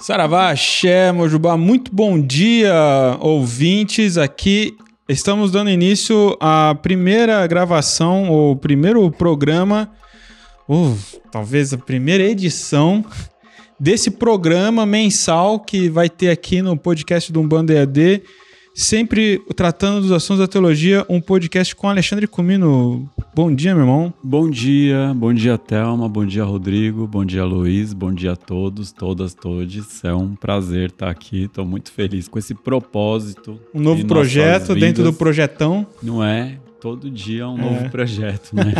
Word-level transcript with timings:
Saravá, 0.00 0.50
Axé, 0.50 1.12
Mojubá, 1.12 1.58
muito 1.58 1.94
bom 1.94 2.18
dia, 2.18 2.72
ouvintes. 3.20 4.16
Aqui 4.16 4.74
estamos 5.06 5.52
dando 5.52 5.68
início 5.68 6.36
à 6.40 6.74
primeira 6.74 7.46
gravação, 7.46 8.30
ou 8.30 8.56
primeiro 8.56 9.10
programa, 9.10 9.90
ou 10.66 10.96
talvez 11.30 11.74
a 11.74 11.78
primeira 11.78 12.24
edição 12.24 13.04
desse 13.78 14.10
programa 14.10 14.86
mensal 14.86 15.60
que 15.60 15.90
vai 15.90 16.08
ter 16.08 16.30
aqui 16.30 16.62
no 16.62 16.78
podcast 16.78 17.30
do 17.30 17.40
Umbanda 17.40 17.74
EAD 17.74 18.22
sempre 18.74 19.42
tratando 19.54 20.00
dos 20.00 20.12
assuntos 20.12 20.38
da 20.38 20.48
teologia, 20.48 21.04
um 21.10 21.20
podcast 21.20 21.76
com 21.76 21.90
Alexandre 21.90 22.26
Comino. 22.26 23.06
Bom 23.32 23.54
dia, 23.54 23.74
meu 23.74 23.84
irmão. 23.84 24.12
Bom 24.24 24.50
dia, 24.50 25.14
bom 25.14 25.32
dia, 25.32 25.56
Thelma, 25.56 26.08
bom 26.08 26.26
dia, 26.26 26.42
Rodrigo, 26.42 27.06
bom 27.06 27.24
dia, 27.24 27.44
Luiz, 27.44 27.92
bom 27.92 28.12
dia 28.12 28.32
a 28.32 28.36
todos, 28.36 28.90
todas, 28.90 29.32
todes. 29.34 30.04
É 30.04 30.12
um 30.12 30.34
prazer 30.34 30.88
estar 30.88 31.08
aqui, 31.08 31.44
estou 31.44 31.64
muito 31.64 31.92
feliz 31.92 32.26
com 32.26 32.40
esse 32.40 32.54
propósito. 32.54 33.60
Um 33.72 33.80
novo 33.80 34.04
projeto 34.04 34.74
dentro 34.74 35.04
do 35.04 35.12
projetão. 35.12 35.86
Não 36.02 36.24
é? 36.24 36.58
Todo 36.80 37.08
dia 37.08 37.42
é 37.42 37.46
um 37.46 37.56
é. 37.56 37.62
novo 37.62 37.90
projeto, 37.90 38.50
né? 38.52 38.74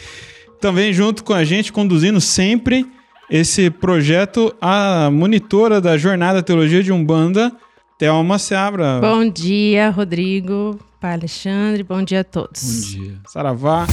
Também 0.60 0.92
junto 0.92 1.24
com 1.24 1.32
a 1.32 1.42
gente, 1.42 1.72
conduzindo 1.72 2.20
sempre 2.20 2.86
esse 3.30 3.70
projeto, 3.70 4.54
a 4.60 5.08
monitora 5.10 5.80
da 5.80 5.96
Jornada 5.96 6.42
Teologia 6.42 6.82
de 6.82 6.92
Umbanda, 6.92 7.50
Thelma 7.98 8.38
Seabra. 8.38 9.00
Bom 9.00 9.26
dia, 9.26 9.88
Rodrigo, 9.88 10.78
Pai 11.06 11.14
Alexandre, 11.14 11.84
bom 11.84 12.02
dia 12.02 12.22
a 12.22 12.24
todos. 12.24 12.64
Bom 12.64 13.04
dia. 13.04 13.14
Saravá. 13.28 13.86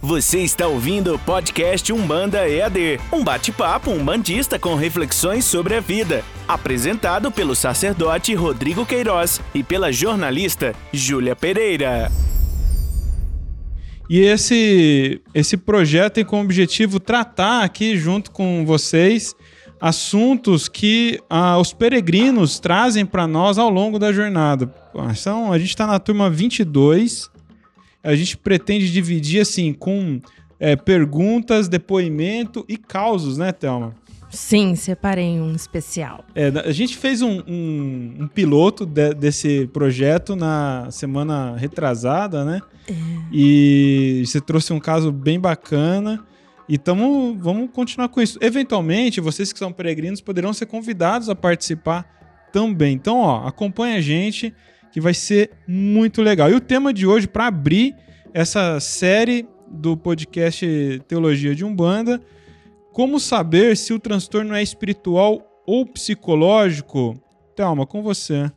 Você 0.00 0.38
está 0.38 0.66
ouvindo 0.66 1.14
o 1.14 1.18
podcast 1.18 1.92
Umbanda 1.92 2.48
EAD, 2.48 3.00
um 3.12 3.22
bate-papo 3.22 3.90
umbandista 3.90 4.58
com 4.58 4.76
reflexões 4.76 5.44
sobre 5.44 5.74
a 5.74 5.80
vida, 5.80 6.24
apresentado 6.48 7.30
pelo 7.30 7.54
sacerdote 7.54 8.34
Rodrigo 8.34 8.86
Queiroz 8.86 9.42
e 9.54 9.62
pela 9.62 9.92
jornalista 9.92 10.74
Júlia 10.90 11.36
Pereira. 11.36 12.10
E 14.08 14.20
esse, 14.20 15.20
esse 15.34 15.58
projeto 15.58 16.14
tem 16.14 16.24
como 16.24 16.44
objetivo 16.44 16.98
tratar 16.98 17.62
aqui 17.62 17.98
junto 17.98 18.30
com 18.30 18.64
vocês 18.64 19.36
assuntos 19.84 20.66
que 20.66 21.20
ah, 21.28 21.58
os 21.58 21.74
peregrinos 21.74 22.58
trazem 22.58 23.04
para 23.04 23.26
nós 23.26 23.58
ao 23.58 23.68
longo 23.68 23.98
da 23.98 24.14
jornada. 24.14 24.74
Então, 25.10 25.52
a 25.52 25.58
gente 25.58 25.68
está 25.68 25.86
na 25.86 25.98
turma 25.98 26.30
22. 26.30 27.28
A 28.02 28.14
gente 28.14 28.34
pretende 28.34 28.90
dividir 28.90 29.42
assim 29.42 29.74
com 29.74 30.22
é, 30.58 30.74
perguntas, 30.74 31.68
depoimento 31.68 32.64
e 32.66 32.78
causos, 32.78 33.36
né, 33.36 33.52
Thelma? 33.52 33.94
Sim, 34.30 34.74
separei 34.74 35.38
um 35.38 35.54
especial. 35.54 36.24
É, 36.34 36.46
a 36.64 36.72
gente 36.72 36.96
fez 36.96 37.20
um, 37.20 37.42
um, 37.46 38.14
um 38.20 38.26
piloto 38.26 38.86
de, 38.86 39.12
desse 39.12 39.66
projeto 39.70 40.34
na 40.34 40.88
semana 40.90 41.56
retrasada, 41.58 42.42
né? 42.42 42.62
É. 42.88 42.94
E 43.30 44.22
você 44.24 44.40
trouxe 44.40 44.72
um 44.72 44.80
caso 44.80 45.12
bem 45.12 45.38
bacana. 45.38 46.24
E 46.68 46.78
tamo, 46.78 47.36
vamos 47.38 47.70
continuar 47.72 48.08
com 48.08 48.20
isso. 48.20 48.38
Eventualmente, 48.40 49.20
vocês 49.20 49.52
que 49.52 49.58
são 49.58 49.72
peregrinos 49.72 50.20
poderão 50.20 50.52
ser 50.52 50.66
convidados 50.66 51.28
a 51.28 51.34
participar 51.34 52.04
também. 52.52 52.94
Então, 52.94 53.18
ó, 53.18 53.46
acompanha 53.46 53.98
a 53.98 54.00
gente 54.00 54.54
que 54.92 55.00
vai 55.00 55.12
ser 55.12 55.50
muito 55.66 56.22
legal. 56.22 56.48
E 56.48 56.54
o 56.54 56.60
tema 56.60 56.92
de 56.92 57.06
hoje, 57.06 57.26
para 57.26 57.48
abrir 57.48 57.94
essa 58.32 58.78
série 58.80 59.46
do 59.68 59.96
podcast 59.96 61.02
Teologia 61.08 61.54
de 61.54 61.64
Umbanda, 61.64 62.22
como 62.92 63.18
saber 63.18 63.76
se 63.76 63.92
o 63.92 63.98
transtorno 63.98 64.54
é 64.54 64.62
espiritual 64.62 65.62
ou 65.66 65.84
psicológico? 65.84 67.20
Thelma, 67.56 67.86
com 67.86 68.02
você. 68.02 68.50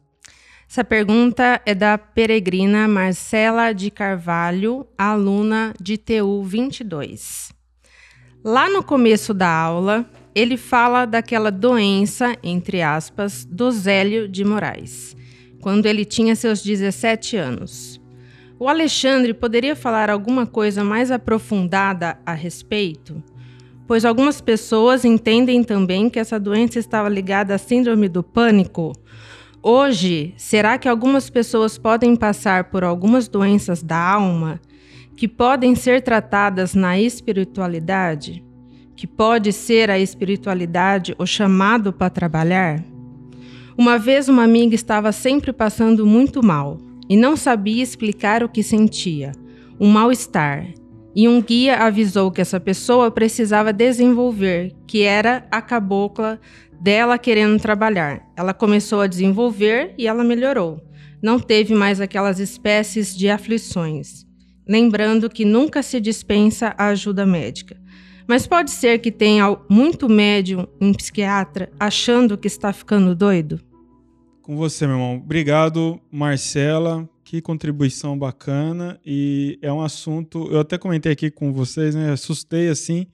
Essa 0.70 0.84
pergunta 0.84 1.62
é 1.66 1.74
da 1.74 1.98
peregrina 1.98 2.88
Marcela 2.88 3.74
de 3.74 3.90
Carvalho, 3.90 4.86
aluna 4.98 5.74
de 5.82 5.98
TU 5.98 6.44
22. 6.44 7.57
Lá 8.48 8.70
no 8.70 8.82
começo 8.82 9.34
da 9.34 9.50
aula, 9.50 10.06
ele 10.34 10.56
fala 10.56 11.04
daquela 11.04 11.52
doença, 11.52 12.34
entre 12.42 12.82
aspas, 12.82 13.44
do 13.44 13.70
Zélio 13.70 14.26
de 14.26 14.46
Moraes, 14.46 15.18
quando 15.60 15.86
ele 15.86 16.06
tinha 16.06 16.34
seus 16.34 16.64
17 16.64 17.36
anos. 17.36 18.00
O 18.58 18.70
Alexandre 18.70 19.34
poderia 19.34 19.76
falar 19.76 20.10
alguma 20.10 20.46
coisa 20.46 20.82
mais 20.82 21.12
aprofundada 21.12 22.18
a 22.26 22.32
respeito? 22.32 23.22
Pois 23.86 24.06
algumas 24.06 24.40
pessoas 24.40 25.04
entendem 25.04 25.62
também 25.62 26.10
que 26.10 26.18
essa 26.18 26.40
doença 26.40 26.80
estava 26.80 27.10
ligada 27.10 27.54
à 27.54 27.58
síndrome 27.58 28.08
do 28.08 28.24
pânico. 28.24 28.94
Hoje, 29.62 30.34
será 30.38 30.78
que 30.78 30.88
algumas 30.88 31.30
pessoas 31.30 31.78
podem 31.78 32.16
passar 32.16 32.72
por 32.72 32.86
algumas 32.86 33.28
doenças 33.28 33.84
da 33.84 34.00
alma 34.00 34.62
que 35.18 35.28
podem 35.28 35.74
ser 35.74 36.04
tratadas 36.04 36.76
na 36.76 37.00
espiritualidade, 37.00 38.46
que 38.96 39.08
pode 39.08 39.52
ser 39.52 39.90
a 39.90 39.98
espiritualidade 39.98 41.16
o 41.18 41.26
chamado 41.26 41.92
para 41.92 42.12
trabalhar? 42.12 42.84
Uma 43.76 43.98
vez 43.98 44.30
uma 44.30 44.44
amiga 44.44 44.76
estava 44.76 45.12
sempre 45.12 45.52
passando 45.52 46.06
muito 46.06 46.46
mal 46.46 46.78
e 47.10 47.18
não 47.18 47.36
sabia 47.36 47.82
explicar 47.82 48.44
o 48.44 48.50
que 48.50 48.62
sentia, 48.62 49.32
um 49.80 49.90
mal-estar. 49.90 50.68
E 51.16 51.28
um 51.28 51.42
guia 51.42 51.78
avisou 51.78 52.30
que 52.30 52.42
essa 52.42 52.60
pessoa 52.60 53.10
precisava 53.10 53.74
desenvolver, 53.74 54.72
que 54.86 55.02
era 55.02 55.48
a 55.50 55.64
cabocla 55.64 56.40
dela 56.80 57.18
querendo 57.18 57.60
trabalhar. 57.60 58.22
Ela 58.36 58.54
começou 58.54 59.02
a 59.02 59.08
desenvolver 59.08 59.96
e 59.98 60.06
ela 60.06 60.24
melhorou. 60.24 60.80
Não 61.24 61.40
teve 61.40 61.74
mais 61.74 62.00
aquelas 62.00 62.40
espécies 62.40 63.18
de 63.18 63.28
aflições 63.32 64.27
lembrando 64.68 65.30
que 65.30 65.46
nunca 65.46 65.82
se 65.82 66.00
dispensa 66.00 66.76
a 66.78 66.88
ajuda 66.88 67.26
médica. 67.26 67.78
Mas 68.28 68.46
pode 68.46 68.72
ser 68.72 69.00
que 69.00 69.12
tenha 69.12 69.58
muito 69.70 70.10
médium 70.10 70.68
em 70.82 70.94
psiquiatra 70.94 71.72
achando 71.80 72.38
que 72.38 72.48
está 72.48 72.74
ficando 72.74 73.16
doido? 73.16 73.60
Com 74.42 74.58
você, 74.58 74.86
meu 74.86 74.96
irmão. 74.98 75.16
Obrigado, 75.16 76.00
Marcela. 76.12 77.08
Que 77.24 77.42
contribuição 77.42 78.18
bacana. 78.18 79.00
E 79.06 79.58
é 79.62 79.72
um 79.72 79.82
assunto. 79.82 80.48
Eu 80.52 80.60
até 80.60 80.78
comentei 80.78 81.12
aqui 81.12 81.32
com 81.32 81.54
vocês, 81.54 81.96
né? 81.96 82.12
Assustei 82.12 82.70
assim 82.70 83.08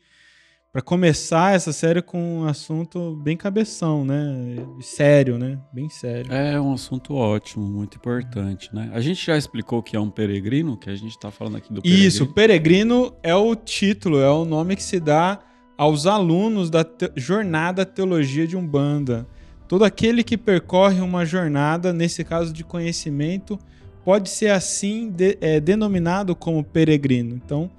para 0.74 0.82
começar 0.82 1.54
essa 1.54 1.72
série 1.72 2.02
com 2.02 2.40
um 2.40 2.46
assunto 2.46 3.16
bem 3.18 3.38
cabeção, 3.38 4.04
né? 4.04 4.56
Sério, 4.82 5.38
né? 5.38 5.60
Bem 5.72 5.88
sério. 5.88 6.34
É 6.34 6.60
um 6.60 6.74
assunto 6.74 7.14
ótimo, 7.14 7.64
muito 7.64 7.98
importante, 7.98 8.74
né? 8.74 8.90
A 8.92 9.00
gente 9.00 9.24
já 9.24 9.38
explicou 9.38 9.78
o 9.78 9.84
que 9.84 9.96
é 9.96 10.00
um 10.00 10.10
peregrino, 10.10 10.76
que 10.76 10.90
a 10.90 10.96
gente 10.96 11.12
está 11.12 11.30
falando 11.30 11.58
aqui 11.58 11.72
do 11.72 11.80
peregrino. 11.80 12.08
Isso, 12.08 12.26
peregrino 12.34 13.14
é 13.22 13.36
o 13.36 13.56
título, 13.56 14.20
é 14.20 14.32
o 14.32 14.46
nome 14.46 14.76
que 14.76 14.82
se 14.82 15.00
dá 15.00 15.42
aos 15.78 16.08
alunos 16.08 16.72
da 16.72 16.84
te 16.84 17.12
jornada 17.16 17.86
Teologia 17.86 18.48
de 18.48 18.58
Umbanda. 18.58 19.28
Todo 19.68 19.86
aquele 19.86 20.24
que 20.24 20.40
percorre 20.40 21.02
uma 21.02 21.24
jornada, 21.24 21.94
nesse 21.94 22.24
caso 22.24 22.52
de 22.52 22.64
conhecimento, 22.64 23.60
pode 24.04 24.28
ser 24.28 24.50
assim 24.50 25.12
de, 25.12 25.38
é, 25.40 25.60
denominado 25.60 26.36
como 26.36 26.64
peregrino. 26.64 27.36
Então, 27.36 27.70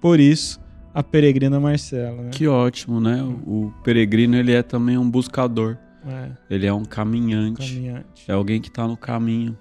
por 0.00 0.20
isso, 0.20 0.60
a 0.94 1.02
peregrina 1.02 1.58
Marcela. 1.58 2.22
Né? 2.22 2.30
Que 2.30 2.46
ótimo, 2.46 3.00
né? 3.00 3.20
O, 3.44 3.72
peregrino 3.82 4.36
ele 4.36 4.52
é 4.52 4.62
também 4.62 4.96
um 4.96 5.10
buscador. 5.10 5.76
É. 6.06 6.30
Ele 6.48 6.66
é 6.66 6.72
um 6.72 6.84
caminhante. 6.84 7.74
caminhante. 7.74 8.24
É 8.28 8.32
alguém 8.32 8.60
que 8.60 8.68
está 8.68 8.86
no 8.86 8.96
caminho. 8.96 9.58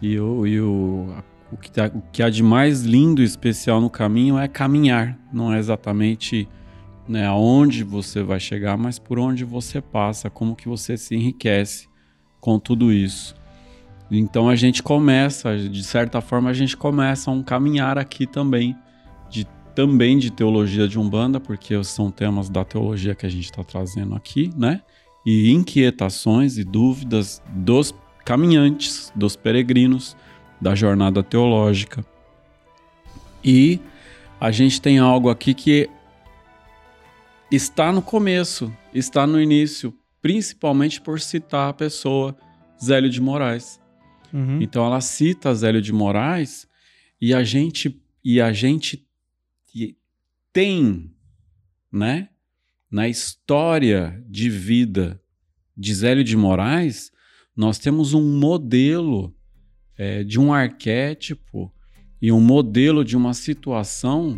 E, 0.00 0.18
o, 0.20 0.46
e 0.46 0.60
o, 0.60 1.12
o, 1.50 1.56
que 1.56 1.70
tá, 1.70 1.90
o 1.92 2.00
que 2.12 2.22
há 2.22 2.30
de 2.30 2.44
mais 2.44 2.82
lindo 2.82 3.20
e 3.20 3.24
especial 3.24 3.80
no 3.80 3.90
caminho 3.90 4.38
é 4.38 4.46
caminhar. 4.46 5.18
Não 5.32 5.52
é 5.52 5.58
exatamente 5.58 6.48
né, 7.08 7.26
aonde 7.26 7.82
você 7.82 8.22
vai 8.22 8.38
chegar, 8.38 8.76
mas 8.76 9.00
por 9.00 9.18
onde 9.18 9.44
você 9.44 9.80
passa, 9.80 10.30
como 10.30 10.54
que 10.54 10.68
você 10.68 10.96
se 10.96 11.16
enriquece 11.16 11.88
com 12.40 12.58
tudo 12.60 12.92
isso. 12.92 13.34
Então 14.10 14.48
a 14.48 14.54
gente 14.54 14.82
começa, 14.82 15.56
de 15.56 15.82
certa 15.82 16.20
forma, 16.20 16.50
a 16.50 16.54
gente 16.54 16.76
começa 16.76 17.30
um 17.30 17.42
caminhar 17.42 17.98
aqui 17.98 18.26
também 18.26 18.76
também 19.78 20.18
de 20.18 20.32
teologia 20.32 20.88
de 20.88 20.98
Umbanda, 20.98 21.38
porque 21.38 21.84
são 21.84 22.10
temas 22.10 22.50
da 22.50 22.64
teologia 22.64 23.14
que 23.14 23.24
a 23.24 23.28
gente 23.28 23.44
está 23.44 23.62
trazendo 23.62 24.16
aqui, 24.16 24.50
né? 24.56 24.82
E 25.24 25.52
inquietações 25.52 26.58
e 26.58 26.64
dúvidas 26.64 27.40
dos 27.54 27.94
caminhantes, 28.24 29.12
dos 29.14 29.36
peregrinos 29.36 30.16
da 30.60 30.74
jornada 30.74 31.22
teológica. 31.22 32.04
E 33.44 33.78
a 34.40 34.50
gente 34.50 34.80
tem 34.80 34.98
algo 34.98 35.30
aqui 35.30 35.54
que 35.54 35.88
está 37.48 37.92
no 37.92 38.02
começo, 38.02 38.74
está 38.92 39.28
no 39.28 39.40
início, 39.40 39.94
principalmente 40.20 41.00
por 41.00 41.20
citar 41.20 41.70
a 41.70 41.72
pessoa 41.72 42.36
Zélio 42.84 43.08
de 43.08 43.20
Moraes. 43.20 43.78
Uhum. 44.32 44.60
Então 44.60 44.84
ela 44.84 45.00
cita 45.00 45.54
Zélio 45.54 45.80
de 45.80 45.92
Moraes 45.92 46.66
e 47.20 47.32
a 47.32 47.44
gente 47.44 47.96
e 48.24 48.40
a 48.40 48.52
gente 48.52 49.07
tem, 50.58 51.08
né? 51.92 52.30
na 52.90 53.06
história 53.08 54.20
de 54.28 54.50
vida 54.50 55.22
de 55.76 55.94
Zélio 55.94 56.24
de 56.24 56.36
Moraes, 56.36 57.12
nós 57.56 57.78
temos 57.78 58.12
um 58.12 58.36
modelo 58.40 59.32
é, 59.96 60.24
de 60.24 60.40
um 60.40 60.52
arquétipo 60.52 61.72
e 62.20 62.32
um 62.32 62.40
modelo 62.40 63.04
de 63.04 63.16
uma 63.16 63.34
situação 63.34 64.36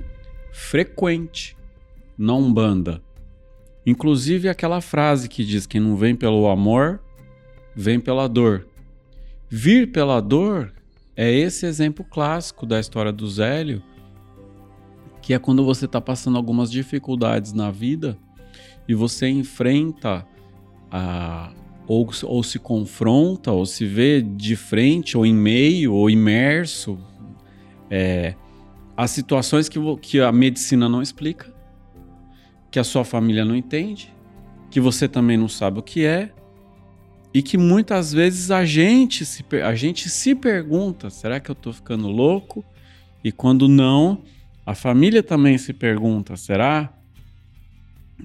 frequente 0.53 1.57
na 2.19 2.35
Umbanda. 2.35 3.03
Inclusive 3.87 4.47
aquela 4.47 4.83
frase 4.83 5.27
que 5.27 5.43
diz: 5.43 5.67
quem 5.67 5.81
não 5.81 5.97
vem 5.97 6.15
pelo 6.15 6.51
amor, 6.51 7.03
vem 7.75 7.99
pela 7.99 8.29
dor. 8.29 8.69
Vir 9.49 9.91
pela 9.91 10.21
dor 10.21 10.71
é 11.17 11.33
esse 11.33 11.65
exemplo 11.65 12.05
clássico 12.05 12.67
da 12.67 12.79
história 12.79 13.11
do 13.11 13.27
Zélio, 13.27 13.83
que 15.23 15.35
é 15.35 15.39
quando 15.39 15.65
você 15.65 15.85
está 15.85 16.01
passando 16.01 16.37
algumas 16.37 16.71
dificuldades 16.71 17.53
na 17.53 17.71
vida 17.71 18.17
e 18.89 18.95
você 18.95 19.29
enfrenta 19.29 20.27
a, 20.91 21.53
ou, 21.87 22.09
ou 22.25 22.43
se 22.43 22.59
confronta, 22.59 23.53
ou 23.53 23.67
se 23.67 23.85
vê 23.85 24.23
de 24.23 24.57
frente, 24.57 25.17
ou 25.17 25.27
em 25.27 25.35
meio, 25.35 25.93
ou 25.93 26.09
imerso 26.09 26.99
é, 27.91 28.35
as 28.97 29.11
situações 29.11 29.69
que, 29.69 29.79
que 29.97 30.21
a 30.21 30.31
medicina 30.31 30.89
não 30.89 31.03
explica, 31.03 31.53
que 32.71 32.79
a 32.79 32.85
sua 32.85 33.05
família 33.05 33.45
não 33.45 33.57
entende, 33.57 34.15
que 34.71 34.81
você 34.81 35.09
também 35.09 35.37
não 35.37 35.49
sabe 35.49 35.81
o 35.81 35.83
que 35.83 36.05
é, 36.05 36.31
e 37.35 37.43
que 37.43 37.59
muitas 37.59 38.13
vezes 38.13 38.51
a 38.51 38.65
gente 38.65 39.25
se, 39.25 39.45
a 39.65 39.75
gente 39.75 40.09
se 40.09 40.35
pergunta: 40.35 41.11
será 41.11 41.41
que 41.41 41.51
eu 41.51 41.55
estou 41.55 41.73
ficando 41.73 42.09
louco? 42.09 42.65
E 43.23 43.31
quando 43.33 43.69
não, 43.69 44.23
a 44.65 44.75
família 44.75 45.23
também 45.23 45.57
se 45.59 45.73
pergunta: 45.73 46.37
será? 46.37 46.93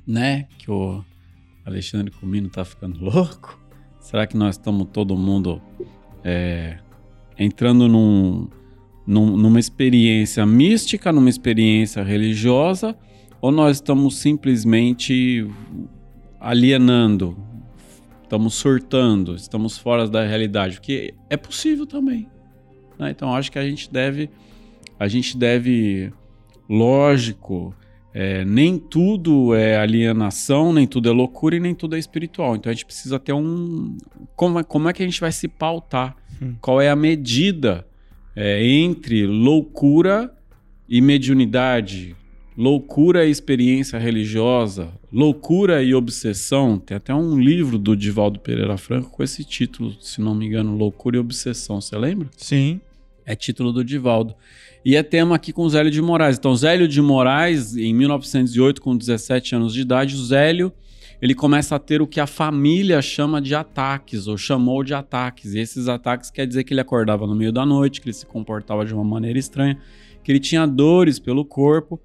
Né? 0.05 0.47
Que 0.57 0.69
o 0.69 1.03
Alexandre 1.65 2.11
Comino 2.11 2.47
está 2.47 2.63
ficando 2.65 2.99
louco? 3.03 3.59
Será 3.99 4.27
que 4.27 4.37
nós 4.37 4.55
estamos 4.55 4.87
todo 4.93 5.17
mundo 5.17 5.61
é, 6.23 6.77
entrando 7.37 7.87
num, 7.87 8.47
num, 9.05 9.35
numa 9.35 9.59
experiência 9.59 10.45
mística, 10.45 11.11
numa 11.11 11.29
experiência 11.29 12.03
religiosa? 12.03 12.95
Ou 13.41 13.51
nós 13.51 13.77
estamos 13.77 14.17
simplesmente 14.17 15.47
alienando, 16.39 17.37
estamos 18.23 18.53
surtando, 18.53 19.35
estamos 19.35 19.77
fora 19.77 20.07
da 20.07 20.23
realidade, 20.25 20.75
porque 20.75 21.13
é 21.29 21.37
possível 21.37 21.87
também. 21.87 22.27
Né? 22.99 23.11
Então 23.11 23.33
acho 23.33 23.51
que 23.51 23.59
a 23.59 23.67
gente 23.67 23.91
deve, 23.91 24.29
a 24.99 25.07
gente 25.07 25.37
deve, 25.37 26.11
lógico, 26.69 27.73
é, 28.13 28.45
nem 28.45 28.77
tudo 28.77 29.53
é 29.53 29.77
alienação, 29.77 30.71
nem 30.71 30.88
tudo 30.88 31.09
é 31.09 31.12
loucura 31.12 31.57
e 31.57 31.59
nem 31.59 31.75
tudo 31.75 31.97
é 31.97 32.00
espiritual. 32.00 32.56
Então 32.56 32.69
a 32.69 32.73
gente 32.73 32.85
precisa 32.85 33.19
ter 33.19 33.33
um, 33.33 33.97
como, 34.38 34.59
é, 34.59 34.63
como 34.63 34.88
é 34.88 34.94
que 34.94 35.03
a 35.03 35.06
gente 35.06 35.19
vai 35.19 35.33
se 35.33 35.50
pautar? 35.50 36.15
Hum. 36.41 36.56
Qual 36.62 36.79
é 36.79 36.89
a 36.89 36.95
medida 36.95 37.85
é, 38.33 38.65
entre 38.65 39.27
loucura 39.27 40.33
e 40.88 41.01
mediunidade? 41.01 42.15
Loucura 42.57 43.25
e 43.25 43.29
experiência 43.29 44.00
religiosa, 44.00 44.94
loucura 45.11 45.83
e 45.83 45.94
obsessão. 45.94 46.79
Tem 46.79 46.95
até 46.95 47.13
um 47.13 47.38
livro 47.38 47.77
do 47.77 47.97
Divaldo 47.97 48.39
Pereira 48.39 48.77
Franco 48.77 49.09
com 49.09 49.21
esse 49.21 49.44
título, 49.44 49.94
se 50.00 50.21
não 50.21 50.33
me 50.33 50.45
engano, 50.45 50.77
Loucura 50.77 51.18
e 51.18 51.19
Obsessão. 51.19 51.81
Você 51.81 51.97
lembra? 51.97 52.29
Sim. 52.38 52.79
É 53.25 53.36
título 53.36 53.72
do 53.72 53.83
Divaldo. 53.83 54.36
E 54.83 54.95
é 54.95 55.01
tema 55.01 55.36
aqui 55.36 55.51
com 55.51 55.68
Zélio 55.68 55.92
de 55.92 56.01
Moraes. 56.01 56.38
Então, 56.38 56.56
Zélio 56.56 56.88
de 56.88 57.01
Moraes, 57.01 57.75
em 57.75 57.94
1908, 57.94 58.81
com 58.81 58.95
17 58.95 59.56
anos 59.56 59.74
de 59.74 59.81
idade, 59.81 60.16
o 60.16 60.18
Zélio 60.24 60.72
ele 61.22 61.33
começa 61.33 61.75
a 61.75 61.80
ter 61.80 62.01
o 62.01 62.07
que 62.07 62.19
a 62.19 62.27
família 62.27 63.01
chama 63.01 63.42
de 63.42 63.56
ataques, 63.56 64.27
ou 64.27 64.38
chamou 64.38 64.83
de 64.83 64.94
ataques. 64.94 65.54
E 65.54 65.60
esses 65.60 65.88
ataques 65.88 66.30
quer 66.30 66.45
dizer 66.45 66.63
que 66.63 66.74
ele 66.74 66.81
acordava 66.81 67.25
no 67.25 67.36
meio 67.36 67.51
da 67.51 67.66
noite, 67.66 68.01
que 68.01 68.07
ele 68.07 68.13
se 68.13 68.25
comportava 68.25 68.86
de 68.86 68.94
uma 68.94 69.04
maneira 69.04 69.39
estranha, 69.39 69.80
que 70.24 70.31
ele 70.31 70.39
tinha 70.39 70.68
dores 70.68 71.18
pelo 71.18 71.45
corpo 71.45 72.00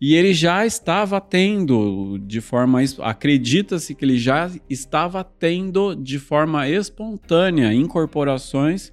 e 0.00 0.14
ele 0.14 0.34
já 0.34 0.66
estava 0.66 1.20
tendo 1.20 2.18
de 2.18 2.40
forma. 2.40 2.80
Acredita-se 3.00 3.94
que 3.94 4.04
ele 4.04 4.18
já 4.18 4.50
estava 4.68 5.24
tendo 5.24 5.94
de 5.94 6.18
forma 6.18 6.68
espontânea 6.68 7.72
incorporações 7.72 8.92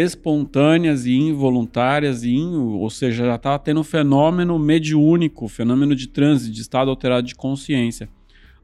espontâneas 0.00 1.06
e 1.06 1.14
involuntárias, 1.14 2.22
e 2.22 2.34
in, 2.34 2.54
ou 2.54 2.88
seja, 2.90 3.26
já 3.26 3.34
estava 3.34 3.58
tendo 3.58 3.80
um 3.80 3.84
fenômeno 3.84 4.58
mediúnico, 4.58 5.48
fenômeno 5.48 5.94
de 5.94 6.08
transe, 6.08 6.50
de 6.50 6.60
estado 6.60 6.90
alterado 6.90 7.26
de 7.26 7.34
consciência. 7.34 8.08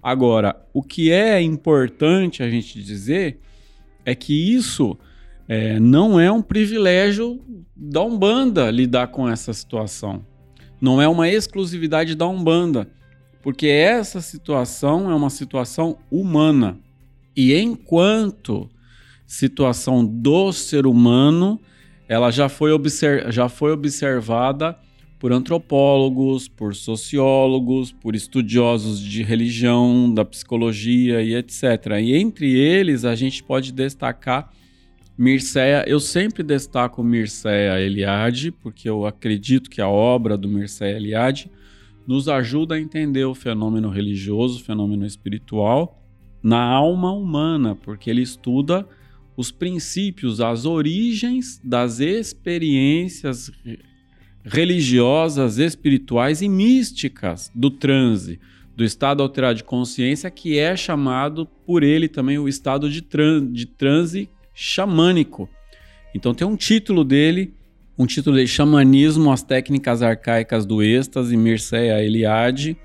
Agora, 0.02 0.54
o 0.72 0.82
que 0.82 1.10
é 1.10 1.40
importante 1.40 2.42
a 2.42 2.50
gente 2.50 2.82
dizer 2.82 3.38
é 4.04 4.14
que 4.14 4.54
isso 4.54 4.98
é, 5.48 5.80
não 5.80 6.20
é 6.20 6.30
um 6.30 6.42
privilégio 6.42 7.40
da 7.74 8.02
Umbanda 8.02 8.70
lidar 8.70 9.08
com 9.08 9.28
essa 9.28 9.52
situação 9.52 10.22
não 10.84 11.00
é 11.00 11.08
uma 11.08 11.30
exclusividade 11.30 12.14
da 12.14 12.28
Umbanda, 12.28 12.90
porque 13.42 13.66
essa 13.68 14.20
situação 14.20 15.10
é 15.10 15.14
uma 15.14 15.30
situação 15.30 15.96
humana. 16.10 16.78
E 17.34 17.54
enquanto 17.54 18.68
situação 19.34 20.04
do 20.04 20.52
ser 20.52 20.86
humano, 20.86 21.60
ela 22.08 22.30
já 22.30 22.48
foi, 22.48 22.70
observ 22.72 23.30
já 23.32 23.48
foi 23.48 23.72
observada 23.72 24.78
por 25.18 25.32
antropólogos, 25.32 26.48
por 26.48 26.74
sociólogos, 26.74 27.90
por 27.90 28.14
estudiosos 28.14 29.00
de 29.00 29.22
religião, 29.22 30.12
da 30.12 30.24
psicologia 30.24 31.22
e 31.22 31.34
etc. 31.34 31.62
E 32.00 32.14
entre 32.14 32.52
eles 32.52 33.04
a 33.04 33.14
gente 33.14 33.42
pode 33.42 33.72
destacar 33.72 34.52
Mircea, 35.16 35.84
eu 35.86 36.00
sempre 36.00 36.42
destaco 36.42 37.02
Mircea 37.02 37.80
Eliade, 37.80 38.50
porque 38.50 38.88
eu 38.88 39.06
acredito 39.06 39.70
que 39.70 39.80
a 39.80 39.88
obra 39.88 40.36
do 40.36 40.48
Mircea 40.48 40.96
Eliade 40.96 41.50
nos 42.06 42.28
ajuda 42.28 42.74
a 42.74 42.80
entender 42.80 43.24
o 43.24 43.34
fenômeno 43.34 43.88
religioso, 43.88 44.60
o 44.60 44.64
fenômeno 44.64 45.06
espiritual 45.06 46.02
na 46.42 46.62
alma 46.62 47.12
humana, 47.12 47.74
porque 47.74 48.10
ele 48.10 48.22
estuda 48.22 48.86
os 49.36 49.50
princípios, 49.50 50.40
as 50.40 50.64
origens 50.64 51.60
das 51.62 52.00
experiências 52.00 53.50
religiosas, 54.44 55.58
espirituais 55.58 56.42
e 56.42 56.48
místicas 56.48 57.50
do 57.54 57.70
transe, 57.70 58.38
do 58.76 58.84
estado 58.84 59.22
alterado 59.22 59.56
de 59.56 59.64
consciência, 59.64 60.30
que 60.30 60.58
é 60.58 60.76
chamado 60.76 61.46
por 61.66 61.82
ele 61.82 62.08
também 62.08 62.38
o 62.38 62.48
estado 62.48 62.90
de, 62.90 63.02
tran 63.02 63.50
de 63.50 63.66
transe 63.66 64.28
xamânico. 64.52 65.48
Então 66.14 66.34
tem 66.34 66.46
um 66.46 66.56
título 66.56 67.04
dele, 67.04 67.54
um 67.98 68.06
título 68.06 68.36
de 68.36 68.46
Xamanismo, 68.46 69.32
as 69.32 69.42
técnicas 69.42 70.02
arcaicas 70.02 70.66
do 70.66 70.82
êxtase, 70.82 71.36
Mircea 71.36 72.02
Eliade, 72.02 72.76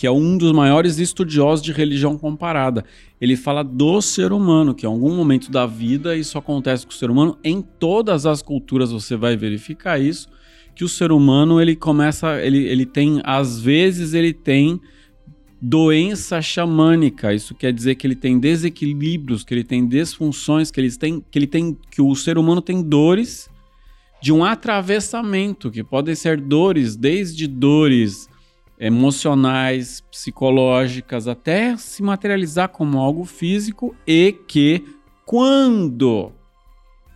que 0.00 0.06
é 0.06 0.10
um 0.10 0.38
dos 0.38 0.50
maiores 0.52 0.98
estudiosos 0.98 1.62
de 1.62 1.72
religião 1.72 2.16
comparada. 2.16 2.86
Ele 3.20 3.36
fala 3.36 3.62
do 3.62 4.00
ser 4.00 4.32
humano, 4.32 4.74
que 4.74 4.86
em 4.86 4.88
algum 4.88 5.14
momento 5.14 5.50
da 5.50 5.66
vida 5.66 6.16
isso 6.16 6.38
acontece 6.38 6.86
com 6.86 6.92
o 6.92 6.94
ser 6.94 7.10
humano. 7.10 7.36
Em 7.44 7.60
todas 7.60 8.24
as 8.24 8.40
culturas 8.40 8.92
você 8.92 9.14
vai 9.14 9.36
verificar 9.36 10.00
isso, 10.00 10.30
que 10.74 10.84
o 10.84 10.88
ser 10.88 11.12
humano 11.12 11.60
ele 11.60 11.76
começa, 11.76 12.40
ele, 12.40 12.64
ele 12.64 12.86
tem, 12.86 13.20
às 13.24 13.60
vezes 13.60 14.14
ele 14.14 14.32
tem 14.32 14.80
doença 15.60 16.40
xamânica. 16.40 17.34
Isso 17.34 17.54
quer 17.54 17.70
dizer 17.70 17.96
que 17.96 18.06
ele 18.06 18.16
tem 18.16 18.38
desequilíbrios, 18.38 19.44
que 19.44 19.52
ele 19.52 19.64
tem 19.64 19.86
desfunções, 19.86 20.70
que 20.70 20.80
ele 20.80 20.90
tem 20.96 21.22
que 21.30 21.38
ele 21.38 21.46
tem 21.46 21.76
que 21.90 22.00
o 22.00 22.14
ser 22.14 22.38
humano 22.38 22.62
tem 22.62 22.82
dores 22.82 23.50
de 24.22 24.32
um 24.32 24.46
atravessamento, 24.46 25.70
que 25.70 25.84
podem 25.84 26.14
ser 26.14 26.40
dores 26.40 26.96
desde 26.96 27.46
dores 27.46 28.29
emocionais, 28.80 30.02
psicológicas, 30.10 31.28
até 31.28 31.76
se 31.76 32.02
materializar 32.02 32.70
como 32.70 32.98
algo 32.98 33.26
físico 33.26 33.94
e 34.06 34.34
que 34.48 34.82
quando 35.26 36.32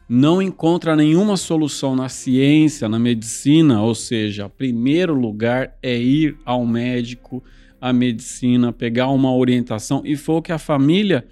não 0.06 0.42
encontra 0.42 0.94
nenhuma 0.94 1.38
solução 1.38 1.96
na 1.96 2.10
ciência, 2.10 2.86
na 2.86 2.98
medicina, 2.98 3.82
ou 3.82 3.94
seja, 3.94 4.46
primeiro 4.46 5.14
lugar 5.14 5.74
é 5.82 5.96
ir 5.96 6.36
ao 6.44 6.66
médico, 6.66 7.42
a 7.80 7.92
medicina, 7.94 8.70
pegar 8.70 9.08
uma 9.08 9.34
orientação, 9.34 10.02
e 10.04 10.16
foi 10.16 10.36
o 10.36 10.42
que 10.42 10.52
a 10.52 10.58
família, 10.58 11.26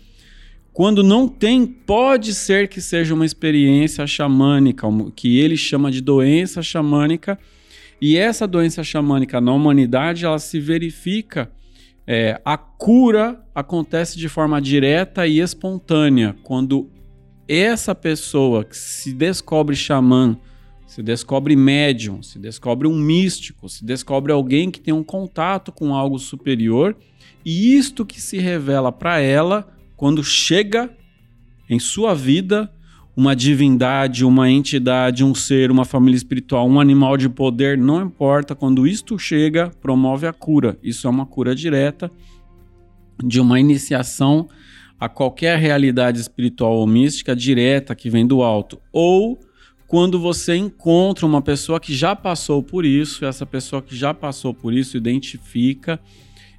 quando 0.72 1.02
não 1.02 1.28
tem, 1.28 1.66
pode 1.66 2.32
ser 2.32 2.68
que 2.68 2.80
seja 2.80 3.12
uma 3.12 3.26
experiência 3.26 4.06
xamânica, 4.06 4.86
que 5.14 5.38
ele 5.38 5.58
chama 5.58 5.90
de 5.90 6.00
doença 6.00 6.62
xamânica, 6.62 7.38
e 8.02 8.16
essa 8.16 8.48
doença 8.48 8.82
xamânica 8.82 9.40
na 9.40 9.52
humanidade, 9.52 10.24
ela 10.24 10.40
se 10.40 10.58
verifica, 10.58 11.52
é, 12.04 12.40
a 12.44 12.56
cura 12.56 13.40
acontece 13.54 14.18
de 14.18 14.28
forma 14.28 14.60
direta 14.60 15.24
e 15.24 15.38
espontânea, 15.38 16.34
quando 16.42 16.90
essa 17.46 17.94
pessoa 17.94 18.64
que 18.64 18.76
se 18.76 19.12
descobre 19.14 19.76
xamã, 19.76 20.36
se 20.84 21.00
descobre 21.00 21.54
médium, 21.54 22.24
se 22.24 22.40
descobre 22.40 22.88
um 22.88 22.98
místico, 22.98 23.68
se 23.68 23.84
descobre 23.84 24.32
alguém 24.32 24.68
que 24.68 24.80
tem 24.80 24.92
um 24.92 25.04
contato 25.04 25.70
com 25.70 25.94
algo 25.94 26.18
superior, 26.18 26.96
e 27.44 27.76
isto 27.76 28.04
que 28.04 28.20
se 28.20 28.36
revela 28.36 28.90
para 28.90 29.20
ela 29.20 29.72
quando 29.96 30.24
chega 30.24 30.90
em 31.70 31.78
sua 31.78 32.16
vida 32.16 32.68
uma 33.14 33.36
divindade, 33.36 34.24
uma 34.24 34.50
entidade, 34.50 35.22
um 35.22 35.34
ser, 35.34 35.70
uma 35.70 35.84
família 35.84 36.16
espiritual, 36.16 36.68
um 36.68 36.80
animal 36.80 37.16
de 37.16 37.28
poder, 37.28 37.76
não 37.76 38.02
importa, 38.02 38.54
quando 38.54 38.86
isto 38.86 39.18
chega, 39.18 39.70
promove 39.80 40.26
a 40.26 40.32
cura. 40.32 40.78
Isso 40.82 41.06
é 41.06 41.10
uma 41.10 41.26
cura 41.26 41.54
direta 41.54 42.10
de 43.22 43.38
uma 43.38 43.60
iniciação 43.60 44.48
a 44.98 45.08
qualquer 45.08 45.58
realidade 45.58 46.20
espiritual 46.20 46.74
ou 46.74 46.86
mística 46.86 47.36
direta 47.36 47.94
que 47.94 48.08
vem 48.08 48.26
do 48.26 48.42
alto. 48.42 48.80
Ou 48.92 49.38
quando 49.86 50.18
você 50.18 50.56
encontra 50.56 51.26
uma 51.26 51.42
pessoa 51.42 51.78
que 51.78 51.94
já 51.94 52.16
passou 52.16 52.62
por 52.62 52.84
isso, 52.84 53.26
essa 53.26 53.44
pessoa 53.44 53.82
que 53.82 53.94
já 53.94 54.14
passou 54.14 54.54
por 54.54 54.72
isso 54.72 54.96
identifica 54.96 56.00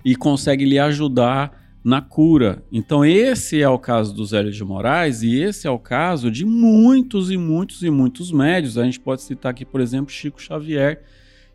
e 0.05 0.15
consegue 0.15 0.65
lhe 0.65 0.77
ajudar 0.77 1.62
na 1.83 2.01
cura. 2.01 2.63
Então, 2.71 3.03
esse 3.03 3.61
é 3.61 3.67
o 3.67 3.77
caso 3.77 4.13
do 4.13 4.25
Zélio 4.25 4.51
de 4.51 4.63
Moraes 4.63 5.21
e 5.21 5.35
esse 5.41 5.67
é 5.67 5.69
o 5.69 5.77
caso 5.77 6.31
de 6.31 6.45
muitos 6.45 7.29
e 7.29 7.37
muitos 7.37 7.83
e 7.83 7.89
muitos 7.89 8.31
médios. 8.31 8.77
A 8.77 8.85
gente 8.85 8.99
pode 8.99 9.21
citar 9.21 9.51
aqui, 9.51 9.65
por 9.65 9.81
exemplo, 9.81 10.11
Chico 10.11 10.41
Xavier, 10.41 11.01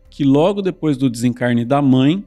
que 0.09 0.23
logo 0.23 0.61
depois 0.61 0.97
do 0.97 1.09
desencarne 1.09 1.65
da 1.65 1.81
mãe, 1.81 2.23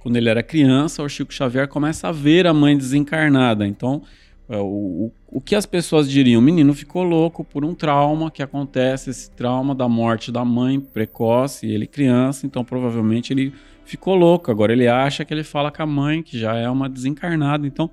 quando 0.00 0.16
ele 0.16 0.28
era 0.28 0.42
criança, 0.42 1.02
o 1.02 1.08
Chico 1.08 1.32
Xavier 1.32 1.66
começa 1.66 2.08
a 2.08 2.12
ver 2.12 2.46
a 2.46 2.52
mãe 2.52 2.76
desencarnada. 2.76 3.66
Então, 3.66 4.02
é, 4.48 4.58
o, 4.58 5.10
o 5.26 5.40
que 5.40 5.54
as 5.54 5.66
pessoas 5.66 6.08
diriam? 6.08 6.40
O 6.40 6.44
menino 6.44 6.72
ficou 6.74 7.02
louco 7.02 7.42
por 7.42 7.64
um 7.64 7.74
trauma 7.74 8.30
que 8.30 8.42
acontece, 8.42 9.10
esse 9.10 9.30
trauma 9.30 9.74
da 9.74 9.88
morte 9.88 10.30
da 10.30 10.44
mãe 10.44 10.78
precoce, 10.78 11.66
ele 11.66 11.86
criança, 11.86 12.46
então 12.46 12.64
provavelmente 12.64 13.32
ele 13.32 13.52
ficou 13.86 14.14
louco. 14.14 14.50
Agora 14.50 14.72
ele 14.72 14.86
acha 14.86 15.24
que 15.24 15.32
ele 15.32 15.44
fala 15.44 15.70
com 15.70 15.82
a 15.82 15.86
mãe, 15.86 16.22
que 16.22 16.38
já 16.38 16.54
é 16.56 16.68
uma 16.68 16.88
desencarnada. 16.88 17.66
Então, 17.66 17.90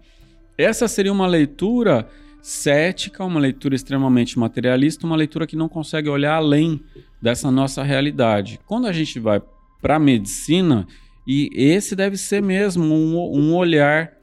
essa 0.57 0.88
seria 0.88 1.12
uma 1.12 1.27
leitura 1.27 2.07
cética, 2.41 3.23
uma 3.23 3.39
leitura 3.39 3.73
extremamente 3.73 4.38
materialista, 4.38 5.05
uma 5.05 5.15
leitura 5.15 5.47
que 5.47 5.55
não 5.55 5.69
consegue 5.69 6.09
olhar 6.09 6.35
além 6.35 6.81
dessa 7.21 7.50
nossa 7.50 7.81
realidade. 7.83 8.59
Quando 8.65 8.88
a 8.88 8.91
gente 8.91 9.17
vai 9.19 9.41
para 9.81 9.95
a 9.95 10.00
medicina, 10.00 10.85
e 11.25 11.50
esse 11.53 11.95
deve 11.95 12.17
ser 12.17 12.41
mesmo 12.41 12.83
um, 12.83 13.39
um 13.39 13.55
olhar 13.55 14.13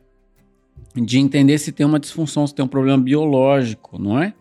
de 0.95 1.19
entender 1.19 1.57
se 1.59 1.73
tem 1.73 1.87
uma 1.87 2.01
disfunção, 2.01 2.47
se 2.47 2.55
tem 2.55 2.65
um 2.65 2.69
problema 2.69 3.03
biológico, 3.03 3.99
não 3.99 4.21
é? 4.21 4.35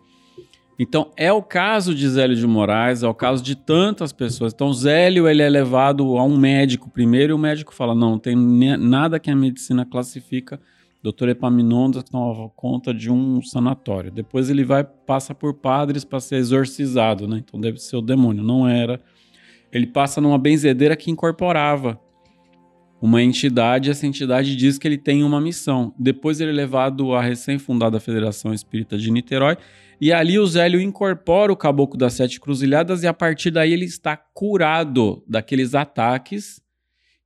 Então, 0.82 1.10
é 1.14 1.30
o 1.30 1.42
caso 1.42 1.94
de 1.94 2.08
Zélio 2.08 2.34
de 2.34 2.46
Moraes, 2.46 3.02
é 3.02 3.06
o 3.06 3.12
caso 3.12 3.44
de 3.44 3.54
tantas 3.54 4.14
pessoas. 4.14 4.54
Então, 4.54 4.72
Zélio 4.72 5.28
ele 5.28 5.42
é 5.42 5.48
levado 5.50 6.16
a 6.16 6.24
um 6.24 6.38
médico 6.38 6.88
primeiro 6.88 7.32
e 7.32 7.34
o 7.34 7.38
médico 7.38 7.74
fala: 7.74 7.94
não, 7.94 8.18
tem 8.18 8.34
nada 8.34 9.20
que 9.20 9.30
a 9.30 9.36
medicina 9.36 9.84
classifica. 9.84 10.58
Doutor 11.02 11.28
Epaminondas 11.28 12.02
tomava 12.04 12.48
conta 12.56 12.94
de 12.94 13.12
um 13.12 13.42
sanatório. 13.42 14.10
Depois 14.10 14.48
ele 14.48 14.64
vai 14.64 14.82
passa 14.82 15.34
por 15.34 15.52
padres 15.52 16.02
para 16.02 16.18
ser 16.18 16.36
exorcizado, 16.36 17.28
né? 17.28 17.42
Então 17.44 17.60
deve 17.60 17.76
ser 17.76 17.96
o 17.96 18.02
demônio, 18.02 18.42
não 18.42 18.66
era. 18.66 18.98
Ele 19.70 19.86
passa 19.86 20.18
numa 20.18 20.38
benzedeira 20.38 20.96
que 20.96 21.10
incorporava 21.10 22.00
uma 23.02 23.22
entidade, 23.22 23.90
essa 23.90 24.06
entidade 24.06 24.54
diz 24.54 24.78
que 24.78 24.86
ele 24.86 24.98
tem 24.98 25.24
uma 25.24 25.40
missão. 25.40 25.94
Depois 25.98 26.40
ele 26.40 26.50
é 26.50 26.54
levado 26.54 27.14
à 27.14 27.22
recém-fundada 27.22 27.98
Federação 27.98 28.52
Espírita 28.52 28.98
de 28.98 29.10
Niterói, 29.10 29.56
e 30.00 30.12
ali 30.12 30.38
o 30.38 30.46
Zélio 30.46 30.80
incorpora 30.80 31.52
o 31.52 31.56
Caboclo 31.56 31.98
das 31.98 32.14
Sete 32.14 32.40
Cruzilhadas, 32.40 33.02
e 33.02 33.06
a 33.06 33.14
partir 33.14 33.50
daí 33.50 33.72
ele 33.72 33.84
está 33.84 34.16
curado 34.16 35.22
daqueles 35.28 35.74
ataques 35.74 36.60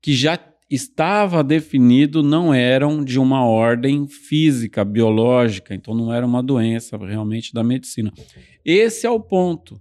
que 0.03 0.13
já 0.13 0.39
estava 0.69 1.45
definido 1.45 2.23
não 2.23 2.53
eram 2.53 3.05
de 3.05 3.19
uma 3.19 3.47
ordem 3.47 4.09
física, 4.09 4.85
biológica, 4.85 5.75
então 5.75 5.95
não 5.95 6.13
era 6.13 6.27
uma 6.27 6.43
doença 6.43 6.97
realmente 6.97 7.53
da 7.53 7.63
medicina. 7.63 8.13
Esse 8.65 9.07
é 9.07 9.11
o 9.11 9.21
ponto. 9.21 9.81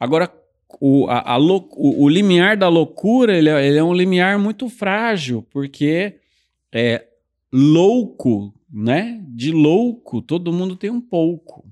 Agora, 0.00 0.32
o, 0.80 1.06
a, 1.08 1.34
a 1.34 1.38
o, 1.38 2.04
o, 2.04 2.08
limiar 2.08 2.56
da 2.56 2.68
loucura 2.68 3.36
ele 3.36 3.48
é, 3.48 3.66
ele 3.66 3.78
é, 3.78 3.84
um 3.84 3.94
limiar 3.94 4.38
muito 4.38 4.68
frágil, 4.68 5.46
porque 5.50 6.16
é 6.72 7.06
louco, 7.52 8.54
né? 8.72 9.22
De 9.28 9.52
louco, 9.52 10.22
todo 10.22 10.52
mundo 10.52 10.74
tem 10.74 10.90
um 10.90 11.00
pouco. 11.00 11.71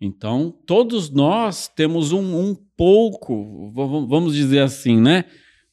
Então, 0.00 0.54
todos 0.66 1.10
nós 1.10 1.68
temos 1.68 2.12
um, 2.12 2.50
um 2.50 2.54
pouco, 2.76 3.70
vamos 3.72 4.34
dizer 4.34 4.60
assim, 4.60 5.00
né? 5.00 5.24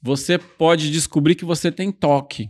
Você 0.01 0.37
pode 0.37 0.89
descobrir 0.91 1.35
que 1.35 1.45
você 1.45 1.71
tem 1.71 1.91
toque. 1.91 2.49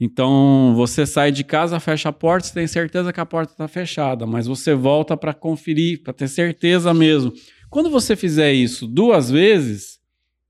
Então, 0.00 0.74
você 0.74 1.06
sai 1.06 1.30
de 1.30 1.44
casa, 1.44 1.78
fecha 1.78 2.08
a 2.08 2.12
porta, 2.12 2.48
você 2.48 2.54
tem 2.54 2.66
certeza 2.66 3.12
que 3.12 3.20
a 3.20 3.26
porta 3.26 3.52
está 3.52 3.68
fechada, 3.68 4.26
mas 4.26 4.46
você 4.46 4.74
volta 4.74 5.16
para 5.16 5.32
conferir, 5.32 6.02
para 6.02 6.12
ter 6.12 6.28
certeza 6.28 6.92
mesmo. 6.92 7.32
Quando 7.70 7.88
você 7.88 8.16
fizer 8.16 8.52
isso 8.52 8.86
duas 8.86 9.30
vezes, 9.30 10.00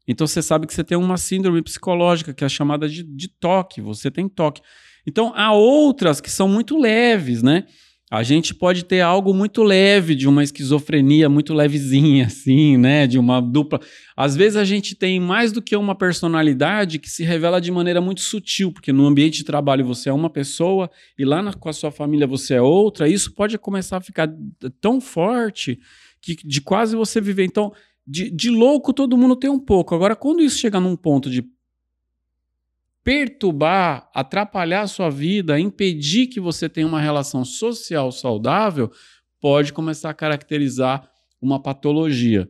então 0.06 0.26
você 0.26 0.42
sabe 0.42 0.66
que 0.66 0.74
você 0.74 0.82
tem 0.82 0.96
uma 0.96 1.16
síndrome 1.16 1.62
psicológica 1.62 2.32
que 2.34 2.44
é 2.44 2.48
chamada 2.48 2.88
de, 2.88 3.02
de 3.02 3.28
toque. 3.28 3.80
Você 3.80 4.10
tem 4.10 4.28
toque. 4.28 4.60
Então 5.06 5.32
há 5.34 5.52
outras 5.52 6.20
que 6.20 6.30
são 6.30 6.48
muito 6.48 6.78
leves, 6.78 7.42
né? 7.42 7.66
A 8.12 8.22
gente 8.22 8.54
pode 8.54 8.84
ter 8.84 9.00
algo 9.00 9.32
muito 9.32 9.62
leve 9.62 10.14
de 10.14 10.28
uma 10.28 10.44
esquizofrenia 10.44 11.30
muito 11.30 11.54
levezinha, 11.54 12.26
assim, 12.28 12.76
né? 12.76 13.06
De 13.06 13.18
uma 13.18 13.40
dupla. 13.40 13.80
Às 14.14 14.36
vezes 14.36 14.58
a 14.58 14.66
gente 14.66 14.94
tem 14.94 15.18
mais 15.18 15.50
do 15.50 15.62
que 15.62 15.74
uma 15.74 15.94
personalidade 15.94 16.98
que 16.98 17.08
se 17.08 17.24
revela 17.24 17.58
de 17.58 17.72
maneira 17.72 18.02
muito 18.02 18.20
sutil, 18.20 18.70
porque 18.70 18.92
no 18.92 19.06
ambiente 19.06 19.38
de 19.38 19.44
trabalho 19.44 19.82
você 19.82 20.10
é 20.10 20.12
uma 20.12 20.28
pessoa 20.28 20.90
e 21.18 21.24
lá 21.24 21.40
na, 21.40 21.54
com 21.54 21.70
a 21.70 21.72
sua 21.72 21.90
família 21.90 22.26
você 22.26 22.52
é 22.52 22.60
outra. 22.60 23.08
Isso 23.08 23.32
pode 23.32 23.56
começar 23.56 23.96
a 23.96 24.02
ficar 24.02 24.30
tão 24.78 25.00
forte 25.00 25.80
que, 26.20 26.36
de 26.46 26.60
quase 26.60 26.94
você 26.94 27.18
viver. 27.18 27.44
Então, 27.44 27.72
de, 28.06 28.30
de 28.30 28.50
louco 28.50 28.92
todo 28.92 29.16
mundo 29.16 29.36
tem 29.36 29.48
um 29.48 29.58
pouco. 29.58 29.94
Agora, 29.94 30.14
quando 30.14 30.42
isso 30.42 30.58
chega 30.58 30.78
num 30.78 30.96
ponto 30.96 31.30
de 31.30 31.42
perturbar, 33.04 34.08
atrapalhar 34.14 34.82
a 34.82 34.86
sua 34.86 35.10
vida, 35.10 35.58
impedir 35.58 36.26
que 36.26 36.40
você 36.40 36.68
tenha 36.68 36.86
uma 36.86 37.00
relação 37.00 37.44
social 37.44 38.12
saudável, 38.12 38.90
pode 39.40 39.72
começar 39.72 40.10
a 40.10 40.14
caracterizar 40.14 41.08
uma 41.40 41.60
patologia. 41.60 42.48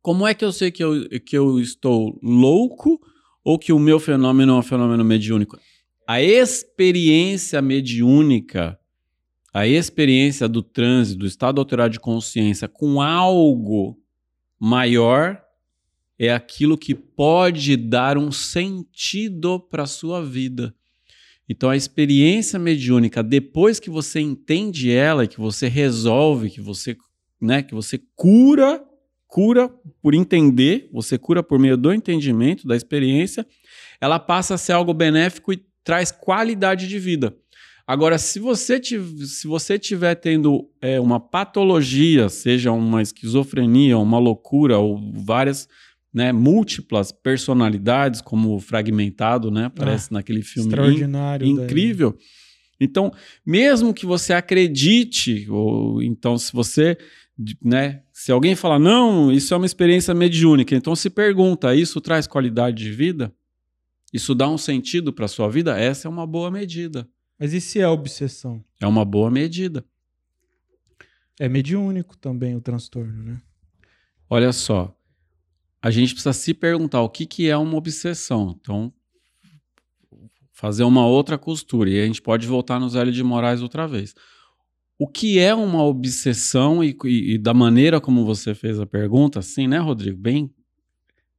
Como 0.00 0.26
é 0.26 0.32
que 0.32 0.44
eu 0.44 0.52
sei 0.52 0.70
que 0.70 0.82
eu, 0.82 1.08
que 1.20 1.36
eu 1.36 1.60
estou 1.60 2.18
louco 2.22 3.00
ou 3.44 3.58
que 3.58 3.72
o 3.72 3.78
meu 3.78 4.00
fenômeno 4.00 4.54
é 4.54 4.56
um 4.56 4.62
fenômeno 4.62 5.04
mediúnico? 5.04 5.58
A 6.06 6.22
experiência 6.22 7.60
mediúnica 7.60 8.80
a 9.52 9.66
experiência 9.66 10.48
do 10.48 10.62
trânsito, 10.62 11.18
do 11.18 11.26
estado 11.26 11.60
alterado 11.60 11.92
de 11.92 12.00
consciência 12.00 12.68
com 12.68 13.00
algo 13.00 13.98
maior 14.58 15.42
é 16.20 16.30
aquilo 16.34 16.76
que 16.76 16.94
pode 16.94 17.78
dar 17.78 18.18
um 18.18 18.30
sentido 18.30 19.58
para 19.58 19.84
a 19.84 19.86
sua 19.86 20.22
vida. 20.22 20.74
Então 21.48 21.70
a 21.70 21.76
experiência 21.76 22.58
mediúnica, 22.58 23.22
depois 23.22 23.80
que 23.80 23.88
você 23.88 24.20
entende 24.20 24.92
ela, 24.92 25.26
que 25.26 25.40
você 25.40 25.66
resolve, 25.66 26.50
que 26.50 26.60
você, 26.60 26.94
né, 27.40 27.62
que 27.62 27.74
você 27.74 27.98
cura, 28.14 28.84
cura 29.26 29.70
por 30.02 30.14
entender, 30.14 30.90
você 30.92 31.16
cura 31.16 31.42
por 31.42 31.58
meio 31.58 31.78
do 31.78 31.90
entendimento 31.90 32.68
da 32.68 32.76
experiência, 32.76 33.46
ela 33.98 34.18
passa 34.18 34.54
a 34.54 34.58
ser 34.58 34.72
algo 34.72 34.92
benéfico 34.92 35.54
e 35.54 35.64
traz 35.82 36.12
qualidade 36.12 36.86
de 36.86 36.98
vida. 36.98 37.34
Agora, 37.86 38.18
se 38.18 38.38
você, 38.38 38.78
tiver, 38.78 39.24
se 39.24 39.48
você 39.48 39.78
tiver 39.78 40.14
tendo 40.14 40.70
é, 40.80 41.00
uma 41.00 41.18
patologia, 41.18 42.28
seja 42.28 42.70
uma 42.70 43.02
esquizofrenia, 43.02 43.98
uma 43.98 44.18
loucura 44.18 44.78
ou 44.78 45.00
várias, 45.12 45.66
né, 46.12 46.32
múltiplas 46.32 47.12
personalidades, 47.12 48.20
como 48.20 48.58
fragmentado, 48.58 49.50
né, 49.50 49.66
aparece 49.66 50.08
ah, 50.10 50.14
naquele 50.14 50.42
filme 50.42 50.68
extraordinário, 50.68 51.46
in, 51.46 51.52
incrível. 51.52 52.12
Daí. 52.12 52.20
Então, 52.80 53.12
mesmo 53.44 53.92
que 53.92 54.06
você 54.06 54.32
acredite, 54.32 55.46
ou 55.50 56.02
então 56.02 56.38
se 56.38 56.52
você, 56.52 56.96
né, 57.62 58.02
se 58.12 58.32
alguém 58.32 58.56
falar 58.56 58.78
não, 58.78 59.30
isso 59.30 59.52
é 59.52 59.56
uma 59.56 59.66
experiência 59.66 60.14
mediúnica, 60.14 60.74
então 60.74 60.96
se 60.96 61.10
pergunta, 61.10 61.74
isso 61.74 62.00
traz 62.00 62.26
qualidade 62.26 62.82
de 62.82 62.90
vida? 62.90 63.32
Isso 64.12 64.34
dá 64.34 64.48
um 64.48 64.58
sentido 64.58 65.12
para 65.12 65.28
sua 65.28 65.48
vida? 65.48 65.78
Essa 65.78 66.08
é 66.08 66.10
uma 66.10 66.26
boa 66.26 66.50
medida. 66.50 67.08
Mas 67.38 67.52
e 67.52 67.60
se 67.60 67.78
é 67.78 67.86
obsessão? 67.86 68.64
É 68.80 68.86
uma 68.86 69.04
boa 69.04 69.30
medida. 69.30 69.84
É 71.38 71.48
mediúnico 71.48 72.16
também 72.16 72.56
o 72.56 72.60
transtorno, 72.60 73.22
né? 73.22 73.40
Olha 74.28 74.52
só, 74.52 74.94
a 75.82 75.90
gente 75.90 76.12
precisa 76.12 76.32
se 76.32 76.52
perguntar 76.52 77.00
o 77.00 77.08
que, 77.08 77.24
que 77.26 77.48
é 77.48 77.56
uma 77.56 77.76
obsessão. 77.76 78.56
Então, 78.60 78.92
fazer 80.52 80.84
uma 80.84 81.06
outra 81.06 81.38
costura. 81.38 81.88
E 81.88 82.00
a 82.00 82.06
gente 82.06 82.20
pode 82.20 82.46
voltar 82.46 82.78
no 82.78 82.88
Zélio 82.88 83.12
de 83.12 83.22
Moraes 83.22 83.62
outra 83.62 83.86
vez. 83.86 84.14
o 84.98 85.08
que 85.08 85.38
é 85.38 85.54
uma 85.54 85.82
obsessão 85.82 86.84
e, 86.84 86.94
e, 87.04 87.34
e, 87.34 87.38
da 87.38 87.54
maneira 87.54 87.98
como 88.00 88.26
você 88.26 88.54
fez 88.54 88.78
a 88.78 88.84
pergunta, 88.84 89.38
assim, 89.38 89.66
né, 89.66 89.78
Rodrigo? 89.78 90.18
Bem 90.18 90.50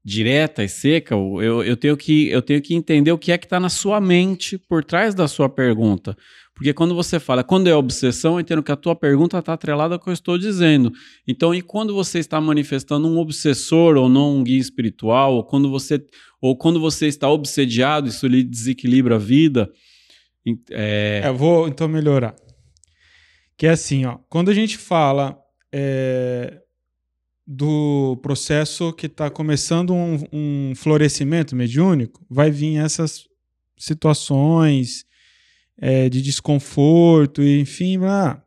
direta 0.03 0.63
e 0.63 0.67
seca, 0.67 1.13
eu, 1.13 1.63
eu, 1.63 1.77
tenho, 1.77 1.95
que, 1.95 2.27
eu 2.29 2.41
tenho 2.41 2.59
que 2.59 2.73
entender 2.73 3.11
o 3.11 3.19
que 3.19 3.31
é 3.31 3.37
que 3.37 3.45
está 3.45 3.59
na 3.59 3.69
sua 3.69 4.01
mente 4.01 4.57
por 4.57 4.83
trás 4.83 5.13
da 5.13 5.27
sua 5.27 5.47
pergunta. 5.47 6.17
Porque 6.61 6.75
quando 6.75 6.93
você 6.93 7.19
fala, 7.19 7.43
quando 7.43 7.65
é 7.65 7.75
obsessão, 7.75 8.35
eu 8.35 8.39
entendo 8.39 8.61
que 8.61 8.71
a 8.71 8.75
tua 8.75 8.95
pergunta 8.95 9.35
está 9.39 9.53
atrelada 9.53 9.95
ao 9.95 9.99
que 9.99 10.07
eu 10.07 10.13
estou 10.13 10.37
dizendo. 10.37 10.91
Então, 11.27 11.55
e 11.55 11.59
quando 11.59 11.91
você 11.91 12.19
está 12.19 12.39
manifestando 12.39 13.07
um 13.07 13.17
obsessor 13.17 13.97
ou 13.97 14.07
não 14.07 14.37
um 14.37 14.43
guia 14.43 14.59
espiritual, 14.59 15.33
ou 15.33 15.43
quando 15.43 15.71
você, 15.71 16.05
ou 16.39 16.55
quando 16.55 16.79
você 16.79 17.07
está 17.07 17.27
obsediado, 17.27 18.09
isso 18.09 18.27
lhe 18.27 18.43
desequilibra 18.43 19.15
a 19.15 19.17
vida. 19.17 19.71
É... 20.69 21.23
Eu 21.25 21.35
vou 21.35 21.67
então 21.67 21.87
melhorar. 21.87 22.35
Que 23.57 23.65
é 23.65 23.71
assim, 23.71 24.05
ó, 24.05 24.19
quando 24.29 24.51
a 24.51 24.53
gente 24.53 24.77
fala 24.77 25.35
é, 25.73 26.61
do 27.47 28.19
processo 28.21 28.93
que 28.93 29.07
está 29.07 29.31
começando 29.31 29.95
um, 29.95 30.23
um, 30.31 30.73
florescimento 30.75 31.55
mediúnico, 31.55 32.23
vai 32.29 32.51
vir 32.51 32.77
essas 32.77 33.25
situações 33.79 35.09
é, 35.81 36.07
de 36.07 36.21
desconforto, 36.21 37.41
enfim, 37.41 37.97
ah, 38.05 38.39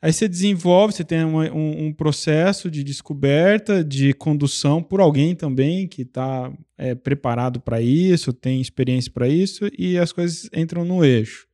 aí 0.00 0.12
você 0.12 0.28
desenvolve, 0.28 0.94
você 0.94 1.02
tem 1.02 1.24
um, 1.24 1.86
um, 1.86 1.92
processo 1.92 2.70
de 2.70 2.84
descoberta, 2.84 3.82
de 3.82 4.14
condução 4.14 4.80
por 4.80 5.00
alguém 5.00 5.34
também 5.34 5.88
que 5.88 6.02
está 6.02 6.52
é, 6.78 6.94
preparado 6.94 7.60
para 7.60 7.80
isso, 7.82 8.32
tem 8.32 8.60
experiência 8.60 9.10
para 9.12 9.28
isso, 9.28 9.68
e 9.76 9.98
as 9.98 10.12
coisas 10.12 10.48
entram 10.54 10.84
no 10.84 11.04
eixo. 11.04 11.48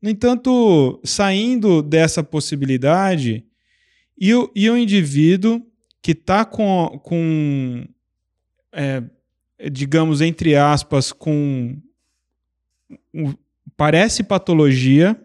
No 0.00 0.08
entanto, 0.08 0.98
saindo 1.04 1.82
dessa 1.82 2.24
possibilidade, 2.24 3.44
e 4.18 4.34
o, 4.34 4.50
e 4.54 4.70
o 4.70 4.76
indivíduo 4.76 5.62
que 6.02 6.12
está 6.12 6.44
com, 6.44 6.98
com 7.04 7.86
é, 8.72 9.02
digamos, 9.70 10.20
entre 10.20 10.56
aspas, 10.56 11.12
com. 11.12 11.76
Parece 13.80 14.22
patologia 14.22 15.18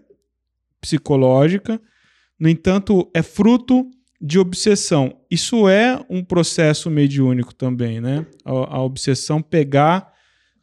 psicológica, 0.79 1.77
no 2.39 2.47
entanto, 2.47 3.11
é 3.13 3.21
fruto 3.21 3.85
de 4.21 4.39
obsessão. 4.39 5.19
Isso 5.29 5.67
é 5.67 6.01
um 6.09 6.23
processo 6.23 6.89
mediúnico 6.89 7.53
também, 7.53 7.99
né? 7.99 8.25
A, 8.45 8.77
a 8.77 8.81
obsessão 8.81 9.41
pegar 9.41 10.09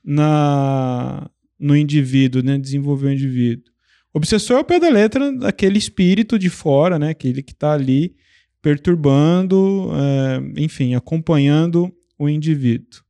na, 0.03 1.29
no 1.61 1.77
indivíduo, 1.77 2.43
né? 2.43 2.57
desenvolver 2.57 3.09
o 3.09 3.13
indivíduo. 3.13 3.71
Obsessor 4.15 4.57
é 4.57 4.61
o 4.61 4.65
pé 4.65 4.81
da 4.81 4.89
letra 4.89 5.31
daquele 5.31 5.77
espírito 5.77 6.39
de 6.39 6.49
fora, 6.49 6.99
né? 6.99 7.11
Aquele 7.11 7.43
que 7.43 7.53
está 7.53 7.75
ali 7.75 8.17
perturbando, 8.63 9.91
é, 9.93 10.63
enfim, 10.63 10.95
acompanhando 10.95 11.95
o 12.19 12.27
indivíduo. 12.27 13.03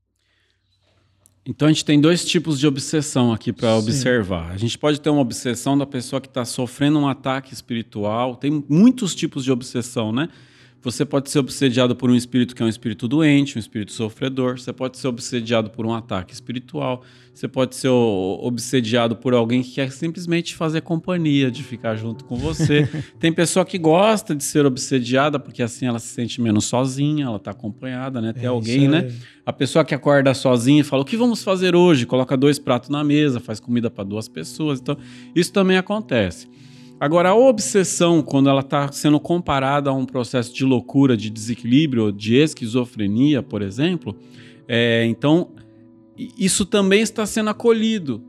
Então 1.45 1.67
a 1.67 1.73
gente 1.73 1.85
tem 1.85 2.01
dois 2.01 2.25
tipos 2.25 2.59
de 2.59 2.67
obsessão 2.69 3.33
aqui 3.33 3.53
para 3.53 3.75
observar. 3.77 4.53
A 4.53 4.57
gente 4.57 4.79
pode 4.79 5.01
ter 5.01 5.11
uma 5.11 5.21
obsessão 5.21 5.77
da 5.77 5.85
pessoa 5.85 6.21
que 6.21 6.29
está 6.29 6.45
sofrendo 6.45 7.01
um 7.01 7.09
ataque 7.09 7.53
espiritual. 7.53 8.37
Tem 8.37 8.65
muitos 8.69 9.13
tipos 9.13 9.43
de 9.43 9.51
obsessão, 9.51 10.13
né? 10.13 10.29
Você 10.83 11.05
pode 11.05 11.31
ser 11.31 11.39
obsediado 11.39 11.95
por 11.95 12.11
um 12.11 12.15
espírito 12.15 12.57
que 12.57 12.63
é 12.63 12.67
um 12.67 12.69
espírito 12.69 13.07
doente, 13.07 13.57
um 13.57 13.61
espírito 13.61 13.93
sofredor. 13.93 14.59
Você 14.59 14.73
pode 14.73 14.99
ser 14.99 15.07
obsediado 15.07 15.71
por 15.71 15.87
um 15.87 15.95
ataque 15.95 16.35
espiritual. 16.35 17.05
Você 17.33 17.47
pode 17.47 17.77
ser 17.77 17.89
obsediado 17.89 19.15
por 19.15 19.33
alguém 19.33 19.63
que 19.63 19.71
quer 19.71 19.93
simplesmente 19.93 20.57
fazer 20.57 20.81
companhia, 20.81 21.53
de 21.53 21.63
ficar 21.63 21.95
junto 21.95 22.25
com 22.25 22.35
você. 22.35 22.89
Tem 23.21 23.33
pessoa 23.33 23.65
que 23.65 23.79
gosta 23.79 24.35
de 24.35 24.43
ser 24.43 24.67
obsediada 24.67 25.39
porque 25.39 25.63
assim 25.63 25.87
ela 25.87 26.01
se 26.01 26.09
sente 26.09 26.41
menos 26.41 26.65
sozinha, 26.65 27.27
ela 27.27 27.37
está 27.37 27.53
acompanhada, 27.53 28.21
né? 28.21 28.33
Tem 28.33 28.45
é, 28.45 28.49
alguém, 28.49 28.89
né? 28.89 29.13
A 29.47 29.53
pessoa 29.53 29.85
que 29.85 29.95
acorda 29.95 30.35
sozinha 30.35 30.81
e 30.81 30.85
fala: 30.85 31.03
"O 31.03 31.07
que 31.07 31.17
vamos 31.17 31.45
fazer 31.45 31.77
hoje?", 31.77 32.07
coloca 32.07 32.37
dois 32.37 32.59
pratos 32.59 32.91
na 32.91 33.05
mesa, 33.05 33.39
faz 33.39 33.61
comida 33.61 33.89
para 33.89 34.03
duas 34.03 34.27
pessoas. 34.29 34.81
Então, 34.81 34.97
isso 35.35 35.53
também 35.53 35.77
acontece. 35.77 36.49
Agora, 37.03 37.31
a 37.31 37.35
obsessão, 37.35 38.23
quando 38.23 38.49
ela 38.49 38.61
está 38.61 38.93
sendo 38.93 39.19
comparada 39.19 39.91
a 39.91 39.93
um 39.93 40.07
processo 40.07 40.55
de 40.55 40.65
loucura, 40.65 41.17
de 41.17 41.31
desequilíbrio, 41.31 42.13
de 42.13 42.37
esquizofrenia, 42.37 43.43
por 43.43 43.61
exemplo, 43.61 44.17
é, 44.69 45.05
então 45.07 45.51
isso 46.17 46.65
também 46.65 47.01
está 47.01 47.27
sendo 47.27 47.51
acolhido. 47.51 48.23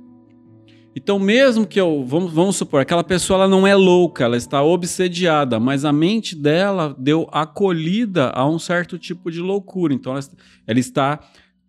Então, 0.95 1.19
mesmo 1.19 1.67
que 1.67 1.79
eu, 1.79 2.03
vamos, 2.03 2.33
vamos 2.33 2.55
supor, 2.55 2.81
aquela 2.81 3.03
pessoa 3.03 3.41
ela 3.41 3.47
não 3.47 3.67
é 3.67 3.75
louca, 3.75 4.23
ela 4.23 4.37
está 4.37 4.63
obsediada, 4.63 5.59
mas 5.59 5.85
a 5.85 5.93
mente 5.93 6.35
dela 6.35 6.95
deu 6.97 7.29
acolhida 7.31 8.31
a 8.31 8.49
um 8.49 8.57
certo 8.57 8.97
tipo 8.97 9.29
de 9.29 9.39
loucura. 9.39 9.93
Então, 9.93 10.13
ela, 10.13 10.23
ela 10.65 10.79
está 10.79 11.19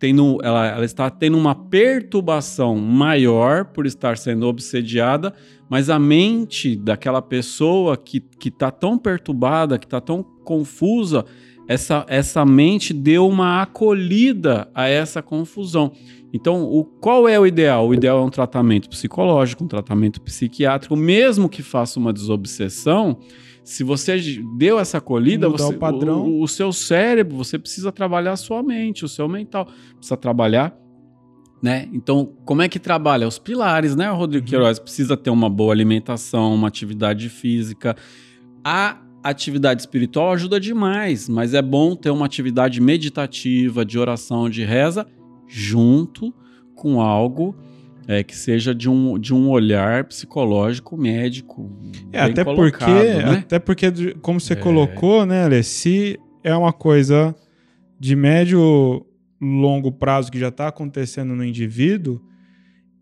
tendo, 0.05 0.39
ela, 0.43 0.67
ela 0.67 0.85
está 0.85 1.09
tendo 1.09 1.39
uma 1.39 1.55
perturbação 1.55 2.77
maior 2.77 3.65
por 3.65 3.87
estar 3.87 4.19
sendo 4.19 4.47
obsediada, 4.47 5.33
mas 5.67 5.89
a 5.89 5.99
mente 5.99 6.77
daquela 6.77 7.23
pessoa 7.23 7.97
que 7.97 8.23
está 8.45 8.71
tão 8.71 8.99
perturbada, 8.99 9.79
que 9.79 9.87
está 9.87 10.03
tão 10.03 10.23
confusa, 10.23 11.25
essa, 11.67 12.05
essa 12.09 12.45
mente 12.45 12.93
deu 12.93 13.29
uma 13.29 13.63
acolhida 13.63 14.69
a 14.75 14.89
essa 14.89 15.23
confusão. 15.23 15.93
Então, 16.33 16.65
o, 16.65 16.85
qual 16.85 17.29
é 17.29 17.39
o 17.39 17.47
ideal? 17.47 17.89
O 17.89 17.95
ideal 17.95 18.19
é 18.19 18.23
um 18.23 18.31
tratamento 18.31 18.89
psicológico, 18.89 19.65
um 19.65 19.69
tratamento 19.69 20.21
psiquiátrico, 20.21 20.97
mesmo 20.97 21.49
que 21.49 21.63
faça 21.63 21.99
uma 21.99 22.13
desobsessão. 22.13 23.19
Se 23.63 23.83
você 23.83 24.21
deu 24.57 24.79
essa 24.79 24.99
acolhida, 24.99 25.49
você, 25.49 25.75
o, 25.75 25.79
padrão. 25.79 26.23
O, 26.27 26.43
o 26.43 26.49
seu 26.49 26.73
cérebro, 26.73 27.37
você 27.37 27.59
precisa 27.59 27.93
trabalhar 27.93 28.33
a 28.33 28.37
sua 28.37 28.63
mente, 28.63 29.05
o 29.05 29.09
seu 29.09 29.29
mental. 29.29 29.69
Precisa 29.97 30.17
trabalhar 30.17 30.77
né? 31.65 31.89
Então, 31.95 32.31
como 32.45 32.61
é 32.61 32.69
que 32.69 32.79
trabalha? 32.79 33.27
Os 33.27 33.39
pilares, 33.39 33.97
né, 33.97 34.11
Rodrigo 34.11 34.45
uhum. 34.45 34.51
Queiroz? 34.51 34.79
Precisa 34.79 35.17
ter 35.17 35.31
uma 35.31 35.49
boa 35.49 35.73
alimentação, 35.73 36.55
uma 36.55 36.69
atividade 36.69 37.31
física. 37.31 37.97
A 38.63 38.99
atividade 39.31 39.81
espiritual 39.81 40.33
ajuda 40.33 40.61
demais, 40.61 41.29
mas 41.29 41.55
é 41.55 41.63
bom 41.63 41.97
ter 41.97 42.11
uma 42.11 42.27
atividade 42.27 42.81
meditativa, 42.81 43.85
de 43.85 43.99
oração, 43.99 44.51
de 44.51 44.65
reza, 44.65 45.07
junto 45.49 46.35
com 46.75 47.01
algo 47.01 47.57
é, 48.07 48.23
que 48.23 48.37
seja 48.37 48.75
de 48.75 48.89
um, 48.89 49.19
de 49.19 49.33
um 49.33 49.49
olhar 49.49 50.05
psicológico 50.05 50.97
médico. 50.97 51.71
É, 52.13 52.21
até 52.21 52.45
porque, 52.45 52.85
né? 52.85 53.39
até 53.39 53.59
porque, 53.59 53.91
como 54.21 54.39
você 54.39 54.53
é. 54.53 54.57
colocou, 54.57 55.25
né, 55.25 55.45
Alê, 55.45 55.63
se 55.63 56.19
é 56.43 56.55
uma 56.55 56.73
coisa 56.73 57.35
de 57.99 58.15
médio 58.15 59.07
longo 59.41 59.91
prazo 59.91 60.31
que 60.31 60.39
já 60.39 60.49
está 60.49 60.69
acontecendo 60.69 61.35
no 61.35 61.45
indivíduo, 61.45 62.21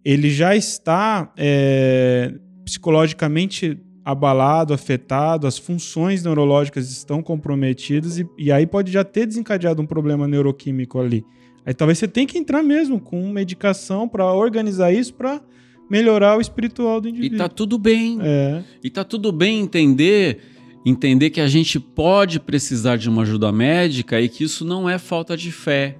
ele 0.04 0.30
já 0.30 0.54
está 0.54 1.32
é, 1.36 2.32
psicologicamente 2.64 3.80
abalado, 4.04 4.74
afetado, 4.74 5.46
as 5.46 5.58
funções 5.58 6.24
neurológicas 6.24 6.90
estão 6.90 7.22
comprometidas 7.22 8.18
e, 8.18 8.28
e, 8.36 8.50
aí 8.50 8.66
pode 8.66 8.90
já 8.90 9.04
ter 9.04 9.26
desencadeado 9.26 9.80
um 9.80 9.86
problema 9.86 10.26
neuroquímico 10.26 11.00
ali. 11.00 11.24
Aí 11.64 11.72
talvez 11.72 11.98
você 11.98 12.08
tenha 12.08 12.26
que 12.26 12.36
entrar 12.36 12.62
mesmo 12.62 13.00
com 13.00 13.28
medicação 13.28 14.08
para 14.08 14.32
organizar 14.32 14.92
isso 14.92 15.14
para 15.14 15.40
melhorar 15.88 16.36
o 16.36 16.40
espiritual 16.40 17.00
do 17.00 17.08
indivíduo. 17.08 17.36
E 17.36 17.38
tá 17.38 17.48
tudo 17.48 17.78
bem. 17.78 18.18
É. 18.20 18.62
E 18.82 18.90
tá 18.90 19.04
tudo 19.04 19.30
bem 19.30 19.60
entender 19.60 20.40
entender 20.84 21.30
que 21.30 21.40
a 21.40 21.46
gente 21.46 21.78
pode 21.78 22.40
precisar 22.40 22.96
de 22.96 23.08
uma 23.08 23.22
ajuda 23.22 23.52
médica 23.52 24.20
e 24.20 24.28
que 24.28 24.42
isso 24.42 24.64
não 24.64 24.90
é 24.90 24.98
falta 24.98 25.36
de 25.36 25.52
fé 25.52 25.96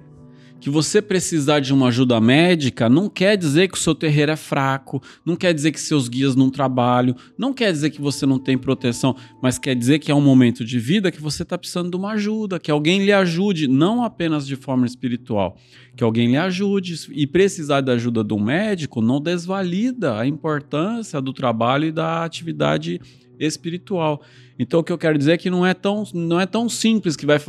que 0.63 0.69
você 0.69 1.01
precisar 1.01 1.59
de 1.59 1.73
uma 1.73 1.89
ajuda 1.89 2.21
médica 2.21 2.87
não 2.87 3.09
quer 3.09 3.35
dizer 3.35 3.67
que 3.67 3.77
o 3.77 3.81
seu 3.81 3.93
terreiro 3.93 4.31
é 4.31 4.37
fraco, 4.37 5.03
não 5.25 5.35
quer 5.35 5.53
dizer 5.53 5.73
que 5.73 5.79
seus 5.79 6.07
guias 6.07 6.37
não 6.37 6.49
trabalham, 6.49 7.17
não 7.37 7.53
quer 7.53 7.69
dizer 7.69 7.89
que 7.89 7.99
você 7.99 8.25
não 8.25 8.39
tem 8.39 8.57
proteção, 8.57 9.13
mas 9.41 9.59
quer 9.59 9.75
dizer 9.75 9.99
que 9.99 10.09
é 10.09 10.15
um 10.15 10.21
momento 10.21 10.63
de 10.63 10.79
vida 10.79 11.11
que 11.11 11.21
você 11.21 11.43
está 11.43 11.57
precisando 11.57 11.91
de 11.91 11.97
uma 11.97 12.13
ajuda, 12.13 12.61
que 12.61 12.71
alguém 12.71 13.03
lhe 13.03 13.11
ajude, 13.11 13.67
não 13.67 14.05
apenas 14.05 14.47
de 14.47 14.55
forma 14.55 14.85
espiritual, 14.85 15.57
que 15.97 16.03
alguém 16.03 16.29
lhe 16.29 16.37
ajude. 16.37 16.95
E 17.11 17.27
precisar 17.27 17.81
da 17.81 17.91
ajuda 17.91 18.23
de 18.23 18.33
um 18.33 18.39
médico 18.39 19.01
não 19.01 19.19
desvalida 19.19 20.17
a 20.17 20.25
importância 20.25 21.19
do 21.19 21.33
trabalho 21.33 21.87
e 21.87 21.91
da 21.91 22.23
atividade 22.23 23.01
espiritual. 23.39 24.21
Então 24.57 24.79
o 24.79 24.83
que 24.83 24.91
eu 24.91 24.97
quero 24.97 25.17
dizer 25.17 25.33
é 25.33 25.37
que 25.37 25.49
não 25.49 25.65
é 25.65 25.73
tão, 25.73 26.03
não 26.13 26.39
é 26.39 26.45
tão 26.45 26.69
simples 26.69 27.15
que 27.15 27.25
vai 27.25 27.39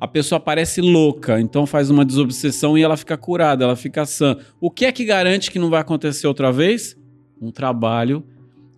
a 0.00 0.08
pessoa 0.08 0.40
parece 0.40 0.80
louca, 0.80 1.40
então 1.40 1.66
faz 1.66 1.90
uma 1.90 2.04
desobsessão 2.04 2.76
e 2.76 2.82
ela 2.82 2.96
fica 2.96 3.16
curada, 3.16 3.64
ela 3.64 3.76
fica 3.76 4.06
sã. 4.06 4.36
O 4.60 4.70
que 4.70 4.84
é 4.84 4.92
que 4.92 5.04
garante 5.04 5.50
que 5.50 5.58
não 5.58 5.70
vai 5.70 5.80
acontecer 5.80 6.26
outra 6.26 6.50
vez? 6.50 6.96
Um 7.40 7.50
trabalho 7.50 8.24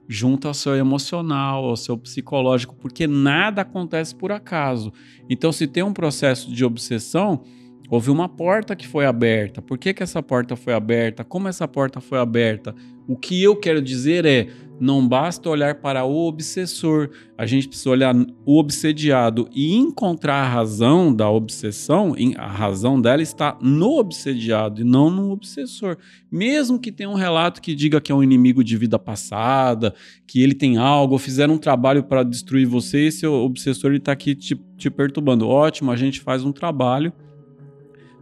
junto 0.08 0.48
ao 0.48 0.54
seu 0.54 0.74
emocional, 0.74 1.64
ao 1.66 1.76
seu 1.76 1.96
psicológico, 1.96 2.74
porque 2.74 3.06
nada 3.06 3.60
acontece 3.60 4.14
por 4.14 4.32
acaso. 4.32 4.92
Então 5.28 5.52
se 5.52 5.66
tem 5.66 5.82
um 5.82 5.92
processo 5.92 6.50
de 6.50 6.64
obsessão, 6.64 7.42
houve 7.90 8.10
uma 8.10 8.28
porta 8.28 8.74
que 8.74 8.86
foi 8.86 9.06
aberta. 9.06 9.62
Por 9.62 9.78
que, 9.78 9.94
que 9.94 10.02
essa 10.02 10.22
porta 10.22 10.56
foi 10.56 10.72
aberta? 10.74 11.24
Como 11.24 11.46
essa 11.46 11.68
porta 11.68 12.00
foi 12.00 12.18
aberta? 12.18 12.74
O 13.06 13.16
que 13.16 13.42
eu 13.42 13.56
quero 13.56 13.80
dizer 13.80 14.24
é 14.24 14.48
não 14.80 15.06
basta 15.06 15.48
olhar 15.48 15.76
para 15.76 16.04
o 16.04 16.26
obsessor, 16.26 17.10
a 17.36 17.46
gente 17.46 17.68
precisa 17.68 17.90
olhar 17.90 18.14
o 18.44 18.58
obsediado 18.58 19.48
e 19.52 19.74
encontrar 19.74 20.42
a 20.42 20.48
razão 20.48 21.12
da 21.14 21.28
obsessão, 21.28 22.14
a 22.36 22.46
razão 22.46 23.00
dela 23.00 23.22
está 23.22 23.56
no 23.60 23.98
obsediado 23.98 24.80
e 24.80 24.84
não 24.84 25.10
no 25.10 25.30
obsessor. 25.30 25.96
Mesmo 26.30 26.78
que 26.78 26.92
tenha 26.92 27.10
um 27.10 27.14
relato 27.14 27.60
que 27.60 27.74
diga 27.74 28.00
que 28.00 28.12
é 28.12 28.14
um 28.14 28.22
inimigo 28.22 28.62
de 28.62 28.76
vida 28.76 28.98
passada, 28.98 29.94
que 30.26 30.42
ele 30.42 30.54
tem 30.54 30.76
algo, 30.76 31.18
fizeram 31.18 31.54
um 31.54 31.58
trabalho 31.58 32.04
para 32.04 32.22
destruir 32.22 32.66
você, 32.66 33.06
esse 33.06 33.26
obsessor 33.26 33.94
está 33.94 34.12
aqui 34.12 34.34
te, 34.34 34.54
te 34.76 34.90
perturbando. 34.90 35.48
Ótimo, 35.48 35.90
a 35.90 35.96
gente 35.96 36.20
faz 36.20 36.44
um 36.44 36.52
trabalho. 36.52 37.12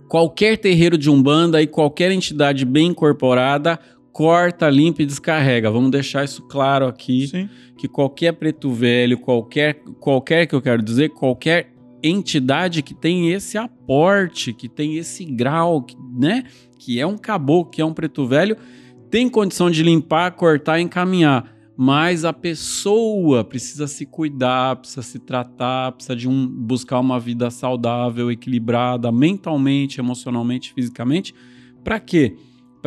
Qualquer 0.09 0.57
terreiro 0.57 0.97
de 0.97 1.11
umbanda 1.11 1.61
e 1.61 1.67
qualquer 1.67 2.13
entidade 2.13 2.65
bem 2.65 2.89
incorporada 2.89 3.79
corta, 4.17 4.71
limpa 4.71 5.03
e 5.03 5.07
descarrega. 5.07 5.71
Vamos 5.71 5.91
deixar 5.91 6.25
isso 6.25 6.43
claro 6.45 6.87
aqui. 6.87 7.27
Sim. 7.27 7.51
Que 7.77 7.87
qualquer 7.87 8.33
preto 8.33 8.73
velho, 8.73 9.19
qualquer, 9.19 9.75
qualquer 10.01 10.47
que 10.47 10.55
eu 10.55 10.63
quero 10.63 10.83
dizer, 10.83 11.11
qualquer 11.11 11.71
entidade 12.03 12.83
que 12.83 12.95
tem 12.95 13.31
esse 13.31 13.59
aporte, 13.59 14.55
que 14.55 14.71
tem 14.71 14.97
esse 14.97 15.23
grau, 15.23 15.85
né? 16.19 16.45
Que 16.79 16.99
é 16.99 17.07
um 17.07 17.19
caboclo, 17.19 17.71
que 17.71 17.83
é 17.83 17.85
um 17.85 17.93
preto 17.93 18.27
velho, 18.27 18.57
tem 19.11 19.29
condição 19.29 19.71
de 19.71 19.83
limpar, 19.83 20.31
cortar 20.31 20.79
e 20.79 20.83
encaminhar. 20.83 21.55
Mas 21.77 22.25
a 22.25 22.33
pessoa 22.33 23.45
precisa 23.45 23.87
se 23.87 24.07
cuidar, 24.07 24.77
precisa 24.77 25.03
se 25.03 25.19
tratar, 25.19 25.93
precisa 25.93 26.17
de 26.17 26.27
um, 26.27 26.47
buscar 26.47 27.01
uma 27.01 27.21
vida 27.21 27.51
saudável, 27.51 28.31
equilibrada, 28.31 29.13
mentalmente, 29.13 30.01
emocionalmente, 30.01 30.73
fisicamente. 30.73 31.35
Para 31.85 32.01
quê? 32.01 32.35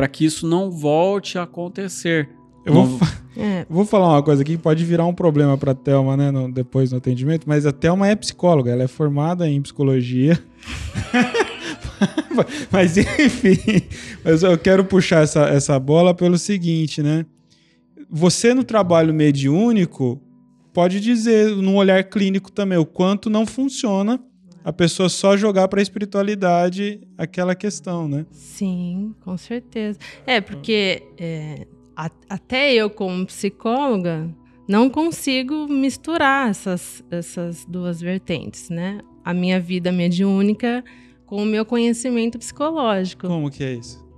Para 0.00 0.08
que 0.08 0.24
isso 0.24 0.46
não 0.46 0.70
volte 0.70 1.36
a 1.36 1.42
acontecer. 1.42 2.30
Eu 2.64 2.72
vou, 2.72 2.98
é. 3.36 3.66
vou 3.68 3.84
falar 3.84 4.08
uma 4.14 4.22
coisa 4.22 4.40
aqui 4.40 4.52
que 4.52 4.62
pode 4.62 4.82
virar 4.82 5.04
um 5.04 5.12
problema 5.12 5.58
para 5.58 5.72
a 5.72 5.74
Thelma, 5.74 6.16
né, 6.16 6.30
no, 6.30 6.50
depois 6.50 6.90
no 6.90 6.96
atendimento, 6.96 7.46
mas 7.46 7.66
a 7.66 7.72
Thelma 7.72 8.08
é 8.08 8.16
psicóloga, 8.16 8.70
ela 8.70 8.82
é 8.82 8.88
formada 8.88 9.46
em 9.46 9.60
psicologia. 9.60 10.42
mas 12.72 12.96
enfim, 12.96 13.82
mas 14.24 14.42
eu 14.42 14.56
quero 14.56 14.86
puxar 14.86 15.22
essa, 15.22 15.42
essa 15.50 15.78
bola 15.78 16.14
pelo 16.14 16.38
seguinte, 16.38 17.02
né? 17.02 17.26
Você 18.08 18.54
no 18.54 18.64
trabalho 18.64 19.12
mediúnico 19.12 20.18
pode 20.72 20.98
dizer, 20.98 21.54
num 21.56 21.76
olhar 21.76 22.02
clínico 22.04 22.50
também, 22.50 22.78
o 22.78 22.86
quanto 22.86 23.28
não 23.28 23.44
funciona 23.44 24.18
a 24.64 24.72
pessoa 24.72 25.08
só 25.08 25.36
jogar 25.36 25.68
para 25.68 25.80
a 25.80 25.82
espiritualidade 25.82 27.00
aquela 27.16 27.54
questão, 27.54 28.06
né? 28.08 28.26
Sim, 28.30 29.14
com 29.20 29.36
certeza. 29.36 29.98
É, 30.26 30.40
porque 30.40 31.02
é, 31.18 31.66
a, 31.96 32.10
até 32.28 32.72
eu, 32.74 32.90
como 32.90 33.26
psicóloga, 33.26 34.28
não 34.68 34.88
consigo 34.88 35.66
misturar 35.68 36.50
essas, 36.50 37.02
essas 37.10 37.64
duas 37.66 38.00
vertentes, 38.00 38.70
né? 38.70 39.00
A 39.24 39.34
minha 39.34 39.58
vida 39.58 39.90
mediúnica 39.90 40.84
com 41.26 41.42
o 41.42 41.46
meu 41.46 41.64
conhecimento 41.64 42.38
psicológico. 42.38 43.26
Como 43.26 43.50
que 43.50 43.62
é 43.62 43.74
isso? 43.74 44.09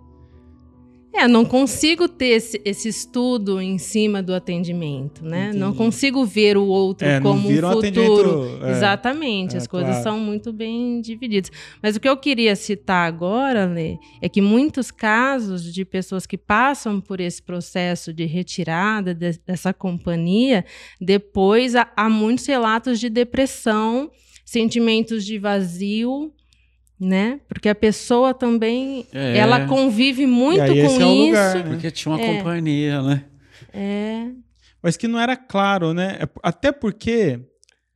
É, 1.14 1.28
não 1.28 1.44
consigo 1.44 2.08
ter 2.08 2.28
esse, 2.28 2.60
esse, 2.64 2.88
estudo 2.88 3.60
em 3.60 3.76
cima 3.76 4.22
do 4.22 4.34
atendimento, 4.34 5.22
né? 5.22 5.48
Entendi. 5.48 5.58
Não 5.58 5.74
consigo 5.74 6.24
ver 6.24 6.56
o 6.56 6.64
outro 6.64 7.06
é, 7.06 7.20
como 7.20 7.48
um 7.48 7.60
futuro. 7.60 8.58
É, 8.62 8.70
Exatamente, 8.70 9.54
é, 9.54 9.58
as 9.58 9.66
coisas 9.66 9.90
claro. 9.90 10.02
são 10.02 10.18
muito 10.18 10.52
bem 10.52 11.02
divididas. 11.02 11.50
Mas 11.82 11.96
o 11.96 12.00
que 12.00 12.08
eu 12.08 12.16
queria 12.16 12.56
citar 12.56 13.06
agora, 13.06 13.66
Lê, 13.66 13.98
é 14.22 14.28
que 14.28 14.40
muitos 14.40 14.90
casos 14.90 15.72
de 15.72 15.84
pessoas 15.84 16.24
que 16.24 16.38
passam 16.38 16.98
por 16.98 17.20
esse 17.20 17.42
processo 17.42 18.10
de 18.10 18.24
retirada 18.24 19.14
de, 19.14 19.38
dessa 19.46 19.74
companhia, 19.74 20.64
depois 20.98 21.76
há, 21.76 21.92
há 21.94 22.08
muitos 22.08 22.46
relatos 22.46 22.98
de 22.98 23.10
depressão, 23.10 24.10
sentimentos 24.46 25.26
de 25.26 25.38
vazio, 25.38 26.32
né? 27.02 27.40
Porque 27.48 27.68
a 27.68 27.74
pessoa 27.74 28.32
também, 28.32 29.04
é. 29.12 29.36
ela 29.36 29.66
convive 29.66 30.24
muito 30.24 30.64
com 30.64 30.72
é 30.72 30.84
isso. 30.84 31.26
Lugar, 31.26 31.54
né? 31.56 31.62
Porque 31.64 31.90
tinha 31.90 32.14
uma 32.14 32.22
é. 32.22 32.36
companhia, 32.36 33.02
né? 33.02 33.24
É. 33.74 34.28
Mas 34.80 34.96
que 34.96 35.08
não 35.08 35.18
era 35.18 35.36
claro, 35.36 35.92
né? 35.92 36.18
É 36.20 36.28
até 36.40 36.70
porque 36.70 37.40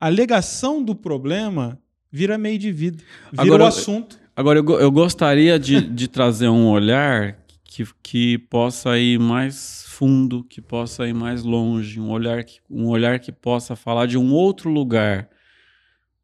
a 0.00 0.06
alegação 0.06 0.82
do 0.82 0.92
problema 0.92 1.78
vira 2.10 2.36
meio 2.36 2.58
de 2.58 2.72
vida, 2.72 3.04
vira 3.30 3.44
agora, 3.44 3.64
o 3.64 3.66
assunto. 3.68 4.18
Agora, 4.34 4.58
eu, 4.58 4.68
eu 4.80 4.90
gostaria 4.90 5.56
de, 5.56 5.80
de 5.82 6.08
trazer 6.08 6.48
um 6.48 6.66
olhar 6.66 7.38
que, 7.62 7.86
que 8.02 8.38
possa 8.38 8.98
ir 8.98 9.20
mais 9.20 9.84
fundo, 9.86 10.42
que 10.42 10.60
possa 10.60 11.06
ir 11.06 11.14
mais 11.14 11.44
longe, 11.44 12.00
um 12.00 12.10
olhar 12.10 12.42
que, 12.42 12.58
um 12.68 12.88
olhar 12.88 13.20
que 13.20 13.30
possa 13.30 13.76
falar 13.76 14.06
de 14.06 14.18
um 14.18 14.32
outro 14.32 14.68
lugar. 14.68 15.28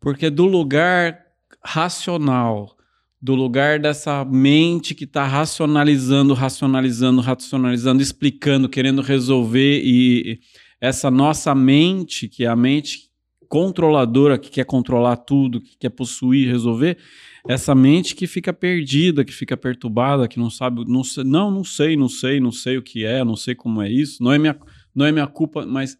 Porque 0.00 0.28
do 0.28 0.46
lugar 0.46 1.21
racional, 1.64 2.76
do 3.20 3.34
lugar 3.36 3.78
dessa 3.78 4.24
mente 4.24 4.94
que 4.94 5.04
está 5.04 5.24
racionalizando, 5.24 6.34
racionalizando, 6.34 7.20
racionalizando, 7.20 8.02
explicando, 8.02 8.68
querendo 8.68 9.00
resolver 9.00 9.80
e 9.84 10.40
essa 10.80 11.08
nossa 11.08 11.54
mente, 11.54 12.28
que 12.28 12.44
é 12.44 12.48
a 12.48 12.56
mente 12.56 13.12
controladora, 13.48 14.38
que 14.38 14.50
quer 14.50 14.64
controlar 14.64 15.16
tudo, 15.18 15.60
que 15.60 15.76
quer 15.76 15.90
possuir, 15.90 16.48
resolver, 16.48 16.98
essa 17.46 17.74
mente 17.74 18.16
que 18.16 18.26
fica 18.26 18.52
perdida, 18.52 19.24
que 19.24 19.32
fica 19.32 19.56
perturbada, 19.56 20.26
que 20.26 20.40
não 20.40 20.50
sabe, 20.50 20.84
não, 20.88 21.04
sei, 21.04 21.22
não, 21.22 21.50
não 21.50 21.62
sei, 21.62 21.96
não 21.96 22.08
sei, 22.08 22.40
não 22.40 22.50
sei 22.50 22.78
o 22.78 22.82
que 22.82 23.04
é, 23.04 23.22
não 23.22 23.36
sei 23.36 23.54
como 23.54 23.80
é 23.80 23.88
isso, 23.88 24.22
não 24.22 24.32
é 24.32 24.38
minha, 24.38 24.58
não 24.92 25.06
é 25.06 25.12
minha 25.12 25.26
culpa, 25.28 25.64
mas 25.64 25.96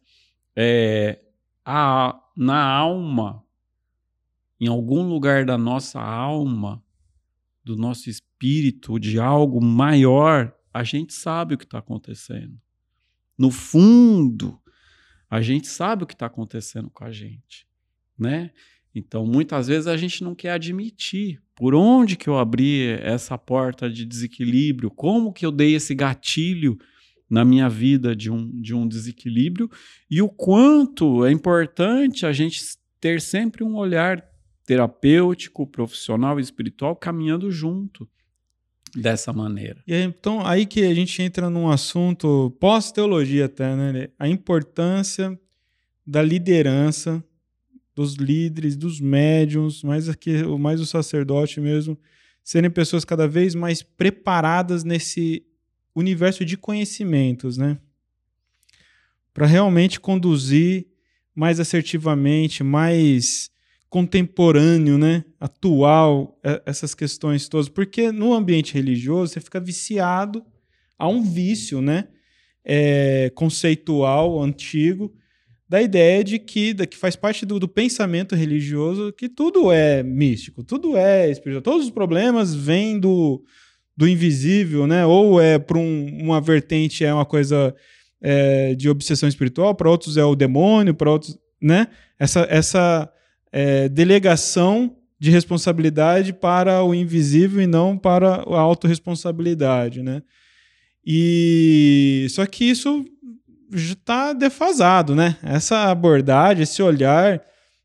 é, 0.56 1.20
a, 1.64 2.18
na 2.36 2.64
alma 2.64 3.42
em 4.62 4.68
algum 4.68 5.08
lugar 5.08 5.44
da 5.44 5.58
nossa 5.58 6.00
alma, 6.00 6.80
do 7.64 7.76
nosso 7.76 8.08
espírito, 8.08 8.96
de 8.96 9.18
algo 9.18 9.60
maior, 9.60 10.54
a 10.72 10.84
gente 10.84 11.12
sabe 11.12 11.54
o 11.54 11.58
que 11.58 11.64
está 11.64 11.78
acontecendo. 11.78 12.56
No 13.36 13.50
fundo, 13.50 14.56
a 15.28 15.40
gente 15.40 15.66
sabe 15.66 16.04
o 16.04 16.06
que 16.06 16.12
está 16.12 16.26
acontecendo 16.26 16.88
com 16.90 17.04
a 17.04 17.10
gente, 17.10 17.66
né? 18.16 18.52
Então, 18.94 19.26
muitas 19.26 19.66
vezes 19.66 19.88
a 19.88 19.96
gente 19.96 20.22
não 20.22 20.32
quer 20.32 20.52
admitir 20.52 21.42
por 21.56 21.74
onde 21.74 22.14
que 22.14 22.28
eu 22.28 22.38
abri 22.38 22.86
essa 23.00 23.36
porta 23.36 23.90
de 23.90 24.06
desequilíbrio, 24.06 24.92
como 24.92 25.32
que 25.32 25.44
eu 25.44 25.50
dei 25.50 25.74
esse 25.74 25.92
gatilho 25.92 26.78
na 27.28 27.44
minha 27.44 27.68
vida 27.68 28.14
de 28.14 28.30
um, 28.30 28.48
de 28.60 28.72
um 28.72 28.86
desequilíbrio 28.86 29.68
e 30.08 30.22
o 30.22 30.28
quanto 30.28 31.24
é 31.24 31.32
importante 31.32 32.24
a 32.24 32.32
gente 32.32 32.62
ter 33.00 33.20
sempre 33.20 33.64
um 33.64 33.74
olhar 33.74 34.31
terapêutico, 34.64 35.66
profissional 35.66 36.38
e 36.38 36.42
espiritual 36.42 36.94
caminhando 36.96 37.50
junto 37.50 38.08
dessa 38.94 39.32
maneira. 39.32 39.82
E 39.86 39.94
aí, 39.94 40.02
então, 40.02 40.46
aí 40.46 40.66
que 40.66 40.84
a 40.84 40.94
gente 40.94 41.20
entra 41.22 41.48
num 41.48 41.70
assunto 41.70 42.50
pós-teologia 42.60 43.46
até, 43.46 43.74
né? 43.74 44.08
A 44.18 44.28
importância 44.28 45.38
da 46.06 46.22
liderança 46.22 47.24
dos 47.94 48.14
líderes, 48.14 48.76
dos 48.76 49.00
médiums, 49.00 49.82
mais 49.82 50.08
aqui, 50.08 50.42
mais 50.58 50.80
o 50.80 50.86
sacerdote 50.86 51.60
mesmo, 51.60 51.98
serem 52.42 52.70
pessoas 52.70 53.04
cada 53.04 53.28
vez 53.28 53.54
mais 53.54 53.82
preparadas 53.82 54.82
nesse 54.82 55.44
universo 55.94 56.44
de 56.44 56.56
conhecimentos, 56.56 57.56
né? 57.56 57.78
Para 59.32 59.46
realmente 59.46 60.00
conduzir 60.00 60.86
mais 61.34 61.60
assertivamente, 61.60 62.62
mais 62.62 63.50
contemporâneo, 63.92 64.96
né, 64.96 65.22
atual, 65.38 66.40
é, 66.42 66.62
essas 66.64 66.94
questões 66.94 67.46
todas, 67.46 67.68
porque 67.68 68.10
no 68.10 68.32
ambiente 68.32 68.72
religioso 68.72 69.34
você 69.34 69.40
fica 69.40 69.60
viciado 69.60 70.42
a 70.98 71.06
um 71.06 71.22
vício, 71.22 71.82
né, 71.82 72.08
é, 72.64 73.30
conceitual 73.34 74.42
antigo 74.42 75.12
da 75.68 75.82
ideia 75.82 76.24
de 76.24 76.38
que, 76.38 76.72
da, 76.72 76.86
que 76.86 76.96
faz 76.96 77.16
parte 77.16 77.44
do, 77.44 77.58
do, 77.58 77.68
pensamento 77.68 78.34
religioso 78.34 79.12
que 79.12 79.28
tudo 79.28 79.70
é 79.70 80.02
místico, 80.02 80.64
tudo 80.64 80.96
é 80.96 81.30
espiritual, 81.30 81.60
todos 81.60 81.84
os 81.84 81.92
problemas 81.92 82.54
vêm 82.54 82.98
do, 82.98 83.44
do 83.94 84.08
invisível, 84.08 84.86
né, 84.86 85.04
ou 85.04 85.38
é 85.38 85.58
para 85.58 85.76
um, 85.76 86.18
uma 86.18 86.40
vertente 86.40 87.04
é 87.04 87.12
uma 87.12 87.26
coisa 87.26 87.74
é, 88.22 88.74
de 88.74 88.88
obsessão 88.88 89.28
espiritual, 89.28 89.74
para 89.74 89.90
outros 89.90 90.16
é 90.16 90.24
o 90.24 90.34
demônio, 90.34 90.94
para 90.94 91.10
outros, 91.10 91.38
né, 91.60 91.88
essa 92.18 92.46
essa 92.48 93.12
é, 93.52 93.88
delegação 93.88 94.96
de 95.20 95.30
responsabilidade 95.30 96.32
para 96.32 96.82
o 96.82 96.94
invisível 96.94 97.60
e 97.60 97.66
não 97.66 97.96
para 97.96 98.36
a 98.36 98.58
autorresponsabilidade, 98.58 100.02
né? 100.02 100.22
E 101.06 102.26
só 102.30 102.44
que 102.46 102.64
isso 102.64 103.04
está 103.72 104.32
defasado, 104.32 105.14
né? 105.14 105.36
Essa 105.42 105.90
abordagem, 105.90 106.62
esse 106.62 106.82
olhar 106.82 107.40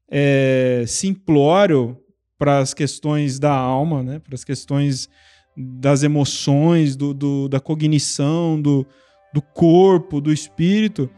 é, 0.10 0.84
simplório 0.88 1.98
para 2.38 2.60
as 2.60 2.74
questões 2.74 3.38
da 3.40 3.52
alma, 3.52 4.02
né? 4.02 4.20
Para 4.20 4.36
as 4.36 4.44
questões 4.44 5.10
das 5.56 6.04
emoções, 6.04 6.96
do, 6.96 7.14
do, 7.14 7.48
da 7.50 7.60
cognição, 7.60 8.62
do, 8.62 8.86
do 9.34 9.42
corpo, 9.42 10.22
do 10.22 10.32
espírito, 10.32 11.10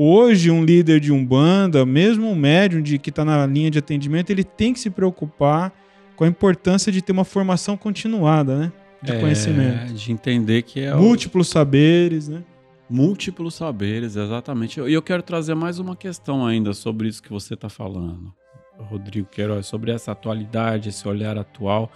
Hoje, 0.00 0.48
um 0.48 0.64
líder 0.64 1.00
de 1.00 1.10
Umbanda, 1.10 1.84
mesmo 1.84 2.30
um 2.30 2.34
médium 2.36 2.80
de, 2.80 3.00
que 3.00 3.10
está 3.10 3.24
na 3.24 3.44
linha 3.44 3.68
de 3.68 3.80
atendimento, 3.80 4.30
ele 4.30 4.44
tem 4.44 4.72
que 4.72 4.78
se 4.78 4.90
preocupar 4.90 5.72
com 6.14 6.22
a 6.22 6.28
importância 6.28 6.92
de 6.92 7.02
ter 7.02 7.10
uma 7.10 7.24
formação 7.24 7.76
continuada, 7.76 8.56
né? 8.56 8.72
De 9.02 9.10
é, 9.10 9.18
conhecimento. 9.18 9.92
De 9.92 10.12
entender 10.12 10.62
que 10.62 10.78
é. 10.78 10.94
Múltiplos 10.94 11.48
o... 11.48 11.50
saberes, 11.50 12.28
né? 12.28 12.44
Múltiplos 12.88 13.56
saberes, 13.56 14.14
exatamente. 14.14 14.78
E 14.78 14.82
eu, 14.82 14.88
eu 14.88 15.02
quero 15.02 15.20
trazer 15.20 15.56
mais 15.56 15.80
uma 15.80 15.96
questão 15.96 16.46
ainda 16.46 16.72
sobre 16.74 17.08
isso 17.08 17.20
que 17.20 17.32
você 17.32 17.54
está 17.54 17.68
falando, 17.68 18.32
Rodrigo 18.78 19.26
Queiroz, 19.26 19.66
sobre 19.66 19.90
essa 19.90 20.12
atualidade, 20.12 20.90
esse 20.90 21.08
olhar 21.08 21.36
atual, 21.36 21.90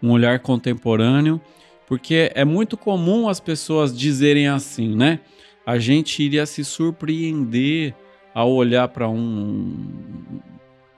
um 0.00 0.12
olhar 0.12 0.38
contemporâneo, 0.38 1.40
porque 1.88 2.30
é 2.36 2.44
muito 2.44 2.76
comum 2.76 3.28
as 3.28 3.40
pessoas 3.40 3.98
dizerem 3.98 4.46
assim, 4.46 4.94
né? 4.94 5.18
A 5.66 5.78
gente 5.78 6.22
iria 6.22 6.46
se 6.46 6.64
surpreender 6.64 7.94
ao 8.34 8.50
olhar 8.52 8.88
para 8.88 9.08
um, 9.08 9.76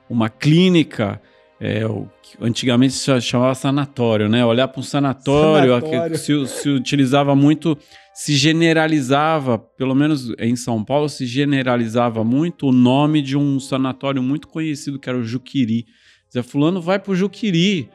uma 0.08 0.28
clínica, 0.28 1.20
é, 1.60 1.86
o 1.86 2.08
que 2.22 2.36
antigamente 2.40 2.94
se 2.94 3.20
chamava 3.20 3.54
sanatório, 3.54 4.28
né? 4.28 4.44
Olhar 4.44 4.68
para 4.68 4.80
um 4.80 4.82
sanatório, 4.82 5.80
sanatório. 5.80 6.18
Se, 6.18 6.46
se 6.46 6.68
utilizava 6.68 7.34
muito, 7.34 7.76
se 8.12 8.34
generalizava, 8.34 9.58
pelo 9.58 9.94
menos 9.94 10.32
em 10.38 10.56
São 10.56 10.84
Paulo, 10.84 11.08
se 11.08 11.26
generalizava 11.26 12.24
muito 12.24 12.68
o 12.68 12.72
nome 12.72 13.22
de 13.22 13.36
um 13.36 13.58
sanatório 13.58 14.22
muito 14.22 14.48
conhecido, 14.48 14.98
que 14.98 15.08
era 15.08 15.18
o 15.18 15.24
Juquiri. 15.24 15.86
Zé 16.32 16.42
Fulano 16.42 16.80
vai 16.80 16.98
para 16.98 17.12
o 17.12 17.16
Juquiri 17.16 17.88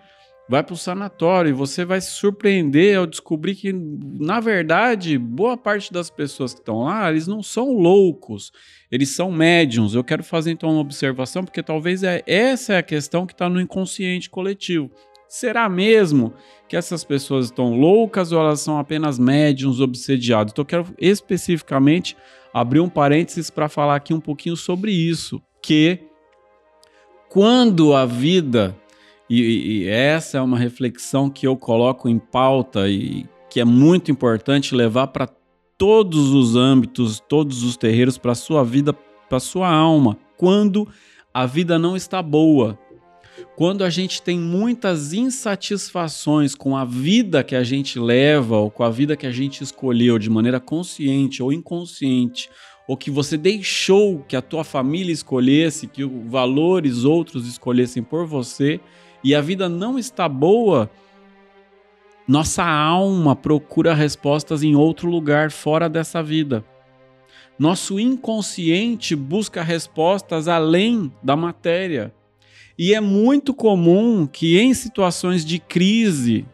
vai 0.50 0.64
para 0.64 0.74
o 0.74 0.78
sanatório 0.78 1.50
e 1.50 1.54
você 1.54 1.86
vai 1.86 2.02
se 2.02 2.10
surpreender 2.10 2.98
ao 2.98 3.06
descobrir 3.06 3.54
que, 3.54 3.72
na 3.72 4.40
verdade, 4.40 5.16
boa 5.16 5.56
parte 5.56 5.94
das 5.94 6.10
pessoas 6.10 6.56
que 6.56 6.60
estão 6.60 6.86
lá, 6.86 7.08
eles 7.12 7.28
não 7.28 7.44
são 7.44 7.72
loucos, 7.72 8.52
eles 8.92 9.10
são 9.10 9.32
médiums. 9.32 9.94
Eu 9.94 10.04
quero 10.04 10.24
fazer 10.24 10.50
então 10.50 10.72
uma 10.72 10.82
observação, 10.82 11.44
porque 11.44 11.62
talvez 11.62 12.02
é, 12.02 12.24
essa 12.26 12.74
é 12.74 12.78
a 12.80 12.84
questão 12.84 13.28
que 13.28 13.34
está 13.34 13.48
no 13.48 13.62
inconsciente 13.62 14.28
coletivo. 14.28 14.90
Será 15.28 15.70
mesmo 15.70 16.34
que 16.68 16.76
essas 16.76 17.04
pessoas 17.04 17.46
estão 17.46 17.76
loucas 17.76 18.32
ou 18.32 18.40
elas 18.40 18.60
são 18.60 18.80
apenas 18.80 19.20
médiums 19.20 19.80
obsediados? 19.80 20.52
Então, 20.52 20.64
eu 20.64 20.66
quero 20.66 20.88
especificamente 20.98 22.18
abrir 22.52 22.80
um 22.80 22.90
parênteses 22.90 23.52
para 23.52 23.70
falar 23.70 23.98
aqui 23.98 24.16
um 24.16 24.20
pouquinho 24.20 24.58
sobre 24.58 24.92
isso, 24.92 25.40
que 25.62 26.00
quando 27.30 27.94
a 27.94 28.08
vida 28.08 28.76
e, 29.30 29.84
e, 29.84 29.88
essa 29.88 30.40
é 30.40 30.42
uma 30.42 30.58
reflexão 30.58 31.30
que 31.30 31.46
eu 31.46 31.56
coloco 31.56 32.10
em 32.10 32.18
pauta 32.18 32.90
e 32.90 33.26
que 33.50 33.60
é 33.60 33.66
muito 33.66 34.12
importante 34.12 34.74
levar 34.74 35.08
para 35.08 35.28
todos 35.78 36.32
os 36.32 36.56
âmbitos, 36.56 37.20
todos 37.20 37.64
os 37.64 37.78
terreiros, 37.78 38.18
para 38.18 38.34
a 38.34 38.36
sua 38.36 38.64
vida, 38.64 38.92
para 38.94 39.38
a 39.38 39.42
sua 39.42 39.70
alma. 39.70 40.18
Quando 40.38 40.88
a 41.34 41.46
vida 41.46 41.78
não 41.78 41.96
está 41.96 42.22
boa, 42.22 42.78
quando 43.56 43.84
a 43.84 43.90
gente 43.90 44.22
tem 44.22 44.40
muitas 44.40 45.14
insatisfações 45.14 46.56
com 46.56 46.76
a 46.76 46.84
vida 46.84 47.44
que 47.44 47.56
a 47.56 47.64
gente 47.64 48.00
leva 48.00 48.58
ou 48.58 48.72
com 48.72 48.84
a 48.84 48.90
vida 48.90 49.16
que 49.16 49.28
a 49.28 49.32
gente 49.32 49.64
escolheu 49.64 50.18
de 50.18 50.30
maneira 50.30 50.60
consciente 50.60 51.42
ou 51.42 51.54
inconsciente, 51.54 52.50
ou 52.88 52.98
que 52.98 53.12
você 53.12 53.38
deixou 53.38 54.24
que 54.28 54.36
a 54.36 54.42
tua 54.42 54.64
família 54.64 55.14
escolhesse, 55.14 55.88
que 55.88 56.04
valores 56.04 57.04
outros 57.04 57.48
escolhessem 57.48 58.02
por 58.02 58.26
você, 58.26 58.80
e 59.24 59.36
a 59.36 59.42
vida 59.42 59.68
não 59.68 60.00
está 60.00 60.28
boa, 60.30 60.90
nossa 62.28 62.64
alma 62.64 63.36
procura 63.36 63.94
respostas 63.94 64.64
em 64.64 64.76
outro 64.76 65.10
lugar 65.10 65.52
fora 65.52 65.90
dessa 65.90 66.22
vida. 66.22 66.64
Nosso 67.58 68.00
inconsciente 68.00 69.16
busca 69.16 69.64
respostas 69.64 70.48
além 70.48 71.12
da 71.22 71.36
matéria. 71.36 72.14
E 72.78 72.94
é 72.94 73.02
muito 73.02 73.54
comum 73.54 74.26
que 74.26 74.58
em 74.58 74.74
situações 74.74 75.44
de 75.44 75.60
crise 75.60 76.46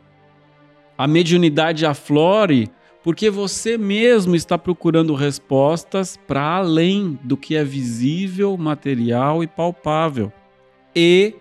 a 0.97 1.07
mediunidade 1.07 1.85
aflore 1.85 2.71
porque 3.03 3.29
você 3.29 3.77
mesmo 3.77 4.35
está 4.35 4.57
procurando 4.57 5.13
respostas 5.13 6.17
para 6.25 6.41
além 6.57 7.19
do 7.23 7.37
que 7.37 7.55
é 7.55 7.63
visível, 7.63 8.57
material 8.57 9.43
e 9.43 9.47
palpável. 9.47 10.33
E 10.95 11.35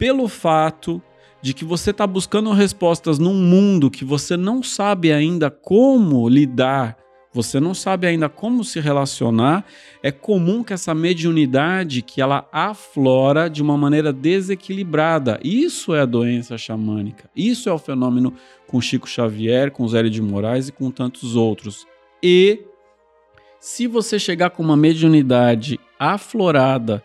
pelo 0.00 0.28
fato 0.28 1.02
de 1.42 1.52
que 1.52 1.62
você 1.62 1.90
está 1.90 2.06
buscando 2.06 2.50
respostas 2.52 3.18
num 3.18 3.34
mundo 3.34 3.90
que 3.90 4.02
você 4.02 4.34
não 4.34 4.62
sabe 4.62 5.12
ainda 5.12 5.50
como 5.50 6.26
lidar, 6.26 6.96
você 7.34 7.60
não 7.60 7.74
sabe 7.74 8.06
ainda 8.06 8.26
como 8.26 8.64
se 8.64 8.80
relacionar, 8.80 9.62
é 10.02 10.10
comum 10.10 10.64
que 10.64 10.72
essa 10.72 10.94
mediunidade 10.94 12.00
que 12.00 12.22
ela 12.22 12.48
aflora 12.50 13.50
de 13.50 13.60
uma 13.60 13.76
maneira 13.76 14.10
desequilibrada. 14.10 15.38
Isso 15.44 15.94
é 15.94 16.00
a 16.00 16.06
doença 16.06 16.56
xamânica. 16.56 17.28
Isso 17.36 17.68
é 17.68 17.72
o 17.72 17.78
fenômeno 17.78 18.32
com 18.66 18.80
Chico 18.80 19.06
Xavier, 19.06 19.70
com 19.70 19.86
Zélio 19.86 20.10
de 20.10 20.22
Moraes 20.22 20.68
e 20.68 20.72
com 20.72 20.90
tantos 20.90 21.36
outros. 21.36 21.86
E 22.22 22.60
se 23.60 23.86
você 23.86 24.18
chegar 24.18 24.48
com 24.48 24.62
uma 24.62 24.78
mediunidade 24.78 25.78
aflorada 25.98 27.04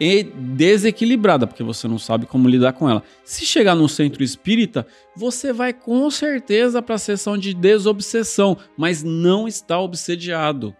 e 0.00 0.22
desequilibrada, 0.22 1.46
porque 1.46 1.62
você 1.62 1.88
não 1.88 1.98
sabe 1.98 2.26
como 2.26 2.48
lidar 2.48 2.72
com 2.72 2.88
ela. 2.88 3.02
Se 3.24 3.44
chegar 3.44 3.74
no 3.74 3.88
centro 3.88 4.22
espírita, 4.22 4.86
você 5.16 5.52
vai 5.52 5.72
com 5.72 6.08
certeza 6.10 6.80
para 6.80 6.94
a 6.94 6.98
sessão 6.98 7.36
de 7.36 7.52
desobsessão, 7.52 8.56
mas 8.76 9.02
não 9.02 9.48
está 9.48 9.78
obsediado. 9.80 10.74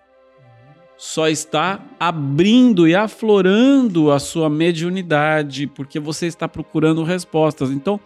Só 0.97 1.29
está 1.29 1.85
abrindo 1.99 2.87
e 2.87 2.95
aflorando 2.95 4.11
a 4.11 4.19
sua 4.19 4.51
mediunidade, 4.51 5.67
porque 5.69 6.01
você 6.01 6.27
está 6.27 6.49
procurando 6.49 7.05
respostas. 7.05 7.71
Então, 7.71 8.01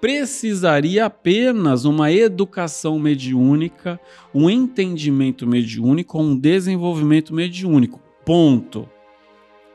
precisaria 0.00 1.04
apenas 1.04 1.84
uma 1.84 2.10
educação 2.10 2.98
mediúnica, 2.98 4.00
um 4.34 4.48
entendimento 4.48 5.46
mediúnico, 5.46 6.18
um 6.18 6.34
desenvolvimento 6.34 7.34
mediúnico. 7.34 8.00
Ponto. 8.24 8.88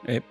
É, 0.07 0.21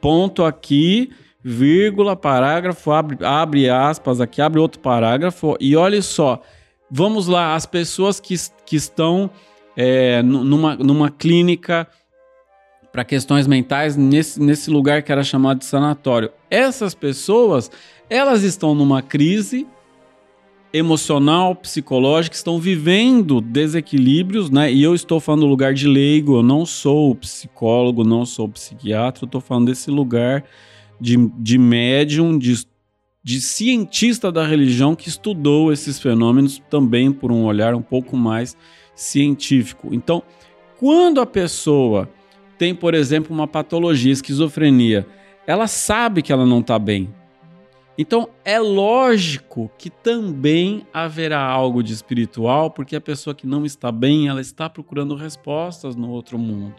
ponto 0.00 0.44
aqui, 0.44 1.10
vírgula, 1.42 2.16
parágrafo, 2.16 2.90
abre, 2.90 3.24
abre 3.24 3.68
aspas 3.68 4.20
aqui, 4.20 4.40
abre 4.40 4.60
outro 4.60 4.80
parágrafo. 4.80 5.56
E 5.60 5.76
olha 5.76 6.00
só, 6.02 6.42
vamos 6.90 7.26
lá, 7.26 7.54
as 7.54 7.66
pessoas 7.66 8.20
que, 8.20 8.34
que 8.64 8.76
estão 8.76 9.30
é, 9.76 10.22
numa, 10.22 10.76
numa 10.76 11.10
clínica 11.10 11.86
para 12.92 13.04
questões 13.04 13.46
mentais 13.46 13.96
nesse, 13.96 14.40
nesse 14.40 14.70
lugar 14.70 15.02
que 15.02 15.12
era 15.12 15.22
chamado 15.22 15.58
de 15.58 15.64
sanatório. 15.64 16.30
Essas 16.50 16.94
pessoas, 16.94 17.70
elas 18.08 18.42
estão 18.42 18.74
numa 18.74 19.00
crise 19.00 19.66
emocional, 20.72 21.54
psicológica, 21.54 22.36
estão 22.36 22.58
vivendo 22.58 23.40
desequilíbrios, 23.40 24.50
né? 24.50 24.72
E 24.72 24.82
eu 24.82 24.94
estou 24.94 25.18
falando 25.18 25.40
do 25.40 25.46
lugar 25.46 25.74
de 25.74 25.88
leigo, 25.88 26.36
eu 26.36 26.42
não 26.42 26.64
sou 26.64 27.14
psicólogo, 27.14 28.04
não 28.04 28.24
sou 28.24 28.48
psiquiatra, 28.48 29.24
eu 29.24 29.26
estou 29.26 29.40
falando 29.40 29.66
desse 29.66 29.90
lugar 29.90 30.44
de, 31.00 31.16
de 31.38 31.58
médium, 31.58 32.38
de, 32.38 32.64
de 33.22 33.40
cientista 33.40 34.30
da 34.30 34.46
religião 34.46 34.94
que 34.94 35.08
estudou 35.08 35.72
esses 35.72 35.98
fenômenos 35.98 36.62
também 36.70 37.10
por 37.10 37.32
um 37.32 37.44
olhar 37.44 37.74
um 37.74 37.82
pouco 37.82 38.16
mais 38.16 38.56
científico. 38.94 39.88
Então, 39.92 40.22
quando 40.78 41.20
a 41.20 41.26
pessoa 41.26 42.08
tem, 42.56 42.74
por 42.74 42.94
exemplo, 42.94 43.34
uma 43.34 43.48
patologia, 43.48 44.12
esquizofrenia, 44.12 45.06
ela 45.46 45.66
sabe 45.66 46.22
que 46.22 46.32
ela 46.32 46.46
não 46.46 46.60
está 46.60 46.78
bem, 46.78 47.12
então 48.00 48.30
é 48.46 48.58
lógico 48.58 49.70
que 49.76 49.90
também 49.90 50.86
haverá 50.90 51.42
algo 51.42 51.82
de 51.82 51.92
espiritual, 51.92 52.70
porque 52.70 52.96
a 52.96 53.00
pessoa 53.00 53.34
que 53.34 53.46
não 53.46 53.66
está 53.66 53.92
bem, 53.92 54.26
ela 54.26 54.40
está 54.40 54.70
procurando 54.70 55.14
respostas 55.14 55.94
no 55.94 56.08
outro 56.08 56.38
mundo. 56.38 56.76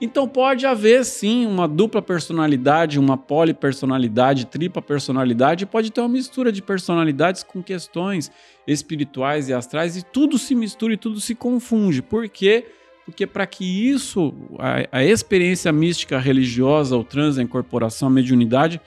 Então 0.00 0.28
pode 0.28 0.64
haver 0.66 1.04
sim 1.04 1.44
uma 1.44 1.66
dupla 1.66 2.00
personalidade, 2.00 3.00
uma 3.00 3.16
polipersonalidade, 3.16 4.46
tripla 4.46 4.80
personalidade, 4.80 5.66
pode 5.66 5.90
ter 5.90 6.02
uma 6.02 6.08
mistura 6.08 6.52
de 6.52 6.62
personalidades 6.62 7.42
com 7.42 7.60
questões 7.60 8.30
espirituais 8.64 9.48
e 9.48 9.52
astrais 9.52 9.96
e 9.96 10.04
tudo 10.04 10.38
se 10.38 10.54
mistura 10.54 10.94
e 10.94 10.96
tudo 10.96 11.20
se 11.20 11.34
confunde. 11.34 12.00
Por 12.00 12.28
quê? 12.28 12.64
Porque 13.04 13.26
para 13.26 13.44
que 13.44 13.64
isso, 13.64 14.32
a, 14.56 14.98
a 14.98 15.04
experiência 15.04 15.72
mística 15.72 16.16
religiosa, 16.16 16.96
o 16.96 17.02
transe, 17.02 17.40
a 17.40 17.42
incorporação, 17.42 18.06
a 18.06 18.10
mediunidade, 18.12 18.80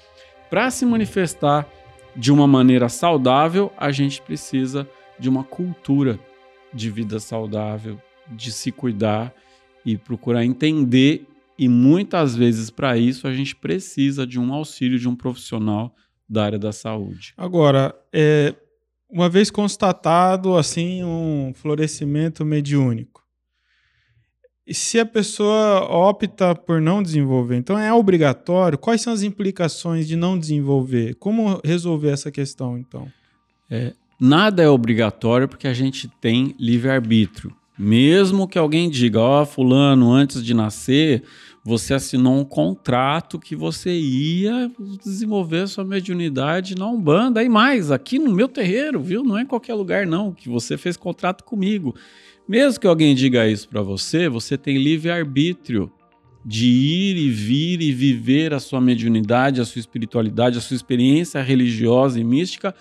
para 0.53 0.69
se 0.69 0.85
manifestar 0.85 1.67
de 2.15 2.31
uma 2.31 2.45
maneira 2.45 2.87
saudável, 2.87 3.73
a 3.75 3.91
gente 3.91 4.21
precisa 4.21 4.87
de 5.17 5.27
uma 5.27 5.43
cultura 5.43 6.19
de 6.71 6.91
vida 6.91 7.19
saudável, 7.19 7.99
de 8.29 8.51
se 8.51 8.71
cuidar 8.71 9.33
e 9.83 9.97
procurar 9.97 10.45
entender. 10.45 11.25
E 11.57 11.67
muitas 11.67 12.35
vezes, 12.35 12.69
para 12.69 12.95
isso, 12.95 13.27
a 13.27 13.33
gente 13.33 13.55
precisa 13.55 14.27
de 14.27 14.39
um 14.39 14.53
auxílio 14.53 14.99
de 14.99 15.09
um 15.09 15.15
profissional 15.15 15.91
da 16.29 16.45
área 16.45 16.59
da 16.59 16.71
saúde. 16.71 17.33
Agora, 17.35 17.91
é, 18.13 18.53
uma 19.09 19.27
vez 19.29 19.49
constatado 19.49 20.55
assim 20.55 21.03
um 21.03 21.51
florescimento 21.55 22.45
mediúnico, 22.45 23.22
E 24.65 24.73
se 24.73 24.97
a 24.97 25.05
pessoa 25.05 25.81
opta 25.89 26.55
por 26.55 26.79
não 26.79 27.03
desenvolver, 27.03 27.57
então 27.57 27.77
é 27.77 27.91
obrigatório? 27.93 28.77
Quais 28.77 29.01
são 29.01 29.11
as 29.11 29.21
implicações 29.21 30.07
de 30.07 30.15
não 30.15 30.39
desenvolver? 30.39 31.15
Como 31.15 31.59
resolver 31.63 32.09
essa 32.09 32.31
questão, 32.31 32.77
então? 32.77 33.11
É, 33.69 33.93
nada 34.19 34.63
é 34.63 34.69
obrigatório 34.69 35.49
porque 35.49 35.67
a 35.67 35.73
gente 35.73 36.07
tem 36.21 36.55
livre-arbítrio. 36.57 37.53
Mesmo 37.77 38.47
que 38.47 38.57
alguém 38.57 38.89
diga, 38.89 39.19
ó, 39.19 39.41
oh, 39.41 39.45
fulano, 39.45 40.13
antes 40.13 40.41
de 40.43 40.53
nascer, 40.53 41.23
você 41.65 41.93
assinou 41.93 42.39
um 42.39 42.45
contrato 42.45 43.39
que 43.39 43.55
você 43.55 43.91
ia 43.91 44.71
desenvolver 45.03 45.67
sua 45.67 45.83
mediunidade 45.83 46.75
na 46.75 46.87
Umbanda 46.87 47.43
e 47.43 47.49
mais, 47.49 47.91
aqui 47.91 48.19
no 48.19 48.31
meu 48.31 48.47
terreiro, 48.47 49.01
viu? 49.01 49.23
Não 49.23 49.37
é 49.37 49.41
em 49.41 49.45
qualquer 49.45 49.73
lugar 49.73 50.05
não, 50.05 50.31
que 50.31 50.47
você 50.47 50.77
fez 50.77 50.95
contrato 50.95 51.43
comigo. 51.43 51.95
Mesmo 52.47 52.79
que 52.79 52.87
alguém 52.87 53.15
diga 53.15 53.47
isso 53.47 53.69
para 53.69 53.81
você, 53.81 54.27
você 54.27 54.57
tem 54.57 54.77
livre 54.77 55.09
arbítrio 55.09 55.91
de 56.45 56.67
ir 56.67 57.15
e 57.15 57.29
vir 57.29 57.81
e 57.81 57.91
viver 57.93 58.53
a 58.53 58.59
sua 58.59 58.81
mediunidade, 58.81 59.61
a 59.61 59.65
sua 59.65 59.79
espiritualidade, 59.79 60.57
a 60.57 60.61
sua 60.61 60.75
experiência 60.75 61.41
religiosa 61.41 62.19
e 62.19 62.23
mística 62.23 62.75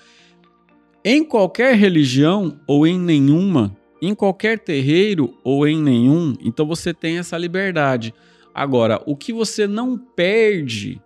em 1.05 1.25
qualquer 1.25 1.77
religião 1.77 2.61
ou 2.67 2.87
em 2.87 2.99
nenhuma, 2.99 3.77
em 4.01 4.15
qualquer 4.15 4.59
terreiro 4.59 5.39
ou 5.45 5.67
em 5.67 5.81
nenhum. 5.81 6.35
Então 6.41 6.67
você 6.67 6.93
tem 6.93 7.19
essa 7.19 7.39
liberdade. 7.39 8.13
Agora, 8.55 9.01
o 9.07 9.17
que 9.17 9.33
você 9.33 9.67
não 9.67 9.97
perde 9.97 11.01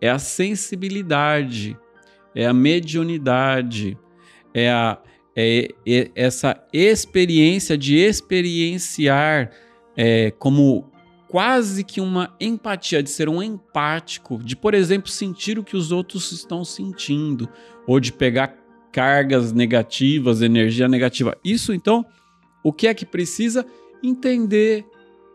é 0.00 0.10
a 0.10 0.18
sensibilidade, 0.18 1.76
é 2.34 2.46
a 2.46 2.52
mediunidade, 2.52 3.96
é 4.52 4.70
a 4.70 4.98
é, 5.36 5.68
é 5.86 6.10
essa 6.14 6.58
experiência 6.72 7.76
de 7.76 7.96
experienciar 7.96 9.50
é, 9.96 10.30
como 10.32 10.90
quase 11.28 11.84
que 11.84 12.00
uma 12.00 12.34
empatia, 12.40 13.02
de 13.02 13.10
ser 13.10 13.28
um 13.28 13.42
empático, 13.42 14.38
de, 14.42 14.56
por 14.56 14.74
exemplo, 14.74 15.10
sentir 15.10 15.58
o 15.58 15.64
que 15.64 15.76
os 15.76 15.92
outros 15.92 16.32
estão 16.32 16.64
sentindo, 16.64 17.48
ou 17.86 18.00
de 18.00 18.12
pegar 18.12 18.56
cargas 18.92 19.52
negativas, 19.52 20.40
energia 20.40 20.88
negativa. 20.88 21.36
Isso, 21.44 21.74
então, 21.74 22.06
o 22.64 22.72
que 22.72 22.86
é 22.86 22.94
que 22.94 23.04
precisa? 23.04 23.66
Entender, 24.02 24.86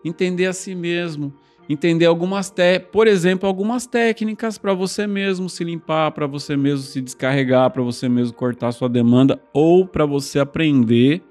entender 0.03 0.47
a 0.47 0.53
si 0.53 0.73
mesmo, 0.73 1.33
entender 1.69 2.05
algumas, 2.05 2.53
por 2.91 3.07
exemplo, 3.07 3.47
algumas 3.47 3.85
técnicas 3.85 4.57
para 4.57 4.73
você 4.73 5.07
mesmo 5.07 5.49
se 5.49 5.63
limpar, 5.63 6.11
para 6.11 6.27
você 6.27 6.57
mesmo 6.57 6.85
se 6.85 7.01
descarregar, 7.01 7.71
para 7.71 7.81
você 7.81 8.09
mesmo 8.09 8.33
cortar 8.33 8.71
sua 8.71 8.89
demanda 8.89 9.41
ou 9.53 9.85
para 9.85 10.05
você 10.05 10.39
aprender 10.39 11.21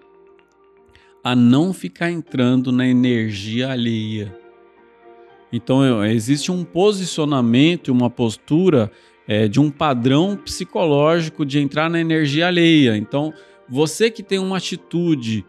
a 1.22 1.36
não 1.36 1.72
ficar 1.72 2.10
entrando 2.10 2.72
na 2.72 2.86
energia 2.86 3.70
alheia. 3.70 4.34
Então 5.52 6.04
existe 6.04 6.50
um 6.52 6.64
posicionamento, 6.64 7.88
uma 7.88 8.08
postura 8.08 8.90
é, 9.26 9.48
de 9.48 9.60
um 9.60 9.70
padrão 9.70 10.36
psicológico 10.36 11.44
de 11.44 11.58
entrar 11.58 11.90
na 11.90 12.00
energia 12.00 12.46
alheia. 12.46 12.96
Então 12.96 13.34
você 13.68 14.10
que 14.10 14.22
tem 14.22 14.38
uma 14.38 14.56
atitude 14.56 15.44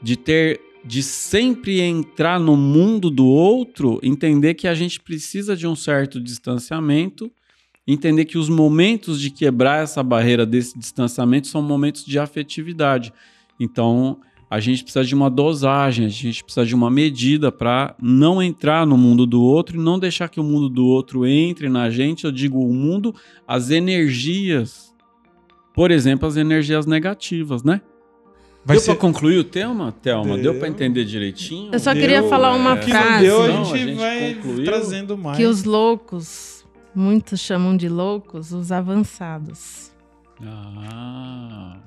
de 0.00 0.16
ter 0.16 0.60
de 0.84 1.02
sempre 1.02 1.80
entrar 1.80 2.38
no 2.38 2.56
mundo 2.56 3.10
do 3.10 3.26
outro, 3.26 3.98
entender 4.02 4.54
que 4.54 4.68
a 4.68 4.74
gente 4.74 5.00
precisa 5.00 5.56
de 5.56 5.66
um 5.66 5.74
certo 5.74 6.20
distanciamento, 6.20 7.30
entender 7.86 8.24
que 8.24 8.38
os 8.38 8.48
momentos 8.48 9.20
de 9.20 9.30
quebrar 9.30 9.82
essa 9.82 10.02
barreira 10.02 10.44
desse 10.44 10.78
distanciamento 10.78 11.48
são 11.48 11.62
momentos 11.62 12.04
de 12.04 12.18
afetividade. 12.18 13.12
Então, 13.58 14.20
a 14.50 14.60
gente 14.60 14.82
precisa 14.82 15.04
de 15.04 15.14
uma 15.14 15.28
dosagem, 15.28 16.06
a 16.06 16.08
gente 16.08 16.42
precisa 16.42 16.64
de 16.64 16.74
uma 16.74 16.90
medida 16.90 17.52
para 17.52 17.94
não 18.00 18.42
entrar 18.42 18.86
no 18.86 18.96
mundo 18.96 19.26
do 19.26 19.42
outro 19.42 19.76
e 19.76 19.82
não 19.82 19.98
deixar 19.98 20.28
que 20.28 20.40
o 20.40 20.44
mundo 20.44 20.70
do 20.70 20.86
outro 20.86 21.26
entre 21.26 21.68
na 21.68 21.90
gente. 21.90 22.24
Eu 22.24 22.32
digo 22.32 22.58
o 22.58 22.72
mundo, 22.72 23.14
as 23.46 23.70
energias, 23.70 24.94
por 25.74 25.90
exemplo, 25.90 26.26
as 26.26 26.36
energias 26.36 26.86
negativas, 26.86 27.62
né? 27.62 27.82
Vai 28.64 28.76
deu 28.76 28.84
ser... 28.84 28.92
para 28.92 29.00
concluir 29.00 29.38
o 29.38 29.44
tema, 29.44 29.92
Thelma? 30.02 30.34
Deu, 30.34 30.52
deu 30.52 30.54
para 30.58 30.68
entender 30.68 31.04
direitinho? 31.04 31.70
Eu 31.72 31.78
só 31.78 31.92
deu, 31.92 32.02
queria 32.02 32.22
falar 32.24 32.54
uma 32.54 32.76
é... 32.78 32.82
frase. 32.82 33.24
Deu, 33.24 33.42
a 33.42 33.50
gente, 33.50 33.72
a 33.72 33.76
gente 33.76 33.94
vai 33.94 34.34
concluiu. 34.34 34.64
trazendo 34.64 35.16
mais. 35.16 35.36
Que 35.36 35.46
os 35.46 35.64
loucos, 35.64 36.64
muitos 36.94 37.40
chamam 37.40 37.76
de 37.76 37.88
loucos, 37.88 38.52
os 38.52 38.70
avançados. 38.70 39.90
Ah, 40.44 41.78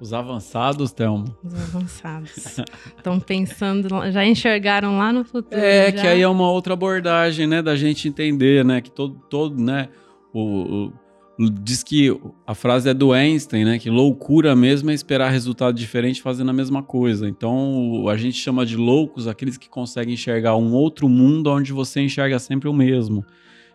os 0.00 0.12
avançados, 0.12 0.92
Thelma. 0.92 1.24
Os 1.44 1.54
avançados. 1.54 2.58
Estão 2.96 3.18
pensando, 3.18 3.88
já 4.12 4.24
enxergaram 4.24 4.96
lá 4.96 5.12
no 5.12 5.24
futuro. 5.24 5.60
É, 5.60 5.86
já? 5.86 5.92
que 5.92 6.06
aí 6.06 6.22
é 6.22 6.28
uma 6.28 6.48
outra 6.50 6.74
abordagem, 6.74 7.46
né, 7.46 7.60
da 7.60 7.74
gente 7.74 8.08
entender, 8.08 8.64
né, 8.64 8.80
que 8.80 8.90
todo, 8.90 9.16
todo 9.28 9.60
né, 9.60 9.88
o, 10.32 10.86
o 10.86 10.92
diz 11.38 11.84
que 11.84 12.10
a 12.44 12.54
frase 12.54 12.88
é 12.88 12.94
do 12.94 13.12
Einstein, 13.12 13.64
né? 13.64 13.78
Que 13.78 13.88
loucura 13.88 14.56
mesmo 14.56 14.90
é 14.90 14.94
esperar 14.94 15.30
resultado 15.30 15.74
diferente 15.76 16.20
fazendo 16.20 16.50
a 16.50 16.52
mesma 16.52 16.82
coisa. 16.82 17.28
Então 17.28 18.08
a 18.08 18.16
gente 18.16 18.36
chama 18.36 18.66
de 18.66 18.76
loucos 18.76 19.28
aqueles 19.28 19.56
que 19.56 19.68
conseguem 19.68 20.14
enxergar 20.14 20.56
um 20.56 20.72
outro 20.72 21.08
mundo 21.08 21.48
onde 21.50 21.72
você 21.72 22.00
enxerga 22.00 22.40
sempre 22.40 22.68
o 22.68 22.72
mesmo. 22.72 23.24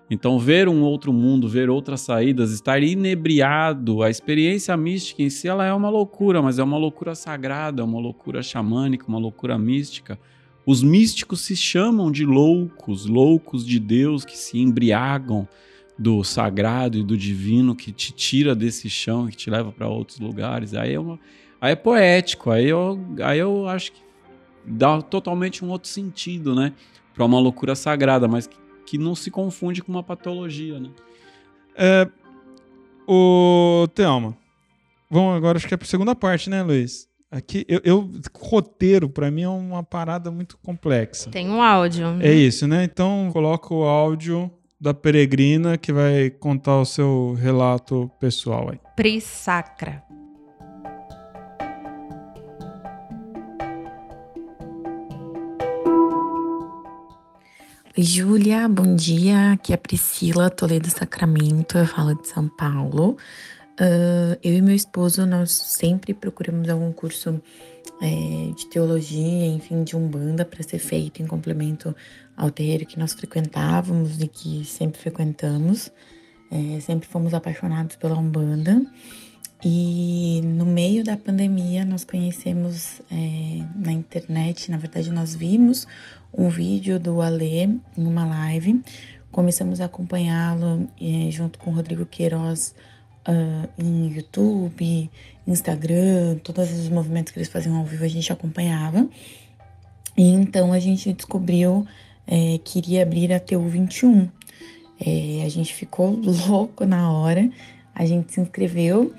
Então 0.09 0.37
ver 0.37 0.67
um 0.67 0.81
outro 0.81 1.13
mundo, 1.13 1.47
ver 1.47 1.69
outras 1.69 2.01
saídas, 2.01 2.51
estar 2.51 2.83
inebriado, 2.83 4.03
a 4.03 4.09
experiência 4.09 4.75
mística 4.75 5.23
em 5.23 5.29
si 5.29 5.47
ela 5.47 5.65
é 5.65 5.73
uma 5.73 5.89
loucura, 5.89 6.41
mas 6.41 6.59
é 6.59 6.63
uma 6.63 6.77
loucura 6.77 7.15
sagrada, 7.15 7.81
é 7.81 7.85
uma 7.85 7.99
loucura 7.99 8.43
xamânica, 8.43 9.05
uma 9.07 9.17
loucura 9.17 9.57
mística. 9.57 10.19
Os 10.65 10.83
místicos 10.83 11.41
se 11.41 11.55
chamam 11.55 12.11
de 12.11 12.25
loucos, 12.25 13.05
loucos 13.05 13.65
de 13.65 13.79
Deus 13.79 14.25
que 14.25 14.37
se 14.37 14.59
embriagam 14.59 15.47
do 16.03 16.21
sagrado 16.21 16.97
e 16.97 17.03
do 17.03 17.17
divino 17.17 17.73
que 17.73 17.93
te 17.93 18.11
tira 18.11 18.53
desse 18.53 18.89
chão, 18.89 19.27
que 19.27 19.37
te 19.37 19.49
leva 19.49 19.71
para 19.71 19.87
outros 19.87 20.19
lugares. 20.19 20.73
Aí 20.73 20.93
é, 20.93 20.99
uma, 20.99 21.17
aí 21.61 21.71
é 21.71 21.75
poético, 21.77 22.51
aí 22.51 22.67
eu, 22.67 22.99
aí 23.23 23.39
eu 23.39 23.69
acho 23.69 23.93
que 23.93 24.01
dá 24.65 25.01
totalmente 25.01 25.63
um 25.63 25.69
outro 25.69 25.87
sentido, 25.89 26.53
né? 26.53 26.73
Para 27.13 27.23
uma 27.23 27.39
loucura 27.39 27.73
sagrada, 27.73 28.27
mas 28.27 28.47
que, 28.47 28.57
que, 28.85 28.97
não 28.97 29.15
se 29.15 29.31
confunde 29.31 29.81
com 29.81 29.93
uma 29.93 30.03
patologia, 30.03 30.77
né? 30.77 30.89
É, 31.73 32.09
o 33.07 33.87
Thelma, 33.95 34.35
vamos 35.09 35.37
agora 35.37 35.57
acho 35.57 35.67
que 35.67 35.73
é 35.73 35.77
para 35.77 35.85
a 35.85 35.89
segunda 35.89 36.13
parte, 36.13 36.49
né, 36.49 36.61
Luiz? 36.61 37.07
Aqui, 37.31 37.65
eu, 37.67 37.79
eu 37.85 38.11
roteiro 38.35 39.09
para 39.09 39.31
mim 39.31 39.43
é 39.43 39.49
uma 39.49 39.83
parada 39.83 40.29
muito 40.29 40.57
complexa. 40.57 41.31
Tem 41.31 41.49
um 41.49 41.61
áudio. 41.61 42.11
Né? 42.11 42.27
É 42.27 42.33
isso, 42.33 42.67
né? 42.67 42.83
Então 42.83 43.29
coloca 43.31 43.73
o 43.73 43.83
áudio 43.83 44.51
da 44.83 44.93
peregrina 44.93 45.77
que 45.77 45.93
vai 45.93 46.29
contar 46.29 46.81
o 46.81 46.83
seu 46.83 47.37
relato 47.39 48.11
pessoal 48.19 48.69
aí. 48.69 48.79
Pris 48.97 49.23
Sacra. 49.23 50.03
Oi, 57.97 58.03
Júlia, 58.03 58.67
bom 58.67 58.93
dia. 58.93 59.53
Aqui 59.53 59.71
é 59.71 59.75
a 59.75 59.77
Priscila 59.77 60.49
Toledo 60.49 60.89
Sacramento, 60.89 61.77
eu 61.77 61.85
falo 61.85 62.13
de 62.15 62.27
São 62.27 62.49
Paulo. 62.49 63.15
Uh, 63.79 64.37
eu 64.43 64.53
e 64.53 64.61
meu 64.61 64.75
esposo, 64.75 65.25
nós 65.25 65.53
sempre 65.53 66.13
procuramos 66.13 66.67
algum 66.67 66.91
curso 66.91 67.41
é, 68.01 68.51
de 68.53 68.67
teologia, 68.67 69.47
enfim, 69.47 69.83
de 69.83 69.95
umbanda 69.95 70.43
para 70.43 70.61
ser 70.61 70.79
feito 70.79 71.21
em 71.21 71.27
complemento 71.27 71.95
ao 72.35 72.51
terreiro 72.51 72.85
que 72.85 72.97
nós 72.97 73.13
frequentávamos 73.13 74.21
e 74.21 74.27
que 74.27 74.65
sempre 74.65 74.99
frequentamos. 74.99 75.91
É, 76.51 76.79
sempre 76.81 77.07
fomos 77.07 77.33
apaixonados 77.33 77.95
pela 77.95 78.17
Umbanda. 78.17 78.85
E 79.65 80.41
no 80.43 80.65
meio 80.65 81.03
da 81.03 81.15
pandemia 81.15 81.85
nós 81.85 82.03
conhecemos 82.03 83.01
é, 83.09 83.63
na 83.75 83.91
internet, 83.91 84.69
na 84.69 84.77
verdade 84.77 85.09
nós 85.09 85.33
vimos 85.33 85.87
um 86.33 86.49
vídeo 86.49 86.99
do 86.99 87.21
Alê 87.21 87.63
em 87.63 87.81
uma 87.97 88.25
live, 88.25 88.81
começamos 89.31 89.79
a 89.79 89.85
acompanhá-lo 89.85 90.89
é, 90.99 91.31
junto 91.31 91.57
com 91.59 91.71
o 91.71 91.73
Rodrigo 91.73 92.05
Queiroz 92.05 92.75
uh, 93.27 93.69
em 93.77 94.13
YouTube, 94.13 95.09
Instagram, 95.47 96.37
todos 96.43 96.71
os 96.71 96.89
movimentos 96.89 97.31
que 97.31 97.39
eles 97.39 97.49
faziam 97.49 97.77
ao 97.77 97.85
vivo 97.85 98.03
a 98.03 98.07
gente 98.07 98.31
acompanhava. 98.31 99.07
E 100.17 100.27
então 100.27 100.73
a 100.73 100.79
gente 100.79 101.11
descobriu 101.13 101.87
é, 102.27 102.59
queria 102.63 103.03
abrir 103.03 103.31
a 103.33 103.39
TU 103.39 103.59
21. 103.59 104.29
É, 104.99 105.43
a 105.45 105.49
gente 105.49 105.73
ficou 105.73 106.11
louco 106.47 106.85
na 106.85 107.11
hora, 107.11 107.49
a 107.93 108.05
gente 108.05 108.33
se 108.33 108.41
inscreveu. 108.41 109.13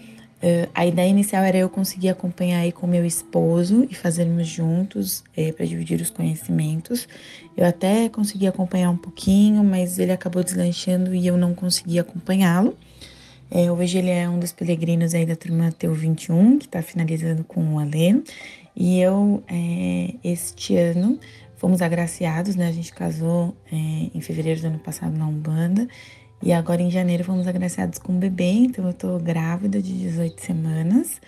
Uh, 0.45 0.69
a 0.75 0.85
ideia 0.85 1.09
inicial 1.09 1.43
era 1.43 1.57
eu 1.57 1.71
conseguir 1.71 2.11
acompanhar 2.11 2.59
aí 2.59 2.71
com 2.71 2.87
meu 2.87 3.07
esposo 3.07 3.87
e 3.91 3.95
fazermos 3.95 4.47
juntos 4.47 5.25
é, 5.35 5.51
para 5.51 5.65
dividir 5.65 5.99
os 6.03 6.11
conhecimentos. 6.11 7.09
Eu 7.57 7.65
até 7.65 8.11
consegui 8.11 8.47
acompanhar 8.47 8.91
um 8.91 8.97
pouquinho, 8.97 9.65
mas 9.65 9.99
ele 9.99 10.13
acabou 10.13 10.45
deslanchando 10.45 11.15
e 11.15 11.27
eu 11.27 11.39
não 11.39 11.55
consegui 11.55 11.99
acompanhá-lo. 11.99 12.77
É, 13.51 13.73
hoje 13.73 13.97
ele 13.99 14.11
é 14.11 14.29
um 14.29 14.39
dos 14.39 14.53
peregrinos 14.53 15.15
aí 15.15 15.25
da 15.25 15.37
turma 15.37 15.73
TU 15.73 15.95
21, 15.95 16.59
que 16.59 16.67
está 16.67 16.83
finalizando 16.83 17.43
com 17.45 17.77
o 17.77 17.79
Alê. 17.79 18.21
E 18.77 19.01
eu, 19.01 19.43
é, 19.49 20.15
este 20.25 20.77
ano, 20.77 21.19
fomos 21.65 21.81
agraciados, 21.81 22.57
né? 22.57 22.69
A 22.69 22.73
gente 22.73 22.93
casou 22.93 23.57
é, 23.73 23.77
em 24.15 24.21
fevereiro 24.21 24.61
do 24.61 24.67
ano 24.67 24.79
passado 24.79 25.17
na 25.17 25.27
Umbanda. 25.27 25.89
E 26.43 26.53
agora 26.53 26.83
em 26.83 26.91
janeiro 26.91 27.25
fomos 27.25 27.49
agraciados 27.49 27.99
com 27.99 28.13
um 28.13 28.19
bebê, 28.19 28.51
então 28.51 28.87
eu 28.87 28.93
tô 28.93 29.19
grávida 29.19 29.81
de 29.81 29.95
18 29.97 30.43
semanas. 30.43 31.23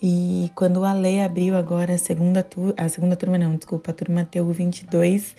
E 0.00 0.52
quando 0.54 0.76
o 0.76 0.84
Ale 0.84 1.20
abriu 1.20 1.56
agora 1.56 1.94
a 1.94 1.98
segunda 1.98 2.44
turma, 2.44 2.74
a 2.76 2.88
segunda 2.88 3.16
turma 3.16 3.36
não, 3.38 3.56
desculpa, 3.56 3.90
a 3.90 3.94
turma 3.94 4.24
TU 4.24 4.52
22, 4.52 5.34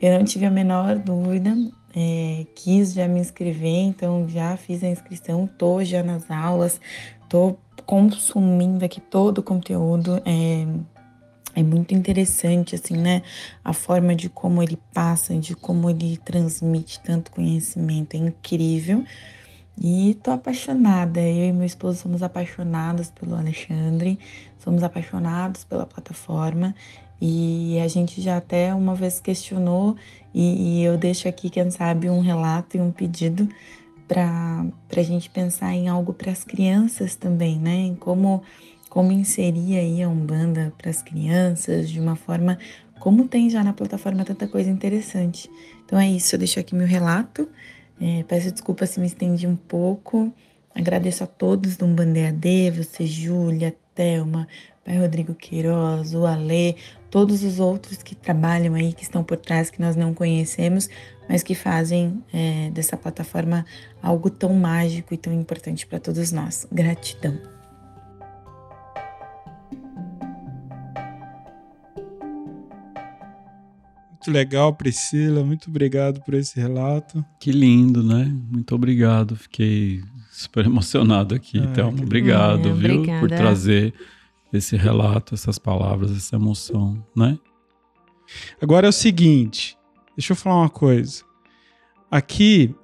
eu 0.00 0.16
não 0.16 0.24
tive 0.24 0.46
a 0.46 0.52
menor 0.52 0.96
dúvida, 0.96 1.56
é, 1.96 2.46
quis 2.54 2.94
já 2.94 3.08
me 3.08 3.18
inscrever, 3.18 3.86
então 3.86 4.28
já 4.28 4.56
fiz 4.56 4.84
a 4.84 4.88
inscrição, 4.88 5.48
tô 5.58 5.82
já 5.82 6.00
nas 6.00 6.30
aulas, 6.30 6.80
tô 7.28 7.56
consumindo 7.84 8.84
aqui 8.84 9.00
todo 9.00 9.38
o 9.38 9.42
conteúdo. 9.42 10.22
É, 10.24 10.64
é 11.54 11.62
muito 11.62 11.94
interessante, 11.94 12.74
assim, 12.74 12.96
né? 12.96 13.22
A 13.64 13.72
forma 13.72 14.14
de 14.14 14.28
como 14.28 14.62
ele 14.62 14.78
passa, 14.92 15.34
de 15.38 15.54
como 15.54 15.88
ele 15.88 16.16
transmite 16.18 17.00
tanto 17.00 17.30
conhecimento. 17.30 18.14
É 18.14 18.18
incrível. 18.18 19.04
E 19.80 20.18
tô 20.22 20.30
apaixonada. 20.30 21.20
Eu 21.20 21.48
e 21.48 21.52
meu 21.52 21.66
esposo 21.66 22.00
somos 22.00 22.22
apaixonados 22.22 23.10
pelo 23.10 23.34
Alexandre, 23.34 24.18
somos 24.58 24.82
apaixonados 24.82 25.64
pela 25.64 25.86
plataforma. 25.86 26.74
E 27.20 27.78
a 27.78 27.88
gente 27.88 28.20
já 28.20 28.36
até 28.36 28.74
uma 28.74 28.94
vez 28.94 29.20
questionou, 29.20 29.96
e, 30.34 30.80
e 30.80 30.84
eu 30.84 30.98
deixo 30.98 31.28
aqui, 31.28 31.48
quem 31.48 31.70
sabe, 31.70 32.10
um 32.10 32.20
relato 32.20 32.76
e 32.76 32.80
um 32.80 32.90
pedido 32.90 33.48
para 34.06 34.66
a 34.94 35.02
gente 35.02 35.30
pensar 35.30 35.72
em 35.74 35.88
algo 35.88 36.12
para 36.12 36.30
as 36.30 36.44
crianças 36.44 37.16
também, 37.16 37.58
né? 37.58 37.76
Em 37.76 37.94
como 37.94 38.42
como 38.94 39.10
inserir 39.10 39.76
aí 39.76 40.04
a 40.04 40.08
Umbanda 40.08 40.72
para 40.78 40.88
as 40.88 41.02
crianças 41.02 41.90
de 41.90 41.98
uma 41.98 42.14
forma 42.14 42.56
como 43.00 43.26
tem 43.26 43.50
já 43.50 43.64
na 43.64 43.72
plataforma 43.72 44.24
tanta 44.24 44.46
coisa 44.46 44.70
interessante. 44.70 45.50
Então 45.84 45.98
é 45.98 46.08
isso, 46.08 46.32
eu 46.36 46.38
deixo 46.38 46.60
aqui 46.60 46.76
meu 46.76 46.86
relato. 46.86 47.48
É, 48.00 48.22
peço 48.22 48.52
desculpa 48.52 48.86
se 48.86 49.00
me 49.00 49.06
estendi 49.06 49.48
um 49.48 49.56
pouco. 49.56 50.32
Agradeço 50.72 51.24
a 51.24 51.26
todos 51.26 51.76
do 51.76 51.86
Umbanda 51.86 52.20
EAD, 52.20 52.70
você, 52.70 53.04
Júlia, 53.04 53.74
Thelma, 53.96 54.46
Pai 54.84 54.96
Rodrigo 54.96 55.34
Queiroz, 55.34 56.14
o 56.14 56.24
Alê, 56.24 56.76
todos 57.10 57.42
os 57.42 57.58
outros 57.58 58.00
que 58.00 58.14
trabalham 58.14 58.74
aí, 58.74 58.92
que 58.92 59.02
estão 59.02 59.24
por 59.24 59.38
trás, 59.38 59.70
que 59.70 59.80
nós 59.80 59.96
não 59.96 60.14
conhecemos, 60.14 60.88
mas 61.28 61.42
que 61.42 61.56
fazem 61.56 62.22
é, 62.32 62.70
dessa 62.70 62.96
plataforma 62.96 63.66
algo 64.00 64.30
tão 64.30 64.54
mágico 64.54 65.12
e 65.12 65.16
tão 65.16 65.32
importante 65.32 65.84
para 65.84 65.98
todos 65.98 66.30
nós. 66.30 66.64
Gratidão. 66.70 67.53
Muito 74.24 74.38
legal, 74.38 74.72
Priscila. 74.72 75.44
Muito 75.44 75.68
obrigado 75.68 76.22
por 76.22 76.32
esse 76.32 76.58
relato. 76.58 77.22
Que 77.38 77.52
lindo, 77.52 78.02
né? 78.02 78.24
Muito 78.50 78.74
obrigado. 78.74 79.36
Fiquei 79.36 80.02
super 80.30 80.64
emocionado 80.64 81.34
aqui. 81.34 81.58
Ah, 81.58 81.64
então, 81.64 81.90
obrigado, 81.90 82.70
é, 82.70 82.72
viu? 82.72 82.94
Obrigada. 83.00 83.20
Por 83.20 83.28
trazer 83.28 83.92
esse 84.50 84.78
relato, 84.78 85.34
essas 85.34 85.58
palavras, 85.58 86.10
essa 86.10 86.36
emoção, 86.36 87.04
né? 87.14 87.38
Agora 88.62 88.86
é 88.86 88.88
o 88.88 88.92
seguinte, 88.92 89.76
deixa 90.16 90.32
eu 90.32 90.36
falar 90.36 90.56
uma 90.56 90.70
coisa. 90.70 91.22
Aqui 92.10 92.74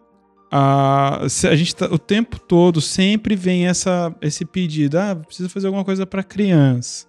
a, 0.53 1.23
a 1.23 1.57
gente 1.57 1.75
tá, 1.75 1.87
o 1.87 1.99
tempo 1.99 2.39
todo 2.39 2.83
sempre 2.83 3.35
vem 3.35 3.67
essa, 3.67 4.15
esse 4.21 4.45
pedido, 4.45 4.99
ah, 4.99 5.17
precisa 5.17 5.49
fazer 5.49 5.69
alguma 5.69 5.87
coisa 5.87 6.05
para 6.05 6.23
criança. 6.23 7.07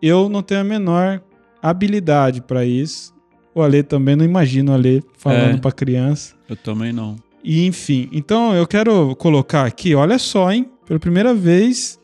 Eu 0.00 0.28
não 0.28 0.44
tenho 0.44 0.60
a 0.60 0.64
menor 0.64 1.20
habilidade 1.62 2.40
para 2.42 2.64
isso. 2.64 3.14
O 3.54 3.62
Ale 3.62 3.82
também 3.82 4.16
não 4.16 4.24
imagino 4.24 4.72
o 4.72 4.74
Ale 4.74 5.02
falando 5.18 5.56
é, 5.56 5.58
para 5.58 5.72
criança. 5.72 6.34
Eu 6.48 6.56
também 6.56 6.92
não. 6.92 7.16
E 7.42 7.66
enfim, 7.66 8.08
então 8.12 8.54
eu 8.54 8.66
quero 8.66 9.14
colocar 9.16 9.64
aqui, 9.64 9.94
olha 9.94 10.18
só, 10.18 10.52
hein? 10.52 10.70
Pela 10.86 11.00
primeira 11.00 11.34
vez 11.34 11.98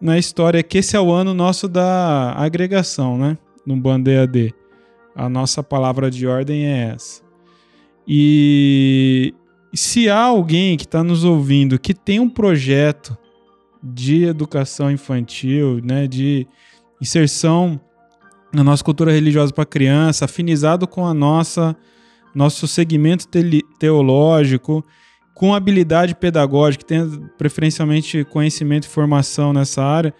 na 0.00 0.18
história 0.18 0.62
que 0.62 0.78
esse 0.78 0.96
é 0.96 1.00
o 1.00 1.12
ano 1.12 1.34
nosso 1.34 1.68
da 1.68 2.32
agregação, 2.32 3.18
né? 3.18 3.36
No 3.66 3.76
Band 3.76 4.04
EAD. 4.06 4.54
A 5.14 5.28
nossa 5.28 5.62
palavra 5.62 6.10
de 6.10 6.26
ordem 6.26 6.66
é 6.66 6.92
essa. 6.94 7.22
E 8.08 9.34
se 9.74 10.08
há 10.08 10.22
alguém 10.22 10.76
que 10.76 10.84
está 10.84 11.04
nos 11.04 11.24
ouvindo 11.24 11.78
que 11.78 11.94
tem 11.94 12.18
um 12.18 12.28
projeto 12.28 13.16
de 13.82 14.24
educação 14.24 14.90
infantil, 14.90 15.80
né, 15.82 16.06
de 16.06 16.46
inserção 17.00 17.80
na 18.52 18.64
nossa 18.64 18.82
cultura 18.82 19.12
religiosa 19.12 19.52
para 19.52 19.64
criança, 19.64 20.24
afinizado 20.24 20.86
com 20.86 21.06
a 21.06 21.14
nossa 21.14 21.76
nosso 22.34 22.66
segmento 22.68 23.26
te 23.26 23.64
teológico, 23.78 24.84
com 25.34 25.54
habilidade 25.54 26.14
pedagógica, 26.14 26.84
tem 26.84 27.04
preferencialmente 27.38 28.24
conhecimento 28.24 28.84
e 28.84 28.88
formação 28.88 29.52
nessa 29.52 29.82
área, 29.82 30.14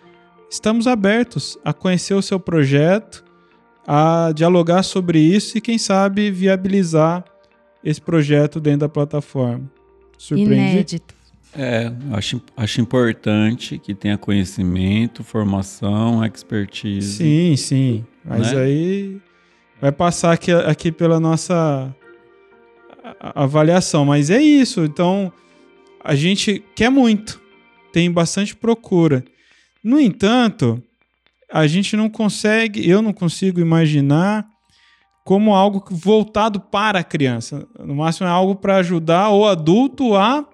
estamos 0.51 0.87
abertos 0.87 1.59
a 1.65 1.73
conhecer 1.73 2.15
o 2.15 2.23
seu 2.23 2.41
projeto, 2.41 3.25
a 3.87 4.33
dialogar 4.35 4.83
sobre 4.83 5.21
isso 5.21 5.59
e 5.59 5.61
quem 5.61 5.79
sabe 5.79 6.31
viabilizar 6.31 7.25
esse 7.85 8.01
projeto 8.01 8.61
dentro 8.61 8.81
da 8.81 8.89
plataforma. 8.89 9.71
Surpreende? 10.19 10.73
Inédito. 10.73 11.15
É, 11.57 11.93
acho, 12.13 12.41
acho 12.57 12.81
importante 12.81 13.79
que 13.79 13.95
tenha 13.95 14.17
conhecimento, 14.17 15.25
formação, 15.25 16.25
expertise. 16.25 17.17
Sim, 17.17 17.57
sim. 17.57 18.05
Mas 18.25 18.53
né? 18.53 18.61
aí 18.61 19.21
vai 19.81 19.93
passar 19.93 20.33
aqui, 20.33 20.53
aqui 20.53 20.93
pela 20.93 21.19
nossa 21.19 21.95
avaliação. 23.19 24.05
Mas 24.05 24.31
é 24.31 24.41
isso. 24.41 24.85
Então, 24.85 25.33
a 26.03 26.15
gente 26.15 26.63
quer 26.75 26.91
muito. 26.91 27.41
Tem 27.93 28.11
bastante 28.11 28.55
procura. 28.55 29.25
No 29.83 29.99
entanto, 29.99 30.83
a 31.51 31.67
gente 31.67 31.97
não 31.97 32.09
consegue, 32.09 32.89
eu 32.89 33.03
não 33.03 33.13
consigo 33.13 33.61
imaginar 33.61 34.47
como 35.25 35.55
algo 35.55 35.83
voltado 35.91 36.61
para 36.61 37.01
a 37.01 37.05
criança. 37.05 37.67
No 37.79 37.95
máximo 37.95 38.27
é 38.27 38.31
algo 38.31 38.55
para 38.55 38.77
ajudar 38.77 39.31
o 39.31 39.47
adulto 39.47 40.15
a 40.15 40.45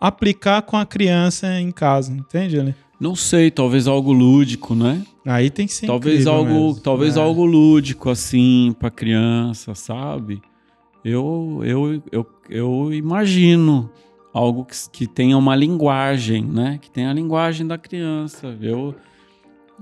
aplicar 0.00 0.62
com 0.62 0.76
a 0.76 0.84
criança 0.84 1.60
em 1.60 1.70
casa, 1.70 2.12
entende, 2.12 2.58
Ali? 2.58 2.74
Não 3.02 3.16
sei, 3.16 3.50
talvez 3.50 3.88
algo 3.88 4.12
lúdico, 4.12 4.76
né? 4.76 5.02
Aí 5.26 5.50
tem 5.50 5.66
que 5.66 5.72
ser 5.72 5.88
talvez 5.88 6.24
algo, 6.24 6.68
mesmo. 6.68 6.80
talvez 6.80 7.16
é. 7.16 7.20
algo 7.20 7.44
lúdico 7.44 8.08
assim 8.08 8.72
para 8.78 8.92
criança, 8.92 9.74
sabe? 9.74 10.40
Eu, 11.04 11.62
eu, 11.64 12.02
eu, 12.12 12.26
eu 12.48 12.94
imagino 12.94 13.90
algo 14.32 14.64
que, 14.64 14.76
que 14.92 15.06
tenha 15.08 15.36
uma 15.36 15.56
linguagem, 15.56 16.44
né? 16.44 16.78
Que 16.80 16.88
tenha 16.88 17.10
a 17.10 17.12
linguagem 17.12 17.66
da 17.66 17.76
criança. 17.76 18.56
Eu 18.62 18.94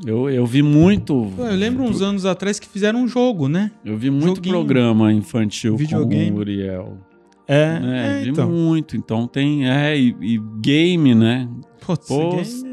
eu, 0.06 0.30
eu 0.30 0.46
vi 0.46 0.62
muito. 0.62 1.30
eu 1.36 1.54
lembro 1.56 1.82
uns 1.82 2.00
anos 2.00 2.24
atrás 2.24 2.58
que 2.58 2.66
fizeram 2.66 3.02
um 3.02 3.06
jogo, 3.06 3.48
né? 3.48 3.70
Eu 3.84 3.98
vi 3.98 4.10
muito 4.10 4.36
Joguinho. 4.36 4.54
programa 4.54 5.12
infantil 5.12 5.76
Videogame. 5.76 6.30
com 6.30 6.36
o 6.38 6.40
Uriel. 6.40 6.96
É, 7.46 7.80
é, 7.82 8.20
é 8.20 8.22
vi 8.22 8.30
então. 8.30 8.48
muito. 8.48 8.96
Então 8.96 9.26
tem. 9.26 9.68
É, 9.68 9.94
e, 9.94 10.16
e 10.22 10.38
game, 10.62 11.14
né? 11.14 11.46
Putz, 11.84 12.08
Pô, 12.08 12.30
game 12.30 12.69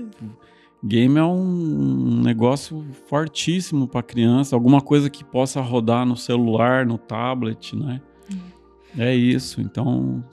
Game 0.87 1.17
é 1.17 1.23
um 1.23 2.21
negócio 2.23 2.85
fortíssimo 3.07 3.87
para 3.87 4.01
criança, 4.01 4.55
alguma 4.55 4.79
coisa 4.79 5.09
que 5.09 5.23
possa 5.23 5.59
rodar 5.59 6.05
no 6.05 6.15
celular, 6.15 6.85
no 6.85 6.97
tablet, 6.97 7.75
né? 7.75 8.01
Hum. 8.31 8.37
É 8.97 9.13
isso. 9.13 9.59
Então, 9.59 10.23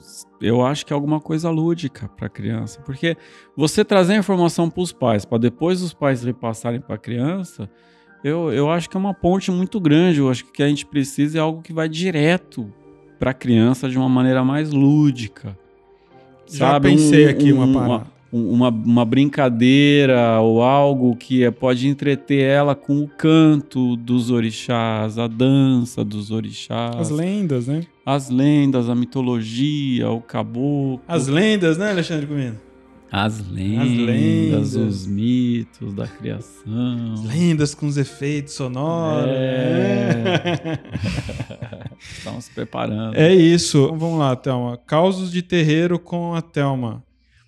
eu 0.41 0.65
acho 0.65 0.85
que 0.85 0.93
é 0.93 0.95
alguma 0.95 1.19
coisa 1.19 1.49
lúdica 1.49 2.07
para 2.07 2.29
criança, 2.29 2.81
porque 2.85 3.17
você 3.55 3.83
trazer 3.83 4.13
a 4.13 4.17
informação 4.17 4.69
para 4.69 4.81
os 4.81 4.93
pais, 4.93 5.25
para 5.25 5.37
depois 5.37 5.81
os 5.81 5.93
pais 5.93 6.23
repassarem 6.23 6.79
para 6.79 6.95
a 6.95 6.99
criança, 6.99 7.69
eu, 8.23 8.51
eu 8.51 8.71
acho 8.71 8.89
que 8.89 8.97
é 8.97 8.99
uma 8.99 9.13
ponte 9.13 9.51
muito 9.51 9.79
grande. 9.79 10.19
Eu 10.19 10.31
acho 10.31 10.45
que 10.45 10.49
o 10.49 10.53
que 10.53 10.63
a 10.63 10.67
gente 10.67 10.85
precisa 10.85 11.37
é 11.37 11.41
algo 11.41 11.61
que 11.61 11.71
vai 11.71 11.87
direto 11.87 12.73
para 13.19 13.31
a 13.31 13.33
criança 13.33 13.87
de 13.87 13.97
uma 13.97 14.09
maneira 14.09 14.43
mais 14.43 14.71
lúdica. 14.71 15.55
Já 16.47 16.71
sabe? 16.71 16.89
pensei 16.89 17.27
um, 17.27 17.29
aqui 17.29 17.51
uma 17.51 17.67
parada 17.71 17.93
uma, 17.93 18.14
uma 18.35 19.05
brincadeira 19.05 20.39
ou 20.41 20.61
algo 20.61 21.15
que 21.15 21.43
é, 21.43 21.51
pode 21.51 21.87
entreter 21.87 22.41
ela 22.41 22.75
com 22.75 22.99
o 22.99 23.07
canto 23.07 23.95
dos 23.95 24.29
orixás, 24.29 25.17
a 25.17 25.27
dança 25.27 26.03
dos 26.03 26.31
orixás. 26.31 26.95
As 26.97 27.09
lendas, 27.09 27.67
né? 27.67 27.81
As 28.05 28.29
lendas, 28.29 28.89
a 28.89 28.95
mitologia, 28.95 30.09
o 30.09 30.21
caboclo. 30.21 31.01
As 31.07 31.27
lendas, 31.27 31.77
né, 31.77 31.91
Alexandre 31.91 32.27
Comino? 32.27 32.65
As 33.11 33.39
lendas, 33.49 33.87
As 33.87 33.97
lendas, 33.97 34.75
os 34.75 35.07
mitos 35.07 35.93
da 35.93 36.05
criação. 36.05 37.13
As 37.13 37.23
lendas 37.23 37.73
com 37.73 37.87
os 37.87 37.95
efeitos 37.97 38.55
sonoros. 38.55 39.29
É. 39.29 40.79
Estamos 41.97 42.49
preparando. 42.49 43.15
É 43.15 43.33
isso. 43.33 43.85
Então, 43.85 43.97
vamos 43.97 44.19
lá, 44.19 44.35
Thelma. 44.35 44.77
Causos 44.85 45.31
de 45.31 45.41
terreiro 45.41 45.97
com 45.97 46.33
a 46.33 46.41
Thelma. 46.41 47.01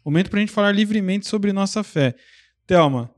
Momento 0.08 0.30
para 0.30 0.40
a 0.40 0.40
gente 0.40 0.54
falar 0.54 0.72
livremente 0.72 1.28
sobre 1.28 1.52
nossa 1.52 1.84
fé. 1.84 2.16
Thelma, 2.66 3.12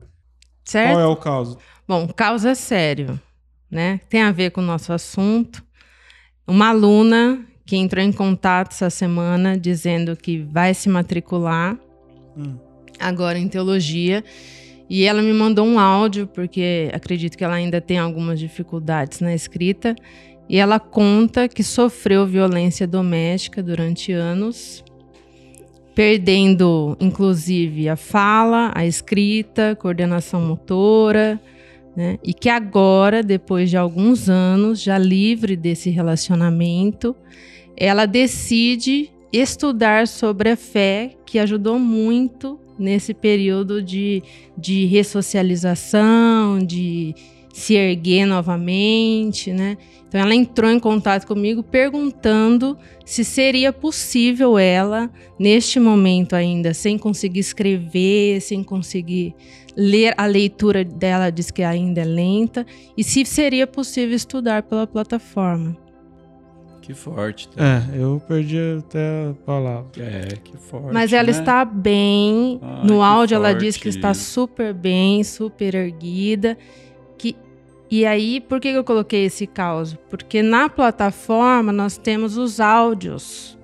certo? 0.64 0.94
qual 0.94 1.00
é 1.00 1.06
o 1.06 1.14
caso? 1.14 1.56
Bom, 1.86 2.08
causa 2.08 2.50
é 2.50 2.54
sério. 2.56 3.20
né? 3.70 4.00
Tem 4.08 4.22
a 4.22 4.32
ver 4.32 4.50
com 4.50 4.60
o 4.60 4.64
nosso 4.64 4.92
assunto. 4.92 5.62
Uma 6.44 6.70
aluna 6.70 7.46
que 7.64 7.76
entrou 7.76 8.02
em 8.02 8.10
contato 8.10 8.72
essa 8.72 8.90
semana 8.90 9.56
dizendo 9.56 10.16
que 10.16 10.42
vai 10.42 10.74
se 10.74 10.88
matricular 10.88 11.78
hum. 12.36 12.58
agora 12.98 13.38
em 13.38 13.46
teologia. 13.46 14.24
E 14.88 15.04
ela 15.04 15.22
me 15.22 15.32
mandou 15.32 15.64
um 15.64 15.78
áudio, 15.78 16.26
porque 16.26 16.90
acredito 16.92 17.38
que 17.38 17.44
ela 17.44 17.54
ainda 17.54 17.80
tem 17.80 17.98
algumas 17.98 18.40
dificuldades 18.40 19.20
na 19.20 19.32
escrita. 19.32 19.94
E 20.48 20.58
ela 20.58 20.80
conta 20.80 21.48
que 21.48 21.62
sofreu 21.62 22.26
violência 22.26 22.84
doméstica 22.84 23.62
durante 23.62 24.10
anos, 24.10 24.82
perdendo 25.94 26.96
inclusive 27.00 27.88
a 27.88 27.96
fala, 27.96 28.70
a 28.74 28.86
escrita, 28.86 29.76
coordenação 29.76 30.40
motora, 30.40 31.40
né? 31.96 32.18
E 32.24 32.32
que 32.32 32.48
agora, 32.48 33.22
depois 33.22 33.68
de 33.68 33.76
alguns 33.76 34.28
anos, 34.28 34.80
já 34.80 34.96
livre 34.96 35.56
desse 35.56 35.90
relacionamento, 35.90 37.14
ela 37.76 38.06
decide 38.06 39.10
estudar 39.32 40.06
sobre 40.06 40.50
a 40.50 40.56
fé, 40.56 41.12
que 41.24 41.38
ajudou 41.38 41.78
muito 41.78 42.58
nesse 42.78 43.12
período 43.12 43.82
de, 43.82 44.22
de 44.56 44.86
ressocialização, 44.86 46.58
de 46.58 47.14
se 47.52 47.74
erguer 47.74 48.26
novamente, 48.26 49.52
né? 49.52 49.76
Então 50.08 50.20
ela 50.20 50.34
entrou 50.34 50.70
em 50.70 50.78
contato 50.78 51.26
comigo 51.26 51.62
perguntando 51.62 52.76
se 53.04 53.24
seria 53.24 53.72
possível 53.72 54.58
ela, 54.58 55.10
neste 55.38 55.78
momento 55.78 56.34
ainda, 56.34 56.74
sem 56.74 56.98
conseguir 56.98 57.40
escrever, 57.40 58.40
sem 58.40 58.62
conseguir 58.62 59.34
ler, 59.76 60.14
a 60.16 60.26
leitura 60.26 60.84
dela 60.84 61.30
diz 61.30 61.50
que 61.50 61.62
ainda 61.62 62.00
é 62.00 62.04
lenta, 62.04 62.66
e 62.96 63.04
se 63.04 63.24
seria 63.24 63.66
possível 63.66 64.16
estudar 64.16 64.62
pela 64.64 64.86
plataforma. 64.86 65.76
Que 66.80 66.94
forte. 66.94 67.48
Tá? 67.48 67.62
É, 67.64 68.02
eu 68.02 68.20
perdi 68.26 68.58
até 68.78 69.28
a 69.28 69.34
palavra. 69.46 69.90
É, 69.98 70.36
que 70.42 70.56
forte. 70.56 70.92
Mas 70.92 71.12
ela 71.12 71.30
né? 71.30 71.30
está 71.30 71.64
bem. 71.64 72.58
Ai, 72.60 72.86
no 72.86 73.00
áudio 73.02 73.36
ela 73.36 73.52
diz 73.52 73.76
que 73.76 73.88
está 73.88 74.12
super 74.12 74.74
bem, 74.74 75.22
super 75.22 75.74
erguida. 75.74 76.58
Que... 77.20 77.36
E 77.90 78.06
aí, 78.06 78.40
por 78.40 78.60
que 78.60 78.68
eu 78.68 78.82
coloquei 78.82 79.26
esse 79.26 79.46
caos? 79.46 79.94
Porque 80.08 80.42
na 80.42 80.70
plataforma 80.70 81.70
nós 81.70 81.98
temos 81.98 82.38
os 82.38 82.60
áudios, 82.60 83.58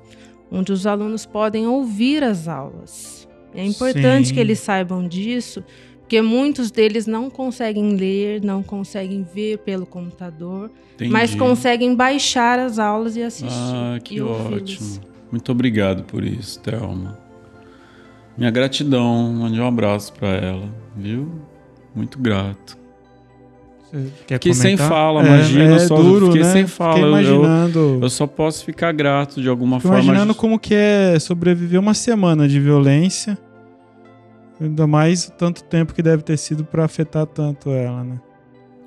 onde 0.52 0.72
os 0.72 0.86
alunos 0.86 1.24
podem 1.24 1.66
ouvir 1.66 2.22
as 2.22 2.48
aulas. 2.48 3.26
É 3.54 3.64
importante 3.64 4.28
Sim. 4.28 4.34
que 4.34 4.40
eles 4.40 4.58
saibam 4.58 5.08
disso, 5.08 5.64
porque 6.00 6.20
muitos 6.20 6.70
deles 6.70 7.06
não 7.06 7.30
conseguem 7.30 7.96
ler, 7.96 8.42
não 8.42 8.62
conseguem 8.62 9.22
ver 9.22 9.58
pelo 9.58 9.86
computador, 9.86 10.70
Entendi. 10.94 11.10
mas 11.10 11.34
conseguem 11.34 11.94
baixar 11.94 12.58
as 12.58 12.78
aulas 12.78 13.16
e 13.16 13.22
assistir. 13.22 13.74
Ah, 13.74 13.98
que 14.04 14.20
ótimo. 14.20 15.00
Muito 15.30 15.50
obrigado 15.50 16.02
por 16.02 16.22
isso, 16.22 16.60
Thelma. 16.60 17.18
Minha 18.36 18.50
gratidão, 18.50 19.32
mande 19.32 19.58
um 19.58 19.66
abraço 19.66 20.12
para 20.12 20.28
ela, 20.28 20.68
viu? 20.94 21.32
Muito 21.94 22.18
grato. 22.18 22.76
Fiquei 24.26 24.52
sem 24.52 24.76
fala, 24.76 25.22
é, 25.22 25.26
imagina, 25.26 25.76
é 25.76 25.78
só 25.78 25.96
duro, 25.96 26.26
fiquei 26.26 26.42
né? 26.42 26.52
sem 26.52 26.66
fala. 26.66 26.94
Fiquei 26.94 27.08
imaginando... 27.08 27.78
Eu, 27.78 28.00
eu, 28.02 28.10
só 28.10 28.26
posso 28.26 28.64
ficar 28.64 28.92
grato 28.92 29.40
de 29.40 29.48
alguma 29.48 29.78
Fiquei 29.78 29.90
forma. 29.90 30.04
Imaginando 30.04 30.34
como 30.34 30.58
que 30.58 30.74
é 30.74 31.18
sobreviver 31.18 31.80
uma 31.80 31.94
semana 31.94 32.48
de 32.48 32.60
violência 32.60 33.38
Ainda 34.60 34.86
mais 34.86 35.30
tanto 35.36 35.62
tempo 35.64 35.94
que 35.94 36.02
deve 36.02 36.22
ter 36.22 36.36
sido 36.36 36.64
para 36.64 36.84
afetar 36.84 37.26
tanto 37.26 37.70
ela, 37.70 38.02
né? 38.02 38.20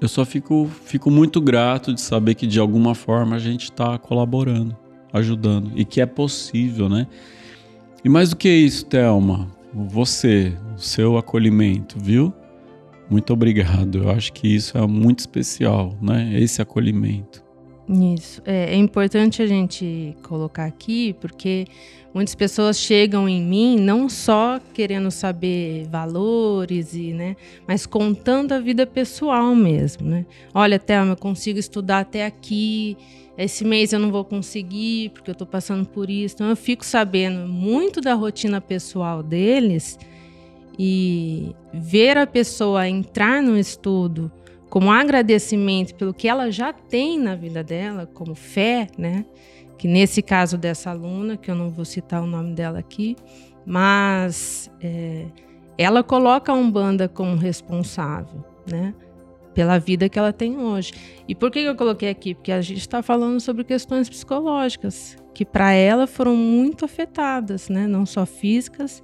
Eu 0.02 0.08
só 0.08 0.26
fico, 0.26 0.70
fico 0.86 1.12
muito 1.12 1.42
grato 1.42 1.94
de 1.94 2.02
saber 2.02 2.34
que 2.34 2.48
de 2.48 2.60
alguma 2.60 2.96
forma 2.96 3.36
a 3.36 3.40
gente 3.40 3.66
está 3.66 3.98
colaborando, 3.98 4.76
ajudando 5.14 5.72
e 5.76 5.86
que 5.86 6.02
é 6.02 6.06
possível, 6.06 6.90
né? 6.90 7.06
E 8.04 8.10
mais 8.10 8.30
do 8.30 8.38
que 8.38 8.50
isso, 8.50 8.86
Thelma, 8.86 9.48
você, 9.74 10.54
o 10.76 10.80
seu 10.80 11.18
acolhimento, 11.18 11.98
viu? 12.00 12.34
Muito 13.10 13.34
obrigado. 13.34 14.04
Eu 14.04 14.10
acho 14.10 14.32
que 14.34 14.48
isso 14.48 14.78
é 14.78 14.86
muito 14.86 15.20
especial, 15.20 15.96
né? 16.02 16.32
Esse 16.40 16.62
acolhimento. 16.62 17.44
Isso. 18.16 18.42
É, 18.46 18.74
é 18.74 18.76
importante 18.76 19.42
a 19.42 19.48
gente 19.48 20.16
colocar 20.22 20.66
aqui, 20.66 21.14
porque 21.20 21.66
Muitas 22.14 22.34
pessoas 22.34 22.80
chegam 22.80 23.30
em 23.30 23.42
mim 23.42 23.80
não 23.80 24.10
só 24.10 24.60
querendo 24.74 25.12
saber 25.12 25.88
valores 25.90 26.94
e, 26.96 27.14
né, 27.14 27.36
mas 27.68 27.86
contando 27.86 28.52
a 28.52 28.60
vida 28.60 28.88
pessoal 28.88 29.54
mesmo, 29.54 30.08
né? 30.08 30.26
Olha, 30.54 30.80
Thelma, 30.80 31.12
eu 31.12 31.18
consigo 31.18 31.60
estudar 31.60 32.00
até 32.00 32.26
aqui. 32.26 32.98
Esse 33.38 33.64
mês 33.64 33.94
eu 33.94 34.00
não 34.00 34.12
vou 34.12 34.26
conseguir 34.26 35.10
porque 35.10 35.30
eu 35.30 35.34
estou 35.34 35.48
passando 35.48 35.86
por 35.86 36.10
isso. 36.10 36.36
Então 36.36 36.50
eu 36.50 36.56
fico 36.56 36.84
sabendo 36.84 37.48
muito 37.48 38.02
da 38.02 38.16
rotina 38.16 38.60
pessoal 38.60 39.22
deles 39.22 39.98
e 40.80 41.54
ver 41.74 42.18
a 42.18 42.26
pessoa 42.26 42.88
entrar 42.88 43.44
no 43.44 43.58
estudo 43.58 44.32
como 44.70 44.90
agradecimento 44.90 45.94
pelo 45.96 46.14
que 46.14 46.28
ela 46.28 46.50
já 46.50 46.72
tem 46.72 47.20
na 47.20 47.36
vida 47.36 47.62
dela, 47.62 48.06
como 48.06 48.34
fé, 48.34 48.88
né? 48.98 49.26
que 49.80 49.88
nesse 49.88 50.22
caso 50.22 50.58
dessa 50.58 50.90
aluna, 50.90 51.38
que 51.38 51.50
eu 51.50 51.56
não 51.56 51.70
vou 51.70 51.86
citar 51.86 52.22
o 52.22 52.28
nome 52.28 52.54
dela 52.54 52.80
aqui, 52.80 53.16
mas 53.66 54.70
é, 54.82 55.26
ela 55.78 56.04
coloca 56.04 56.52
a 56.52 56.56
Umbanda 56.56 57.08
como 57.08 57.38
responsável, 57.38 58.44
né? 58.70 58.94
Pela 59.56 59.80
vida 59.80 60.10
que 60.10 60.20
ela 60.20 60.34
tem 60.34 60.58
hoje. 60.58 60.92
E 61.28 61.34
por 61.34 61.50
que 61.50 61.60
eu 61.60 61.76
coloquei 61.76 62.10
aqui? 62.10 62.36
Porque 62.36 62.52
a 62.52 62.62
gente 62.62 62.80
está 62.80 63.02
falando 63.02 63.40
sobre 63.40 63.64
questões 63.64 64.10
psicológicas, 64.10 65.18
que 65.34 65.46
para 65.46 65.72
ela 65.72 66.06
foram 66.06 66.36
muito 66.36 66.84
afetadas, 66.84 67.70
né? 67.70 67.88
Não 67.88 68.06
só 68.06 68.26
físicas, 68.26 69.02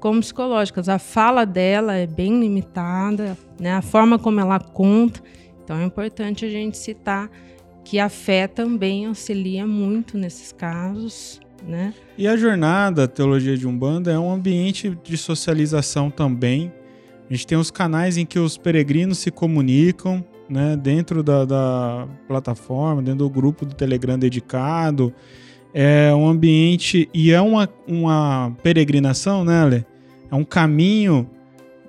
como 0.00 0.20
psicológicas. 0.20 0.88
A 0.88 0.98
fala 0.98 1.44
dela 1.44 1.94
é 1.94 2.06
bem 2.06 2.40
limitada, 2.40 3.36
né? 3.60 3.74
A 3.74 3.82
forma 3.82 4.18
como 4.18 4.40
ela 4.40 4.58
conta. 4.58 5.22
Então 5.62 5.78
é 5.78 5.84
importante 5.84 6.44
a 6.44 6.48
gente 6.48 6.76
citar 6.76 7.30
que 7.84 7.98
a 7.98 8.08
fé 8.08 8.46
também 8.46 9.06
auxilia 9.06 9.66
muito 9.66 10.18
nesses 10.18 10.52
casos, 10.52 11.40
né? 11.66 11.94
E 12.16 12.26
a 12.26 12.36
jornada 12.36 13.04
a 13.04 13.08
Teologia 13.08 13.56
de 13.56 13.66
Umbanda 13.66 14.10
é 14.10 14.18
um 14.18 14.32
ambiente 14.32 14.98
de 15.04 15.16
socialização 15.16 16.10
também. 16.10 16.72
A 17.28 17.32
gente 17.32 17.46
tem 17.46 17.56
os 17.56 17.70
canais 17.70 18.16
em 18.16 18.26
que 18.26 18.38
os 18.38 18.56
peregrinos 18.56 19.18
se 19.18 19.30
comunicam, 19.30 20.24
né? 20.48 20.76
Dentro 20.76 21.22
da, 21.22 21.44
da 21.44 22.08
plataforma, 22.26 23.02
dentro 23.02 23.18
do 23.18 23.30
grupo 23.30 23.64
do 23.64 23.74
Telegram 23.74 24.18
dedicado. 24.18 25.12
É 25.72 26.12
um 26.12 26.28
ambiente 26.28 27.08
e 27.14 27.30
é 27.30 27.40
uma, 27.40 27.68
uma 27.86 28.52
peregrinação, 28.62 29.44
né, 29.44 29.62
Ale? 29.62 29.86
É 30.30 30.34
um 30.34 30.44
caminho 30.44 31.28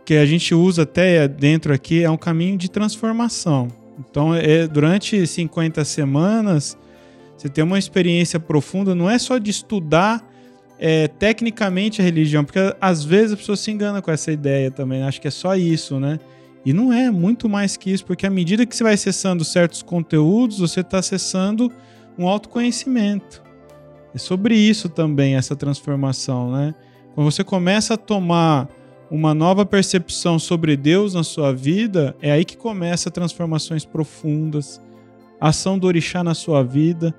que 0.05 0.15
a 0.15 0.25
gente 0.25 0.53
usa 0.53 0.83
até 0.83 1.27
dentro 1.27 1.73
aqui, 1.73 2.03
é 2.03 2.09
um 2.09 2.17
caminho 2.17 2.57
de 2.57 2.69
transformação. 2.69 3.67
Então, 3.99 4.33
é, 4.33 4.67
durante 4.67 5.25
50 5.25 5.85
semanas, 5.85 6.77
você 7.37 7.47
tem 7.47 7.63
uma 7.63 7.77
experiência 7.77 8.39
profunda, 8.39 8.95
não 8.95 9.09
é 9.09 9.17
só 9.19 9.37
de 9.37 9.51
estudar 9.51 10.27
é, 10.79 11.07
tecnicamente 11.07 12.01
a 12.01 12.03
religião, 12.03 12.43
porque 12.43 12.59
às 12.81 13.03
vezes 13.03 13.33
a 13.33 13.37
pessoa 13.37 13.55
se 13.55 13.69
engana 13.69 14.01
com 14.01 14.09
essa 14.09 14.31
ideia 14.31 14.71
também, 14.71 15.03
acho 15.03 15.21
que 15.21 15.27
é 15.27 15.31
só 15.31 15.55
isso, 15.55 15.99
né? 15.99 16.19
E 16.65 16.73
não 16.73 16.91
é 16.91 17.09
muito 17.09 17.47
mais 17.47 17.77
que 17.77 17.91
isso, 17.91 18.05
porque 18.05 18.25
à 18.25 18.29
medida 18.29 18.65
que 18.65 18.75
você 18.75 18.83
vai 18.83 18.93
acessando 18.93 19.43
certos 19.43 19.81
conteúdos, 19.81 20.59
você 20.59 20.81
está 20.81 20.99
acessando 20.99 21.71
um 22.17 22.27
autoconhecimento. 22.27 23.41
É 24.13 24.17
sobre 24.17 24.55
isso 24.55 24.89
também, 24.89 25.35
essa 25.35 25.55
transformação, 25.55 26.51
né? 26.51 26.75
Quando 27.13 27.29
você 27.29 27.43
começa 27.43 27.95
a 27.95 27.97
tomar 27.97 28.69
uma 29.09 29.33
nova 29.33 29.65
percepção 29.65 30.39
sobre 30.39 30.77
Deus 30.77 31.13
na 31.13 31.23
sua 31.23 31.51
vida, 31.51 32.15
é 32.21 32.31
aí 32.31 32.45
que 32.45 32.55
começa 32.55 33.11
transformações 33.11 33.83
profundas, 33.83 34.81
a 35.39 35.49
ação 35.49 35.77
do 35.77 35.85
orixá 35.87 36.23
na 36.23 36.33
sua 36.33 36.63
vida, 36.63 37.13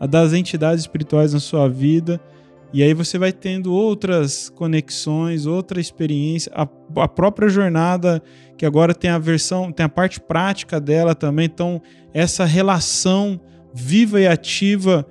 a 0.00 0.06
das 0.06 0.32
entidades 0.32 0.80
espirituais 0.80 1.32
na 1.32 1.38
sua 1.38 1.68
vida, 1.68 2.20
e 2.72 2.82
aí 2.82 2.92
você 2.92 3.16
vai 3.18 3.32
tendo 3.32 3.72
outras 3.72 4.50
conexões, 4.50 5.46
outra 5.46 5.80
experiência, 5.80 6.52
a, 6.52 6.66
a 7.00 7.08
própria 7.08 7.48
jornada 7.48 8.20
que 8.56 8.66
agora 8.66 8.92
tem 8.92 9.10
a 9.10 9.18
versão, 9.18 9.70
tem 9.70 9.86
a 9.86 9.88
parte 9.88 10.18
prática 10.18 10.80
dela 10.80 11.14
também, 11.14 11.46
então 11.46 11.80
essa 12.12 12.44
relação 12.44 13.40
viva 13.72 14.20
e 14.20 14.26
ativa 14.26 15.06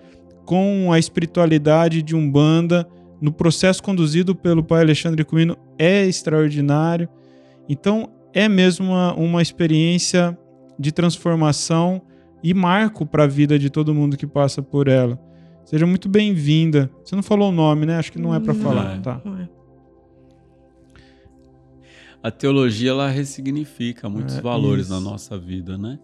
com 0.45 0.91
a 0.91 0.99
espiritualidade 0.99 2.01
de 2.01 2.13
Umbanda 2.13 2.85
no 3.21 3.31
processo 3.31 3.81
conduzido 3.81 4.35
pelo 4.35 4.63
pai 4.63 4.81
Alexandre 4.81 5.23
Cumino 5.23 5.57
é 5.77 6.05
extraordinário. 6.05 7.09
Então, 7.67 8.09
é 8.33 8.47
mesmo 8.47 8.87
uma, 8.87 9.13
uma 9.13 9.41
experiência 9.41 10.37
de 10.77 10.91
transformação 10.91 12.01
e 12.43 12.53
marco 12.53 13.05
para 13.05 13.23
a 13.23 13.27
vida 13.27 13.57
de 13.57 13.69
todo 13.69 13.93
mundo 13.93 14.15
que 14.15 14.27
passa 14.27 14.61
por 14.61 14.87
ela. 14.87 15.19
Seja 15.65 15.85
muito 15.85 16.07
bem-vinda. 16.07 16.89
Você 17.03 17.15
não 17.15 17.23
falou 17.23 17.49
o 17.49 17.51
nome, 17.51 17.85
né? 17.85 17.97
Acho 17.97 18.11
que 18.11 18.19
não 18.19 18.33
é 18.33 18.39
para 18.39 18.53
falar, 18.53 18.97
é. 18.97 18.99
tá? 18.99 19.21
É. 19.41 19.47
A 22.23 22.31
teologia 22.31 22.91
ela 22.91 23.09
ressignifica 23.09 24.07
muitos 24.07 24.37
é, 24.37 24.41
valores 24.41 24.85
isso. 24.85 24.93
na 24.93 24.99
nossa 24.99 25.37
vida, 25.37 25.77
né? 25.77 25.99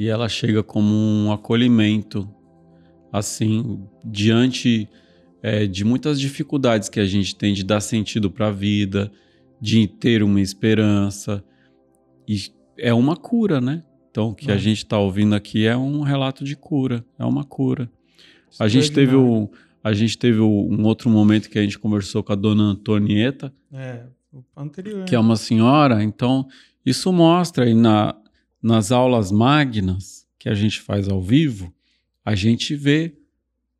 e 0.00 0.08
ela 0.08 0.30
chega 0.30 0.62
como 0.62 0.94
um 0.94 1.30
acolhimento, 1.30 2.26
assim, 3.12 3.82
diante 4.02 4.88
é, 5.42 5.66
de 5.66 5.84
muitas 5.84 6.20
dificuldades 6.20 6.88
que 6.88 7.00
a 7.00 7.06
gente 7.06 7.34
tem 7.34 7.54
de 7.54 7.64
dar 7.64 7.80
sentido 7.80 8.30
para 8.30 8.48
a 8.48 8.52
vida, 8.52 9.10
de 9.60 9.86
ter 9.86 10.22
uma 10.22 10.40
esperança. 10.40 11.44
E 12.26 12.50
é 12.76 12.92
uma 12.92 13.16
cura, 13.16 13.60
né? 13.60 13.82
Então, 14.10 14.30
o 14.30 14.34
que 14.34 14.50
é. 14.50 14.54
a 14.54 14.58
gente 14.58 14.78
está 14.78 14.98
ouvindo 14.98 15.34
aqui 15.34 15.66
é 15.66 15.76
um 15.76 16.02
relato 16.02 16.44
de 16.44 16.56
cura, 16.56 17.04
é 17.18 17.24
uma 17.24 17.44
cura. 17.44 17.90
a 18.58 18.66
gente 18.66 18.90
teve 18.90 19.14
o, 19.14 19.48
a 19.82 19.92
gente 19.92 20.18
teve 20.18 20.40
um 20.40 20.84
outro 20.84 21.08
momento 21.08 21.48
que 21.48 21.58
a 21.58 21.62
gente 21.62 21.78
conversou 21.78 22.22
com 22.22 22.32
a 22.32 22.36
dona 22.36 22.64
Antonieta, 22.64 23.52
é, 23.72 24.04
anterior, 24.56 25.04
que 25.04 25.14
é 25.14 25.18
uma 25.18 25.36
senhora. 25.36 26.02
Então, 26.02 26.46
isso 26.84 27.12
mostra 27.12 27.64
aí 27.64 27.74
na, 27.74 28.16
nas 28.62 28.90
aulas 28.90 29.30
magnas 29.30 30.26
que 30.38 30.48
a 30.48 30.54
gente 30.54 30.80
faz 30.80 31.08
ao 31.08 31.22
vivo, 31.22 31.72
a 32.24 32.34
gente 32.34 32.74
vê 32.74 33.14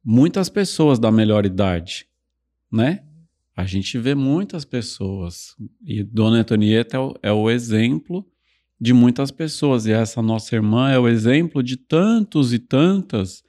muitas 0.04 0.48
pessoas 0.48 0.98
da 0.98 1.10
melhor 1.10 1.44
idade, 1.44 2.06
né? 2.70 3.04
A 3.56 3.64
gente 3.64 3.98
vê 3.98 4.14
muitas 4.14 4.64
pessoas. 4.64 5.54
E 5.84 6.02
Dona 6.02 6.38
Antonieta 6.38 6.96
é 6.96 7.00
o, 7.00 7.14
é 7.22 7.32
o 7.32 7.50
exemplo 7.50 8.26
de 8.80 8.94
muitas 8.94 9.30
pessoas. 9.30 9.84
E 9.84 9.92
essa 9.92 10.22
nossa 10.22 10.54
irmã 10.54 10.90
é 10.90 10.98
o 10.98 11.06
exemplo 11.06 11.62
de 11.62 11.76
tantos 11.76 12.54
e 12.54 12.58
tantas 12.58 13.42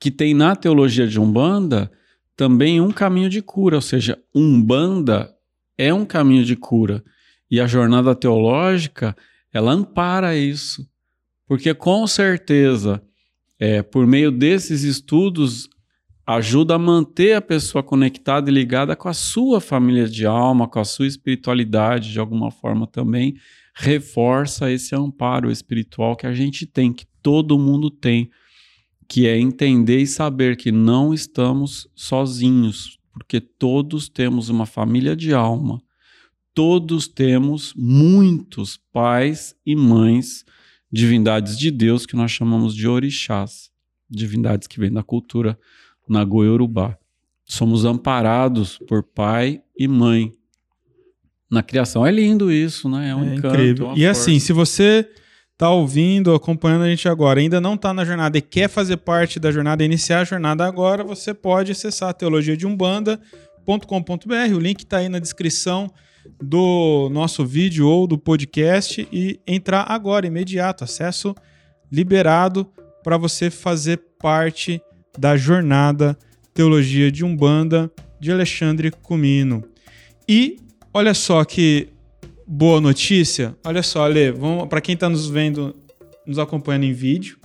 que 0.00 0.10
tem 0.10 0.34
na 0.34 0.56
teologia 0.56 1.06
de 1.06 1.20
Umbanda 1.20 1.90
também 2.36 2.80
um 2.80 2.90
caminho 2.90 3.28
de 3.28 3.40
cura. 3.40 3.76
Ou 3.76 3.82
seja, 3.82 4.18
Umbanda 4.34 5.32
é 5.76 5.94
um 5.94 6.04
caminho 6.04 6.44
de 6.44 6.56
cura. 6.56 7.04
E 7.50 7.60
a 7.60 7.66
jornada 7.66 8.14
teológica, 8.14 9.16
ela 9.52 9.72
ampara 9.72 10.36
isso. 10.36 10.88
Porque 11.46 11.72
com 11.72 12.06
certeza 12.06 13.02
é, 13.58 13.82
por 13.82 14.06
meio 14.06 14.30
desses 14.30 14.82
estudos, 14.82 15.68
ajuda 16.26 16.74
a 16.74 16.78
manter 16.78 17.32
a 17.32 17.40
pessoa 17.40 17.82
conectada 17.82 18.50
e 18.50 18.54
ligada 18.54 18.94
com 18.94 19.08
a 19.08 19.14
sua 19.14 19.60
família 19.60 20.06
de 20.06 20.26
alma, 20.26 20.68
com 20.68 20.78
a 20.78 20.84
sua 20.84 21.06
espiritualidade, 21.06 22.12
de 22.12 22.20
alguma 22.20 22.50
forma 22.50 22.86
também. 22.86 23.34
Reforça 23.74 24.70
esse 24.70 24.94
amparo 24.94 25.50
espiritual 25.50 26.14
que 26.16 26.26
a 26.26 26.34
gente 26.34 26.66
tem, 26.66 26.92
que 26.92 27.06
todo 27.22 27.58
mundo 27.58 27.90
tem, 27.90 28.30
que 29.08 29.26
é 29.26 29.38
entender 29.38 30.00
e 30.00 30.06
saber 30.06 30.56
que 30.56 30.70
não 30.70 31.14
estamos 31.14 31.88
sozinhos, 31.94 32.98
porque 33.12 33.40
todos 33.40 34.08
temos 34.08 34.48
uma 34.50 34.66
família 34.66 35.16
de 35.16 35.32
alma, 35.32 35.80
todos 36.52 37.08
temos 37.08 37.72
muitos 37.74 38.78
pais 38.92 39.54
e 39.64 39.74
mães 39.74 40.44
divindades 40.90 41.58
de 41.58 41.70
Deus 41.70 42.06
que 42.06 42.16
nós 42.16 42.30
chamamos 42.30 42.74
de 42.74 42.88
orixás, 42.88 43.70
divindades 44.08 44.66
que 44.66 44.80
vêm 44.80 44.92
da 44.92 45.02
cultura 45.02 45.58
Nagoi-Urubá. 46.08 46.96
Somos 47.44 47.84
amparados 47.84 48.78
por 48.88 49.02
pai 49.02 49.60
e 49.78 49.86
mãe 49.86 50.32
na 51.50 51.62
criação. 51.62 52.06
É 52.06 52.10
lindo 52.10 52.52
isso, 52.52 52.88
né? 52.88 53.10
É 53.10 53.14
um 53.14 53.24
é 53.24 53.34
encanto, 53.34 53.54
incrível. 53.54 53.92
E 53.94 54.04
força. 54.04 54.10
assim, 54.10 54.38
se 54.38 54.52
você 54.52 55.08
está 55.52 55.70
ouvindo, 55.70 56.34
acompanhando 56.34 56.84
a 56.84 56.88
gente 56.88 57.08
agora, 57.08 57.40
ainda 57.40 57.60
não 57.60 57.74
está 57.74 57.92
na 57.92 58.04
jornada 58.04 58.38
e 58.38 58.42
quer 58.42 58.68
fazer 58.68 58.98
parte 58.98 59.40
da 59.40 59.50
jornada, 59.50 59.84
iniciar 59.84 60.20
a 60.20 60.24
jornada 60.24 60.64
agora, 60.64 61.02
você 61.02 61.34
pode 61.34 61.72
acessar 61.72 62.14
teologiadeumbanda.com.br. 62.14 64.54
O 64.54 64.58
link 64.58 64.80
está 64.80 64.98
aí 64.98 65.08
na 65.08 65.18
descrição 65.18 65.90
do 66.42 67.08
nosso 67.10 67.44
vídeo 67.44 67.88
ou 67.88 68.06
do 68.06 68.18
podcast 68.18 69.06
e 69.12 69.40
entrar 69.46 69.84
agora, 69.88 70.26
imediato, 70.26 70.84
acesso 70.84 71.34
liberado 71.90 72.66
para 73.02 73.16
você 73.16 73.50
fazer 73.50 74.00
parte 74.18 74.80
da 75.18 75.36
jornada 75.36 76.16
Teologia 76.52 77.10
de 77.10 77.24
Umbanda 77.24 77.90
de 78.20 78.32
Alexandre 78.32 78.90
Comino. 78.90 79.64
E 80.28 80.58
olha 80.92 81.14
só 81.14 81.44
que 81.44 81.88
boa 82.46 82.80
notícia. 82.80 83.56
Olha 83.64 83.82
só, 83.82 84.04
Ale, 84.04 84.34
para 84.68 84.80
quem 84.80 84.94
está 84.94 85.08
nos 85.08 85.28
vendo, 85.28 85.74
nos 86.26 86.38
acompanhando 86.38 86.84
em 86.84 86.92
vídeo, 86.92 87.38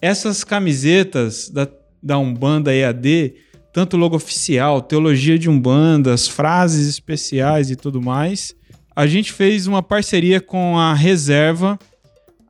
essas 0.00 0.44
camisetas 0.44 1.48
da, 1.48 1.68
da 2.02 2.18
Umbanda 2.18 2.74
EAD 2.74 3.34
tanto 3.74 3.96
logo 3.96 4.14
oficial, 4.14 4.80
teologia 4.80 5.36
de 5.36 5.50
Umbanda, 5.50 6.14
as 6.14 6.28
frases 6.28 6.86
especiais 6.86 7.72
e 7.72 7.76
tudo 7.76 8.00
mais. 8.00 8.54
A 8.94 9.04
gente 9.04 9.32
fez 9.32 9.66
uma 9.66 9.82
parceria 9.82 10.40
com 10.40 10.78
a 10.78 10.94
Reserva, 10.94 11.76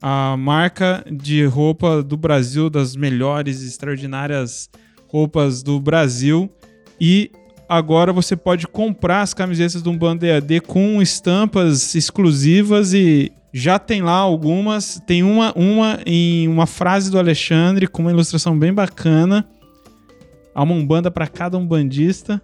a 0.03 0.37
marca 0.37 1.03
de 1.11 1.43
roupa 1.47 2.03
do 2.03 2.15
Brasil, 2.15 2.69
das 2.69 2.95
melhores, 2.95 3.63
extraordinárias 3.63 4.69
roupas 5.09 5.63
do 5.63 5.81
Brasil. 5.81 6.51
E 7.01 7.31
agora 7.67 8.13
você 8.13 8.37
pode 8.37 8.67
comprar 8.67 9.23
as 9.23 9.33
camisetas 9.33 9.81
do 9.81 9.91
Umbanda 9.91 10.27
EAD 10.27 10.61
com 10.61 11.01
estampas 11.01 11.95
exclusivas 11.95 12.93
e 12.93 13.33
já 13.51 13.79
tem 13.79 14.03
lá 14.03 14.13
algumas. 14.13 15.01
Tem 15.07 15.23
uma, 15.23 15.55
uma 15.57 15.99
em 16.05 16.49
uma 16.49 16.67
frase 16.67 17.11
do 17.11 17.19
Alexandre 17.19 17.87
com 17.87 18.03
uma 18.03 18.11
ilustração 18.11 18.59
bem 18.59 18.75
bacana 18.75 19.49
Há 20.55 20.63
uma 20.63 20.75
umbanda 20.75 21.11
para 21.11 21.27
cada 21.27 21.59
umbandista. 21.59 22.41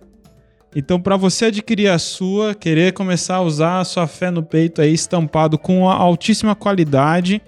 Então, 0.74 1.00
para 1.00 1.16
você 1.16 1.46
adquirir 1.46 1.88
a 1.88 1.98
sua, 1.98 2.54
querer 2.54 2.92
começar 2.92 3.36
a 3.36 3.42
usar 3.42 3.80
a 3.80 3.84
sua 3.84 4.06
fé 4.06 4.30
no 4.30 4.42
peito 4.42 4.80
aí 4.80 4.92
estampado 4.92 5.58
com 5.58 5.88
a 5.88 5.94
altíssima 5.94 6.54
qualidade, 6.54 7.42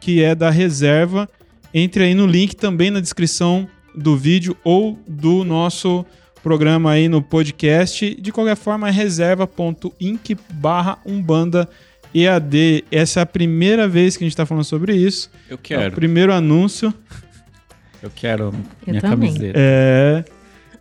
que 0.00 0.22
é 0.22 0.34
da 0.34 0.50
reserva, 0.50 1.28
entre 1.72 2.04
aí 2.04 2.14
no 2.14 2.26
link 2.26 2.54
também 2.54 2.90
na 2.90 3.00
descrição 3.00 3.68
do 3.94 4.16
vídeo 4.16 4.56
ou 4.64 4.98
do 5.06 5.44
nosso 5.44 6.04
programa 6.42 6.92
aí 6.92 7.08
no 7.08 7.22
podcast. 7.22 8.14
De 8.14 8.32
qualquer 8.32 8.56
forma, 8.56 8.88
é 8.88 8.90
reserva.inc 8.90 10.36
barra 10.52 10.98
umbanda 11.06 11.68
EAD. 12.14 12.84
Essa 12.90 13.20
é 13.20 13.22
a 13.22 13.26
primeira 13.26 13.88
vez 13.88 14.16
que 14.16 14.24
a 14.24 14.26
gente 14.26 14.32
está 14.32 14.46
falando 14.46 14.64
sobre 14.64 14.94
isso. 14.94 15.30
Eu 15.48 15.58
quero. 15.58 15.82
É 15.82 15.88
o 15.88 15.92
primeiro 15.92 16.32
anúncio. 16.32 16.94
Eu 18.04 18.10
quero 18.14 18.52
eu 18.86 18.90
minha 18.92 19.00
também. 19.00 19.32
camiseta. 19.32 19.58
É. 19.58 20.24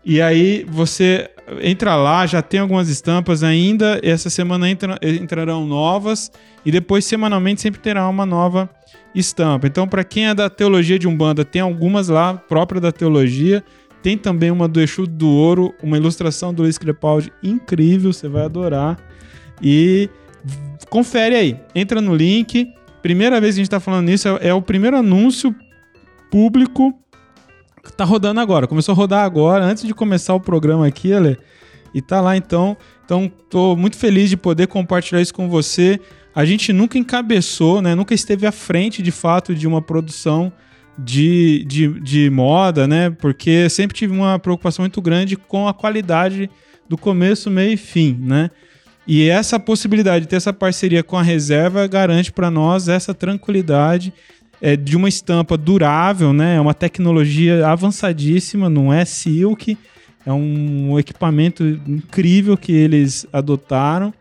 E 0.03 0.21
aí 0.21 0.65
você 0.69 1.29
entra 1.61 1.95
lá, 1.95 2.25
já 2.25 2.41
tem 2.41 2.59
algumas 2.59 2.89
estampas 2.89 3.43
ainda. 3.43 3.97
Essa 4.03 4.29
semana 4.29 4.69
entra, 4.69 4.99
entrarão 5.01 5.65
novas 5.65 6.29
e 6.65 6.71
depois 6.71 7.05
semanalmente 7.05 7.61
sempre 7.61 7.79
terá 7.79 8.09
uma 8.09 8.25
nova 8.25 8.69
estampa. 9.15 9.67
Então, 9.67 9.87
para 9.87 10.03
quem 10.03 10.27
é 10.27 10.35
da 10.35 10.49
teologia 10.49 10.99
de 10.99 11.07
Umbanda, 11.07 11.45
tem 11.45 11.61
algumas 11.61 12.09
lá 12.09 12.33
própria 12.33 12.81
da 12.81 12.91
teologia. 12.91 13.63
Tem 14.01 14.17
também 14.17 14.51
uma 14.51 14.67
do 14.67 14.81
Exu 14.81 15.07
do 15.07 15.29
Ouro, 15.29 15.73
uma 15.81 15.95
ilustração 15.95 16.53
do 16.53 16.63
Luiz 16.63 16.77
Crepaldi 16.77 17.31
incrível, 17.41 18.11
você 18.11 18.27
vai 18.27 18.43
adorar. 18.43 18.99
E 19.61 20.09
confere 20.89 21.35
aí, 21.35 21.57
entra 21.73 22.01
no 22.01 22.13
link. 22.13 22.67
Primeira 23.01 23.39
vez 23.39 23.55
que 23.55 23.61
a 23.61 23.63
gente 23.63 23.67
está 23.67 23.79
falando 23.79 24.07
nisso, 24.07 24.27
é, 24.27 24.49
é 24.49 24.53
o 24.53 24.61
primeiro 24.61 24.97
anúncio 24.97 25.55
público 26.29 26.93
tá 27.91 28.03
rodando 28.03 28.39
agora. 28.39 28.67
Começou 28.67 28.93
a 28.93 28.95
rodar 28.95 29.25
agora, 29.25 29.63
antes 29.63 29.83
de 29.83 29.93
começar 29.93 30.33
o 30.33 30.39
programa 30.39 30.87
aqui, 30.87 31.13
Ale. 31.13 31.37
E 31.93 32.01
tá 32.01 32.21
lá 32.21 32.35
então. 32.35 32.75
Então, 33.05 33.31
tô 33.49 33.75
muito 33.75 33.97
feliz 33.97 34.29
de 34.29 34.37
poder 34.37 34.67
compartilhar 34.67 35.21
isso 35.21 35.33
com 35.33 35.49
você. 35.49 35.99
A 36.33 36.45
gente 36.45 36.73
nunca 36.73 36.97
encabeçou, 36.97 37.81
né? 37.81 37.93
Nunca 37.93 38.13
esteve 38.13 38.47
à 38.47 38.51
frente, 38.51 39.01
de 39.01 39.11
fato, 39.11 39.53
de 39.53 39.67
uma 39.67 39.81
produção 39.81 40.51
de, 40.97 41.63
de, 41.65 41.99
de 41.99 42.29
moda, 42.29 42.87
né? 42.87 43.09
Porque 43.11 43.69
sempre 43.69 43.95
tive 43.95 44.13
uma 44.13 44.39
preocupação 44.39 44.83
muito 44.83 45.01
grande 45.01 45.35
com 45.35 45.67
a 45.67 45.73
qualidade 45.73 46.49
do 46.89 46.97
começo, 46.97 47.49
meio 47.51 47.73
e 47.73 47.77
fim, 47.77 48.17
né? 48.19 48.49
E 49.05 49.27
essa 49.27 49.59
possibilidade 49.59 50.25
de 50.25 50.29
ter 50.29 50.37
essa 50.37 50.53
parceria 50.53 51.03
com 51.03 51.17
a 51.17 51.21
reserva 51.21 51.85
garante 51.87 52.31
para 52.31 52.49
nós 52.49 52.87
essa 52.87 53.13
tranquilidade 53.13 54.13
é, 54.63 54.77
de 54.77 54.95
uma 54.95 55.09
estampa 55.09 55.57
durável, 55.57 56.31
né? 56.31 56.55
É 56.55 56.61
uma 56.61 56.73
tecnologia 56.73 57.67
avançadíssima, 57.67 58.69
não 58.69 58.93
é 58.93 59.03
silk, 59.03 59.77
é 60.25 60.31
um 60.31 60.97
equipamento 60.97 61.65
incrível 61.85 62.55
que 62.55 62.71
eles 62.71 63.27
adotaram 63.33 64.13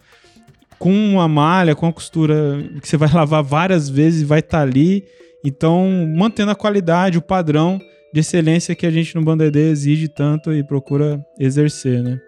com 0.80 0.92
uma 0.92 1.28
malha, 1.28 1.76
com 1.76 1.86
a 1.86 1.92
costura 1.92 2.60
que 2.82 2.88
você 2.88 2.96
vai 2.96 3.08
lavar 3.14 3.40
várias 3.44 3.88
vezes 3.88 4.22
e 4.22 4.24
vai 4.24 4.40
estar 4.40 4.58
tá 4.58 4.62
ali. 4.64 5.04
Então, 5.44 5.88
mantendo 6.16 6.50
a 6.50 6.56
qualidade, 6.56 7.16
o 7.16 7.22
padrão 7.22 7.78
de 8.12 8.18
excelência 8.18 8.74
que 8.74 8.84
a 8.84 8.90
gente 8.90 9.14
no 9.14 9.22
Banda 9.22 9.48
exige 9.56 10.08
tanto 10.08 10.52
e 10.52 10.66
procura 10.66 11.24
exercer, 11.38 12.02
né? 12.02 12.18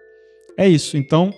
É 0.57 0.69
isso. 0.69 0.95
Então, 0.95 1.33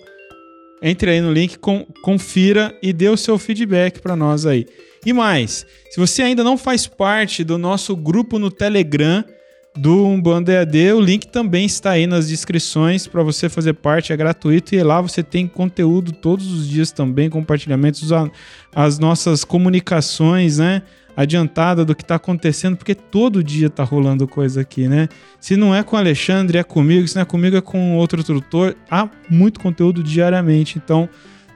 entre 0.82 1.10
aí 1.10 1.20
no 1.20 1.32
link, 1.32 1.58
com, 1.58 1.86
confira 2.02 2.76
e 2.82 2.92
dê 2.92 3.08
o 3.08 3.16
seu 3.16 3.38
feedback 3.38 4.00
para 4.00 4.16
nós 4.16 4.46
aí. 4.46 4.66
E 5.04 5.12
mais, 5.12 5.66
se 5.90 5.98
você 5.98 6.22
ainda 6.22 6.44
não 6.44 6.58
faz 6.58 6.86
parte 6.86 7.44
do 7.44 7.56
nosso 7.56 7.96
grupo 7.96 8.38
no 8.38 8.50
Telegram 8.50 9.24
do 9.76 10.06
Umbanda 10.06 10.52
EAD, 10.52 10.92
o 10.92 11.00
link 11.00 11.28
também 11.28 11.64
está 11.64 11.92
aí 11.92 12.06
nas 12.06 12.28
descrições 12.28 13.06
para 13.06 13.22
você 13.22 13.48
fazer 13.48 13.74
parte, 13.74 14.12
é 14.12 14.16
gratuito 14.16 14.74
e 14.74 14.82
lá 14.82 15.00
você 15.00 15.22
tem 15.22 15.46
conteúdo 15.46 16.10
todos 16.10 16.52
os 16.52 16.68
dias 16.68 16.90
também, 16.90 17.30
compartilhamentos, 17.30 18.10
as 18.74 18.98
nossas 18.98 19.44
comunicações, 19.44 20.58
né? 20.58 20.82
Adiantada 21.18 21.84
do 21.84 21.96
que 21.96 22.02
está 22.02 22.14
acontecendo, 22.14 22.76
porque 22.76 22.94
todo 22.94 23.42
dia 23.42 23.66
está 23.66 23.82
rolando 23.82 24.28
coisa 24.28 24.60
aqui, 24.60 24.86
né? 24.86 25.08
Se 25.40 25.56
não 25.56 25.74
é 25.74 25.82
com 25.82 25.96
o 25.96 25.98
Alexandre, 25.98 26.58
é 26.58 26.62
comigo, 26.62 27.08
se 27.08 27.16
não 27.16 27.22
é 27.22 27.24
comigo, 27.24 27.56
é 27.56 27.60
com 27.60 27.96
outro 27.96 28.20
instrutor. 28.20 28.76
Há 28.88 29.10
muito 29.28 29.58
conteúdo 29.58 30.00
diariamente, 30.00 30.78
então 30.78 31.08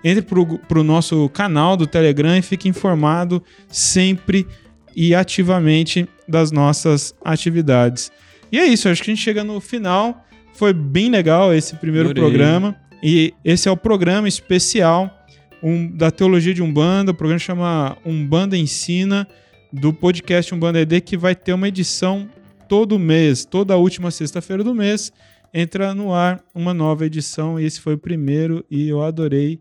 entre 0.02 0.20
para 0.66 0.80
o 0.80 0.82
nosso 0.82 1.28
canal 1.28 1.76
do 1.76 1.86
Telegram 1.86 2.36
e 2.36 2.42
fique 2.42 2.68
informado 2.68 3.40
sempre 3.68 4.48
e 4.96 5.14
ativamente 5.14 6.08
das 6.26 6.50
nossas 6.50 7.14
atividades. 7.24 8.10
E 8.50 8.58
é 8.58 8.66
isso, 8.66 8.88
acho 8.88 9.00
que 9.00 9.12
a 9.12 9.14
gente 9.14 9.22
chega 9.22 9.44
no 9.44 9.60
final. 9.60 10.26
Foi 10.54 10.72
bem 10.72 11.08
legal 11.08 11.54
esse 11.54 11.76
primeiro 11.76 12.10
Adorei. 12.10 12.28
programa. 12.28 12.74
E 13.00 13.32
esse 13.44 13.68
é 13.68 13.70
o 13.70 13.76
programa 13.76 14.26
especial 14.26 15.24
um, 15.62 15.88
da 15.88 16.10
Teologia 16.10 16.52
de 16.52 16.60
Umbanda. 16.60 17.12
O 17.12 17.14
programa 17.14 17.38
chama 17.38 17.96
Umbanda 18.04 18.56
Ensina, 18.56 19.28
do 19.72 19.92
podcast 19.92 20.54
Umbanda 20.54 20.80
ED, 20.80 21.00
que 21.00 21.16
vai 21.16 21.34
ter 21.34 21.52
uma 21.52 21.68
edição 21.68 22.28
todo 22.68 22.98
mês, 22.98 23.44
toda 23.44 23.76
última 23.76 24.10
sexta-feira 24.10 24.62
do 24.62 24.74
mês. 24.74 25.12
Entra 25.54 25.94
no 25.94 26.12
ar 26.12 26.42
uma 26.54 26.72
nova 26.74 27.06
edição. 27.06 27.58
E 27.58 27.64
esse 27.64 27.80
foi 27.80 27.94
o 27.94 27.98
primeiro 27.98 28.64
e 28.70 28.88
eu 28.88 29.02
adorei 29.02 29.60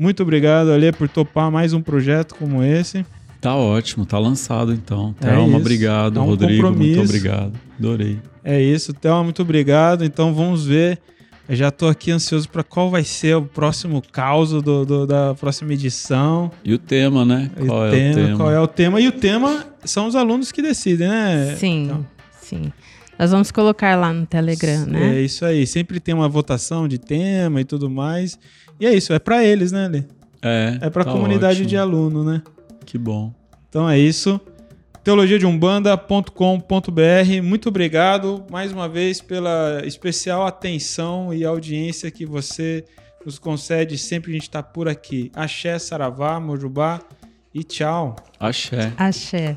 muito 0.00 0.22
obrigado, 0.24 0.72
Ale, 0.72 0.90
por 0.92 1.08
topar 1.08 1.50
mais 1.50 1.72
um 1.72 1.80
projeto 1.80 2.34
como 2.34 2.62
esse. 2.62 3.06
Tá 3.40 3.54
ótimo, 3.54 4.04
tá 4.04 4.18
lançado 4.18 4.72
então. 4.72 5.14
É 5.20 5.26
Thelma, 5.26 5.56
obrigado. 5.56 6.18
É 6.18 6.22
um 6.22 6.26
Rodrigo, 6.26 6.62
compromisso. 6.62 6.96
muito 6.96 7.08
obrigado. 7.08 7.52
Adorei. 7.78 8.18
É 8.42 8.60
isso, 8.60 8.92
Thelma, 8.92 9.22
muito 9.24 9.42
obrigado. 9.42 10.04
Então 10.04 10.34
vamos 10.34 10.66
ver. 10.66 10.98
Eu 11.46 11.54
já 11.54 11.70
tô 11.70 11.88
aqui 11.88 12.10
ansioso 12.10 12.48
para 12.48 12.64
qual 12.64 12.90
vai 12.90 13.04
ser 13.04 13.36
o 13.36 13.42
próximo 13.42 14.02
caos 14.10 14.50
do, 14.50 14.84
do, 14.84 15.06
da 15.06 15.34
próxima 15.34 15.74
edição. 15.74 16.50
E 16.64 16.72
o 16.72 16.78
tema, 16.78 17.22
né? 17.24 17.50
Qual 17.66 17.86
é 17.86 17.90
tema, 17.90 18.10
o 18.10 18.14
tema? 18.14 18.36
Qual 18.36 18.50
é 18.50 18.60
o 18.60 18.66
tema? 18.66 19.00
E 19.00 19.08
o 19.08 19.12
tema 19.12 19.66
são 19.84 20.06
os 20.06 20.16
alunos 20.16 20.50
que 20.50 20.62
decidem, 20.62 21.06
né? 21.06 21.54
Sim, 21.56 21.84
então. 21.84 22.06
sim. 22.40 22.72
Nós 23.18 23.30
vamos 23.30 23.50
colocar 23.50 23.94
lá 23.94 24.12
no 24.12 24.24
Telegram, 24.26 24.86
né? 24.86 25.18
É 25.18 25.20
isso 25.20 25.44
aí. 25.44 25.66
Sempre 25.66 26.00
tem 26.00 26.14
uma 26.14 26.28
votação 26.28 26.88
de 26.88 26.98
tema 26.98 27.60
e 27.60 27.64
tudo 27.64 27.90
mais. 27.90 28.38
E 28.80 28.86
é 28.86 28.94
isso, 28.94 29.12
é 29.12 29.18
para 29.18 29.44
eles, 29.44 29.70
né, 29.70 29.86
Lê? 29.86 30.04
É. 30.42 30.78
É 30.80 30.90
para 30.90 31.02
a 31.02 31.04
tá 31.04 31.12
comunidade 31.12 31.56
ótimo. 31.56 31.68
de 31.68 31.76
aluno, 31.76 32.24
né? 32.24 32.42
Que 32.86 32.96
bom. 32.96 33.32
Então 33.68 33.88
é 33.88 33.98
isso. 33.98 34.40
teologiadeumbanda.com.br. 35.04 37.42
Muito 37.42 37.68
obrigado 37.68 38.44
mais 38.50 38.72
uma 38.72 38.88
vez 38.88 39.20
pela 39.20 39.82
especial 39.84 40.46
atenção 40.46 41.32
e 41.32 41.44
audiência 41.44 42.10
que 42.10 42.24
você 42.24 42.84
nos 43.24 43.38
concede 43.38 43.98
sempre 43.98 44.30
que 44.30 44.36
a 44.36 44.40
gente 44.40 44.48
está 44.48 44.62
por 44.62 44.88
aqui. 44.88 45.30
Axé, 45.34 45.78
Saravá, 45.78 46.40
Mojubá 46.40 47.00
e 47.54 47.62
tchau. 47.62 48.16
Axé. 48.40 48.92
Axé. 48.96 49.54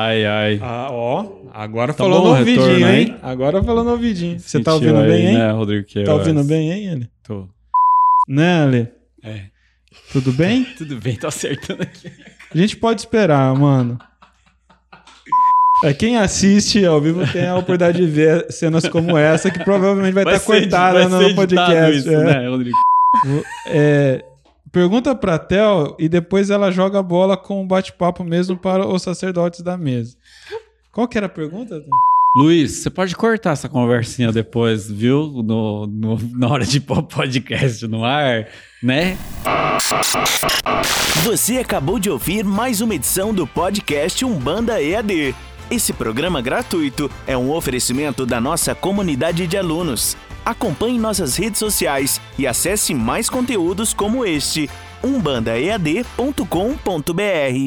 Ai, 0.00 0.24
ai. 0.24 0.58
Ah, 0.62 0.88
ó, 0.90 1.26
agora 1.52 1.92
tá 1.92 2.04
falou 2.04 2.24
no 2.24 2.30
ouvidinho, 2.30 2.62
retorno, 2.62 2.88
hein? 2.88 3.16
Agora 3.22 3.62
falou 3.62 3.84
no 3.84 3.90
ouvidinho. 3.90 4.40
Você 4.40 4.60
tá 4.60 4.74
ouvindo 4.74 4.96
aí, 4.96 5.08
bem, 5.08 5.26
hein? 5.26 5.34
Né, 5.34 5.50
Rodrigo 5.50 5.86
Tá 6.04 6.14
ouvindo 6.14 6.44
bem, 6.44 6.72
hein, 6.72 6.86
ele? 6.86 7.10
Tô. 7.22 7.46
Né, 8.26 8.62
Ale? 8.62 8.88
É. 9.22 9.42
Tudo 10.12 10.32
bem? 10.32 10.64
Tudo 10.78 10.96
bem, 10.96 11.16
tô 11.16 11.26
acertando 11.26 11.82
aqui. 11.82 12.10
A 12.52 12.56
gente 12.56 12.76
pode 12.76 13.00
esperar, 13.00 13.54
mano. 13.54 13.98
É, 15.84 15.92
quem 15.92 16.16
assiste 16.16 16.84
ao 16.84 17.00
vivo 17.00 17.26
tem 17.30 17.46
a 17.46 17.54
oportunidade 17.54 17.98
de 17.98 18.06
ver 18.06 18.50
cenas 18.50 18.88
como 18.88 19.16
essa, 19.16 19.50
que 19.50 19.62
provavelmente 19.64 20.14
vai, 20.14 20.24
vai 20.24 20.36
estar 20.36 20.46
cortada 20.46 21.08
no 21.08 21.34
podcast. 21.34 21.98
Isso, 21.98 22.10
é. 22.10 22.24
né, 22.24 22.48
Rodrigo? 22.48 22.76
É, 23.66 24.24
Pergunta 24.72 25.14
pra 25.16 25.38
Tel 25.38 25.96
e 25.98 26.08
depois 26.08 26.48
ela 26.48 26.70
joga 26.70 27.00
a 27.00 27.02
bola 27.02 27.36
com 27.36 27.60
um 27.60 27.66
bate-papo 27.66 28.22
mesmo 28.22 28.56
para 28.56 28.86
os 28.86 29.02
sacerdotes 29.02 29.62
da 29.62 29.76
mesa. 29.76 30.16
Qual 30.92 31.08
que 31.08 31.18
era 31.18 31.26
a 31.26 31.30
pergunta? 31.30 31.82
Luiz, 32.36 32.70
você 32.76 32.90
pode 32.90 33.16
cortar 33.16 33.52
essa 33.52 33.68
conversinha 33.68 34.30
depois, 34.30 34.88
viu? 34.88 35.26
No, 35.44 35.86
no, 35.88 36.18
na 36.32 36.48
hora 36.48 36.64
de 36.64 36.78
pôr 36.80 37.02
podcast 37.02 37.84
no 37.88 38.04
ar, 38.04 38.46
né? 38.80 39.18
Você 41.24 41.58
acabou 41.58 41.98
de 41.98 42.08
ouvir 42.08 42.44
mais 42.44 42.80
uma 42.80 42.94
edição 42.94 43.34
do 43.34 43.48
podcast 43.48 44.24
Umbanda 44.24 44.80
EAD. 44.80 45.34
Esse 45.70 45.92
programa 45.92 46.42
gratuito 46.42 47.08
é 47.28 47.36
um 47.36 47.52
oferecimento 47.52 48.26
da 48.26 48.40
nossa 48.40 48.74
comunidade 48.74 49.46
de 49.46 49.56
alunos. 49.56 50.16
Acompanhe 50.44 50.98
nossas 50.98 51.36
redes 51.36 51.60
sociais 51.60 52.20
e 52.36 52.44
acesse 52.44 52.92
mais 52.92 53.30
conteúdos 53.30 53.94
como 53.94 54.26
este 54.26 54.68
umbandaead.com.br. 55.00 57.60